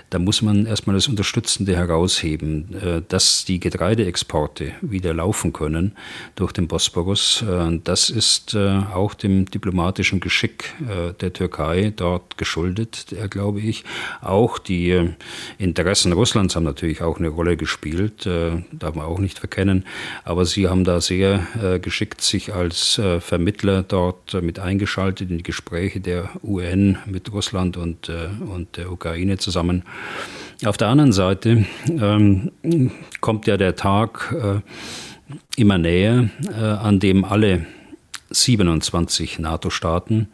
da 0.09 0.19
muss 0.19 0.41
man 0.41 0.65
erstmal 0.65 0.95
das 0.95 1.07
Unterstützende 1.07 1.75
herausheben, 1.75 2.75
äh, 2.75 3.01
dass 3.07 3.45
die 3.45 3.59
Getreideexporte 3.59 4.73
wieder 4.81 5.13
laufen 5.13 5.53
können 5.53 5.93
durch 6.35 6.51
den 6.51 6.67
Bosporus. 6.67 7.43
Äh, 7.43 7.79
das 7.83 8.09
ist 8.09 8.55
äh, 8.55 8.81
auch 8.93 9.13
dem 9.13 9.45
diplomatischen 9.45 10.19
Geschick 10.19 10.73
der 11.21 11.33
Türkei 11.33 11.93
dort 11.95 12.37
geschuldet, 12.37 13.07
glaube 13.29 13.59
ich. 13.59 13.83
Auch 14.21 14.57
die 14.57 15.09
Interessen 15.57 16.13
Russlands 16.13 16.55
haben 16.55 16.63
natürlich 16.63 17.01
auch 17.01 17.19
eine 17.19 17.29
Rolle 17.29 17.57
gespielt, 17.57 18.25
darf 18.25 18.95
man 18.95 19.05
auch 19.05 19.19
nicht 19.19 19.39
verkennen. 19.39 19.85
Aber 20.23 20.45
sie 20.45 20.67
haben 20.67 20.83
da 20.83 21.01
sehr 21.01 21.79
geschickt 21.81 22.21
sich 22.21 22.53
als 22.53 22.99
Vermittler 23.19 23.83
dort 23.83 24.33
mit 24.41 24.59
eingeschaltet 24.59 25.29
in 25.29 25.37
die 25.37 25.43
Gespräche 25.43 25.99
der 25.99 26.29
UN 26.43 26.80
UN 26.81 26.97
mit 27.05 27.31
Russland 27.31 27.77
und, 27.77 28.09
äh, 28.09 28.29
und 28.43 28.77
der 28.77 28.91
Ukraine 28.91 29.37
zusammen. 29.37 29.83
Auf 30.65 30.77
der 30.77 30.89
anderen 30.89 31.11
Seite 31.11 31.65
ähm, 31.87 32.51
kommt 33.19 33.47
ja 33.47 33.57
der 33.57 33.75
Tag 33.75 34.35
äh, 34.37 34.59
immer 35.59 35.77
näher, 35.77 36.29
äh, 36.47 36.63
an 36.63 36.99
dem 36.99 37.25
alle 37.25 37.65
27 38.29 39.39
NATO-Staaten 39.39 40.27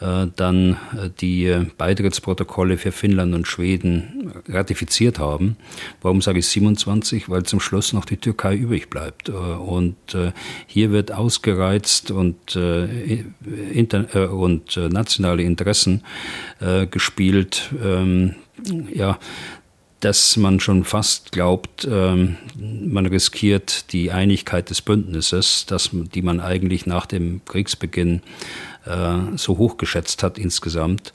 dann 0.00 0.78
äh, 0.96 1.10
die 1.20 1.66
Beitrittsprotokolle 1.76 2.78
für 2.78 2.90
Finnland 2.90 3.34
und 3.34 3.46
Schweden 3.46 4.32
ratifiziert 4.48 5.18
haben. 5.18 5.56
Warum 6.00 6.22
sage 6.22 6.38
ich 6.38 6.46
27? 6.46 7.28
Weil 7.28 7.42
zum 7.42 7.60
Schluss 7.60 7.92
noch 7.92 8.06
die 8.06 8.16
Türkei 8.16 8.56
übrig 8.56 8.88
bleibt. 8.88 9.28
Äh, 9.28 9.32
und 9.32 9.96
hier 10.66 10.90
wird 10.90 11.12
ausgereizt 11.12 12.10
und, 12.10 12.56
und 14.14 14.76
nationale 14.76 15.42
Interessen 15.42 16.02
gespielt. 16.90 17.70
Ähm, 17.82 18.34
ja, 18.92 19.18
dass 20.00 20.36
man 20.38 20.60
schon 20.60 20.84
fast 20.84 21.30
glaubt, 21.30 21.86
ähm, 21.90 22.36
man 22.58 23.06
riskiert 23.06 23.92
die 23.92 24.10
Einigkeit 24.10 24.70
des 24.70 24.80
Bündnisses, 24.80 25.66
die 25.92 26.22
man 26.22 26.40
eigentlich 26.40 26.86
nach 26.86 27.06
dem 27.06 27.44
Kriegsbeginn 27.44 28.22
äh, 28.86 29.36
so 29.36 29.58
hoch 29.58 29.76
geschätzt 29.76 30.22
hat 30.22 30.38
insgesamt. 30.38 31.12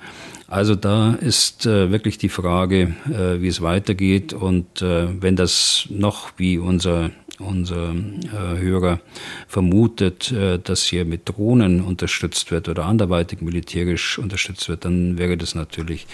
Also 0.48 0.76
da 0.76 1.16
ist 1.16 1.66
äh, 1.66 1.92
wirklich 1.92 2.18
die 2.18 2.30
Frage, 2.30 2.96
äh, 3.10 3.42
wie 3.42 3.48
es 3.48 3.62
weitergeht 3.62 4.34
und 4.34 4.82
äh, 4.82 5.08
wenn 5.22 5.36
das 5.36 5.88
noch 5.90 6.34
wie 6.38 6.60
unser 6.60 7.10
unser 7.40 7.94
äh, 7.94 8.60
Hörer 8.60 9.00
vermutet, 9.48 10.32
äh, 10.32 10.60
dass 10.60 10.84
hier 10.84 11.06
mit 11.06 11.28
Drohnen 11.30 11.82
unterstützt 11.82 12.52
wird 12.52 12.70
oder 12.70 12.86
anderweitig 12.86 13.42
militärisch 13.42 14.18
unterstützt 14.18 14.70
wird, 14.70 14.86
dann 14.86 15.18
wäre 15.18 15.38
das 15.38 15.56
natürlich 15.56 16.08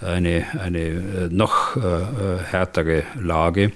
eine, 0.00 0.46
eine 0.60 0.78
äh, 0.78 1.28
noch 1.30 1.76
äh, 1.76 1.80
äh 1.80 2.38
härtere 2.50 3.02
Lage. 3.20 3.72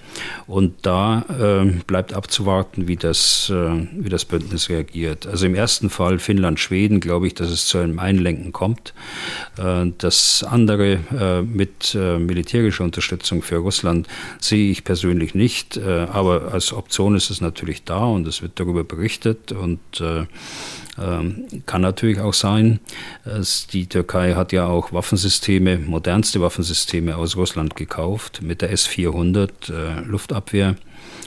Und 0.46 0.74
da 0.82 1.24
äh, 1.28 1.64
bleibt 1.86 2.14
abzuwarten, 2.14 2.88
wie 2.88 2.96
das, 2.96 3.50
wie 3.50 4.08
das 4.08 4.24
Bündnis 4.24 4.68
reagiert. 4.68 5.26
Also 5.26 5.46
im 5.46 5.54
ersten 5.54 5.90
Fall 5.90 6.18
Finnland-Schweden 6.18 7.00
glaube 7.00 7.26
ich, 7.26 7.34
dass 7.34 7.50
es 7.50 7.66
zu 7.66 7.78
einem 7.78 7.98
Einlenken 7.98 8.52
kommt. 8.52 8.94
das 9.98 10.44
andere 10.44 11.44
mit 11.44 11.94
militärischer 11.94 12.84
Unterstützung 12.84 13.42
für 13.42 13.56
Russland 13.56 14.06
sehe 14.38 14.70
ich 14.70 14.84
persönlich 14.84 15.34
nicht, 15.34 15.78
aber 15.78 16.52
als 16.52 16.72
Option 16.82 17.14
ist 17.14 17.30
es 17.30 17.40
natürlich 17.40 17.84
da 17.84 18.04
und 18.04 18.26
es 18.26 18.42
wird 18.42 18.58
darüber 18.58 18.82
berichtet 18.82 19.52
und 19.52 19.78
äh, 20.00 20.26
ähm, 21.00 21.46
kann 21.64 21.80
natürlich 21.80 22.18
auch 22.18 22.34
sein. 22.34 22.80
Die 23.72 23.86
Türkei 23.86 24.34
hat 24.34 24.52
ja 24.52 24.66
auch 24.66 24.92
Waffensysteme, 24.92 25.78
modernste 25.78 26.40
Waffensysteme 26.40 27.16
aus 27.16 27.36
Russland 27.36 27.76
gekauft 27.76 28.42
mit 28.42 28.62
der 28.62 28.72
S-400 28.72 29.50
äh, 29.70 30.00
Luftabwehr 30.00 30.74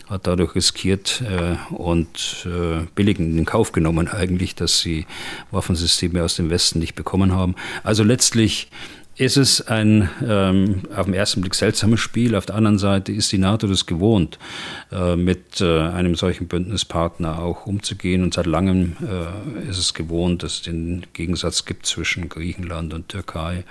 hat 0.09 0.27
dadurch 0.27 0.53
riskiert 0.53 1.23
äh, 1.27 1.55
und 1.73 2.45
äh, 2.45 2.85
billig 2.93 3.17
in 3.17 3.43
Kauf 3.45 3.71
genommen 3.71 4.07
eigentlich, 4.07 4.53
dass 4.53 4.79
sie 4.79 5.07
Waffensysteme 5.51 6.23
aus 6.23 6.35
dem 6.35 6.51
Westen 6.51 6.77
nicht 6.77 6.93
bekommen 6.93 7.31
haben. 7.33 7.55
Also 7.83 8.03
letztlich 8.03 8.69
ist 9.17 9.37
es 9.37 9.65
ein 9.67 10.09
ähm, 10.27 10.83
auf 10.95 11.05
den 11.05 11.13
ersten 11.13 11.41
Blick 11.41 11.55
seltsames 11.55 11.99
Spiel. 11.99 12.35
Auf 12.35 12.45
der 12.45 12.55
anderen 12.55 12.77
Seite 12.77 13.11
ist 13.11 13.31
die 13.31 13.37
NATO 13.37 13.67
das 13.67 13.85
gewohnt, 13.85 14.37
äh, 14.91 15.15
mit 15.15 15.61
äh, 15.61 15.79
einem 15.79 16.15
solchen 16.15 16.47
Bündnispartner 16.47 17.39
auch 17.39 17.65
umzugehen. 17.65 18.23
Und 18.23 18.33
seit 18.33 18.45
langem 18.45 18.97
äh, 19.01 19.69
ist 19.69 19.77
es 19.77 19.93
gewohnt, 19.93 20.43
dass 20.43 20.55
es 20.55 20.61
den 20.63 21.05
Gegensatz 21.13 21.65
gibt 21.65 21.85
zwischen 21.85 22.27
Griechenland 22.27 22.93
und 22.93 23.09
Türkei. 23.09 23.63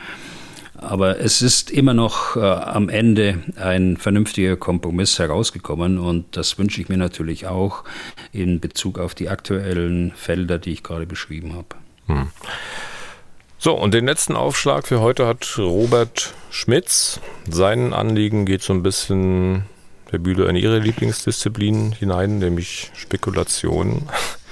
Aber 0.76 1.20
es 1.20 1.40
ist 1.40 1.70
immer 1.70 1.94
noch 1.94 2.36
äh, 2.36 2.40
am 2.40 2.88
Ende 2.88 3.38
ein 3.56 3.96
vernünftiger 3.96 4.56
Kompromiss 4.56 5.18
herausgekommen 5.18 5.98
und 5.98 6.36
das 6.36 6.58
wünsche 6.58 6.80
ich 6.80 6.88
mir 6.88 6.96
natürlich 6.96 7.46
auch 7.46 7.84
in 8.32 8.60
Bezug 8.60 8.98
auf 8.98 9.14
die 9.14 9.28
aktuellen 9.28 10.12
Felder, 10.16 10.58
die 10.58 10.70
ich 10.70 10.82
gerade 10.82 11.06
beschrieben 11.06 11.54
habe. 11.54 11.68
Hm. 12.06 12.28
So, 13.64 13.72
und 13.72 13.94
den 13.94 14.04
letzten 14.04 14.36
Aufschlag 14.36 14.86
für 14.86 15.00
heute 15.00 15.26
hat 15.26 15.56
Robert 15.56 16.34
Schmitz. 16.50 17.18
Sein 17.48 17.94
Anliegen 17.94 18.44
geht 18.44 18.60
so 18.60 18.74
ein 18.74 18.82
bisschen, 18.82 19.64
Herr 20.10 20.18
Bühler, 20.18 20.50
in 20.50 20.56
Ihre 20.56 20.80
Lieblingsdisziplin 20.80 21.92
hinein, 21.92 22.40
nämlich 22.40 22.90
Spekulation. 22.94 24.06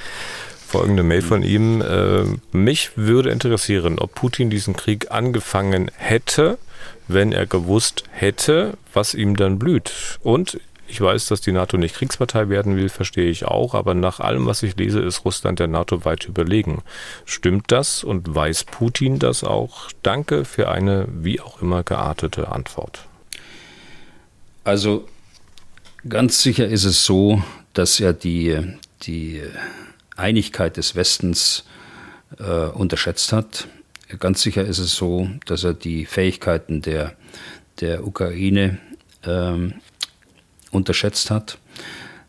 Folgende 0.66 1.02
Mail 1.02 1.20
von 1.20 1.42
ihm. 1.42 1.82
Äh, 1.82 2.22
mich 2.56 2.92
würde 2.96 3.28
interessieren, 3.28 3.98
ob 3.98 4.14
Putin 4.14 4.48
diesen 4.48 4.74
Krieg 4.74 5.10
angefangen 5.10 5.90
hätte, 5.94 6.56
wenn 7.06 7.32
er 7.32 7.44
gewusst 7.44 8.04
hätte, 8.12 8.78
was 8.94 9.12
ihm 9.12 9.36
dann 9.36 9.58
blüht. 9.58 9.92
Und 10.22 10.58
ich 10.88 11.00
weiß, 11.00 11.26
dass 11.26 11.40
die 11.40 11.52
NATO 11.52 11.78
nicht 11.78 11.94
Kriegspartei 11.94 12.48
werden 12.48 12.76
will, 12.76 12.88
verstehe 12.88 13.30
ich 13.30 13.44
auch, 13.44 13.74
aber 13.74 13.94
nach 13.94 14.20
allem, 14.20 14.46
was 14.46 14.62
ich 14.62 14.76
lese, 14.76 15.00
ist 15.00 15.24
Russland 15.24 15.58
der 15.58 15.68
NATO 15.68 16.04
weit 16.04 16.26
überlegen. 16.26 16.82
Stimmt 17.24 17.72
das 17.72 18.04
und 18.04 18.34
weiß 18.34 18.64
Putin 18.64 19.18
das 19.18 19.42
auch? 19.44 19.90
Danke 20.02 20.44
für 20.44 20.70
eine 20.70 21.06
wie 21.10 21.40
auch 21.40 21.62
immer 21.62 21.82
geartete 21.82 22.48
Antwort. 22.48 23.06
Also 24.64 25.08
ganz 26.08 26.42
sicher 26.42 26.66
ist 26.66 26.84
es 26.84 27.04
so, 27.04 27.42
dass 27.72 28.00
er 28.00 28.12
die, 28.12 28.58
die 29.02 29.42
Einigkeit 30.16 30.76
des 30.76 30.94
Westens 30.94 31.64
äh, 32.38 32.66
unterschätzt 32.66 33.32
hat. 33.32 33.68
Ganz 34.18 34.42
sicher 34.42 34.64
ist 34.64 34.78
es 34.78 34.94
so, 34.94 35.28
dass 35.46 35.64
er 35.64 35.74
die 35.74 36.04
Fähigkeiten 36.04 36.82
der, 36.82 37.14
der 37.80 38.06
Ukraine 38.06 38.78
ähm, 39.24 39.74
unterschätzt 40.72 41.30
hat, 41.30 41.58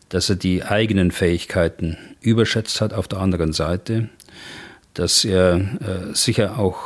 dass 0.08 0.30
er 0.30 0.36
die 0.36 0.62
eigenen 0.62 1.10
Fähigkeiten 1.10 1.96
überschätzt 2.20 2.80
hat 2.80 2.92
auf 2.92 3.08
der 3.08 3.18
anderen 3.18 3.52
Seite, 3.52 4.08
dass 4.94 5.24
er 5.24 5.56
äh, 5.56 6.14
sicher 6.14 6.58
auch 6.58 6.78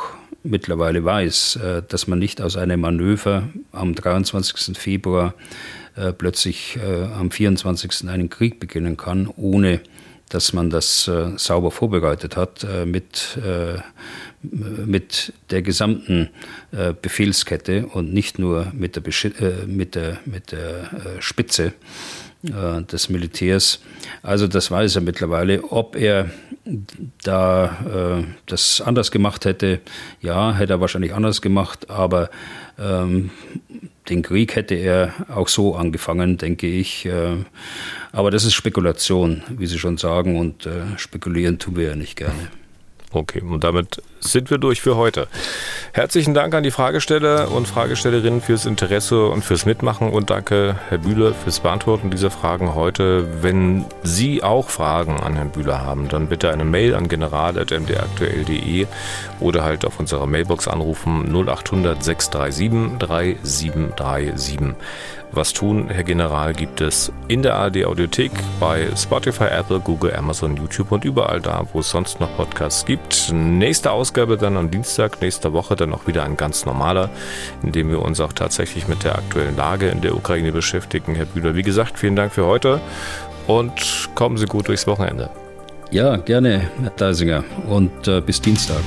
mittlerweile 0.43 1.03
weiß, 1.03 1.57
äh, 1.57 1.83
dass 1.87 2.07
man 2.07 2.17
nicht 2.17 2.41
aus 2.41 2.57
einem 2.57 2.81
Manöver 2.81 3.49
am 3.71 3.93
23. 3.93 4.77
Februar 4.77 5.35
äh, 5.95 6.11
plötzlich 6.13 6.77
äh, 6.77 7.03
am 7.03 7.29
24. 7.29 8.07
einen 8.09 8.29
Krieg 8.29 8.59
beginnen 8.59 8.97
kann, 8.97 9.27
ohne 9.35 9.81
dass 10.29 10.53
man 10.53 10.69
das 10.69 11.07
äh, 11.07 11.37
sauber 11.37 11.71
vorbereitet 11.71 12.37
hat 12.37 12.63
äh, 12.63 12.85
mit, 12.85 13.39
mit 14.41 15.33
der 15.49 15.61
gesamten 15.61 16.29
äh, 16.71 16.93
Befehlskette 16.99 17.87
und 17.87 18.13
nicht 18.13 18.39
nur 18.39 18.71
mit 18.73 18.95
der, 18.95 19.01
Besch 19.01 19.25
äh, 19.25 19.65
mit 19.67 19.95
der, 19.95 20.19
mit 20.25 20.51
der 20.51 21.17
äh, 21.17 21.21
Spitze 21.21 21.73
des 22.41 23.09
Militärs. 23.09 23.81
Also 24.23 24.47
das 24.47 24.71
weiß 24.71 24.95
er 24.95 25.01
mittlerweile. 25.01 25.61
Ob 25.73 25.97
er 25.97 26.29
da 27.21 28.23
das 28.45 28.79
anders 28.79 29.11
gemacht 29.11 29.43
hätte, 29.43 29.81
ja, 30.21 30.53
hätte 30.55 30.71
er 30.71 30.79
wahrscheinlich 30.79 31.13
anders 31.13 31.41
gemacht, 31.41 31.89
aber 31.89 32.29
ähm, 32.79 33.31
den 34.09 34.21
Krieg 34.21 34.55
hätte 34.55 34.75
er 34.75 35.13
auch 35.29 35.47
so 35.47 35.75
angefangen, 35.75 36.37
denke 36.37 36.67
ich. 36.67 37.05
Äh, 37.05 37.37
aber 38.11 38.31
das 38.31 38.43
ist 38.43 38.53
Spekulation, 38.53 39.43
wie 39.49 39.67
Sie 39.67 39.79
schon 39.79 39.97
sagen, 39.97 40.37
und 40.37 40.65
äh, 40.65 40.97
spekulieren 40.97 41.59
tun 41.59 41.75
wir 41.75 41.89
ja 41.89 41.95
nicht 41.95 42.15
gerne. 42.15 42.49
Okay, 43.11 43.41
und 43.41 43.63
damit 43.63 44.03
sind 44.19 44.51
wir 44.51 44.59
durch 44.59 44.81
für 44.81 44.95
heute. 44.95 45.27
Herzlichen 45.93 46.35
Dank 46.35 46.53
an 46.53 46.61
die 46.61 46.69
Fragesteller 46.69 47.51
und 47.51 47.67
Fragestellerinnen 47.67 48.41
fürs 48.41 48.67
Interesse 48.67 49.25
und 49.27 49.43
fürs 49.43 49.65
Mitmachen 49.65 50.11
und 50.11 50.29
danke, 50.29 50.75
Herr 50.89 50.99
Bühler, 50.99 51.33
fürs 51.33 51.61
Beantworten 51.61 52.11
dieser 52.11 52.29
Fragen 52.29 52.75
heute. 52.75 53.41
Wenn 53.41 53.85
Sie 54.03 54.43
auch 54.43 54.69
Fragen 54.69 55.19
an 55.19 55.33
Herrn 55.33 55.49
Bühler 55.49 55.81
haben, 55.81 56.07
dann 56.07 56.27
bitte 56.27 56.51
eine 56.51 56.65
Mail 56.65 56.93
an 56.93 57.07
general.mdaktuell.de 57.07 58.85
oder 59.39 59.63
halt 59.63 59.85
auf 59.85 59.99
unserer 59.99 60.27
Mailbox 60.27 60.67
anrufen 60.67 61.33
0800 61.33 62.03
637 62.03 62.99
3737. 62.99 64.75
Was 65.31 65.53
tun, 65.53 65.89
Herr 65.89 66.03
General, 66.03 66.53
gibt 66.53 66.81
es 66.81 67.11
in 67.27 67.43
der 67.43 67.55
ARD 67.55 67.85
Audiothek, 67.85 68.31
bei 68.59 68.87
Spotify, 68.95 69.45
Apple, 69.45 69.79
Google, 69.79 70.15
Amazon, 70.15 70.57
YouTube 70.57 70.91
und 70.91 71.05
überall 71.05 71.39
da, 71.39 71.65
wo 71.71 71.79
es 71.79 71.89
sonst 71.91 72.19
noch 72.19 72.35
Podcasts 72.35 72.83
gibt. 72.83 73.31
Nächste 73.31 73.91
Ausgabe 73.91 74.37
dann 74.37 74.57
am 74.57 74.71
Dienstag, 74.71 75.21
nächste 75.21 75.53
Woche 75.53 75.75
dann 75.75 75.93
auch 75.93 76.07
wieder 76.07 76.23
ein 76.23 76.35
ganz 76.35 76.65
normaler, 76.65 77.09
in 77.61 77.71
dem 77.71 77.91
wir 77.91 78.01
uns 78.01 78.19
auch 78.19 78.33
tatsächlich 78.33 78.87
mit 78.87 79.03
der 79.03 79.15
aktuellen 79.15 79.55
Lage 79.55 79.89
in 79.89 80.01
der 80.01 80.15
Ukraine 80.15 80.51
beschäftigen. 80.51 81.13
Herr 81.13 81.25
Bühler, 81.25 81.55
wie 81.55 81.63
gesagt, 81.63 81.99
vielen 81.99 82.15
Dank 82.15 82.33
für 82.33 82.47
heute 82.47 82.81
und 83.45 84.09
kommen 84.15 84.37
Sie 84.37 84.45
gut 84.45 84.67
durchs 84.67 84.87
Wochenende. 84.87 85.29
Ja, 85.91 86.17
gerne, 86.17 86.69
Herr 86.81 86.89
Deisinger. 86.91 87.43
Und 87.67 88.07
äh, 88.07 88.21
bis 88.21 88.41
Dienstag. 88.41 88.81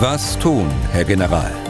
Was 0.00 0.38
tun, 0.38 0.66
Herr 0.92 1.04
General? 1.04 1.69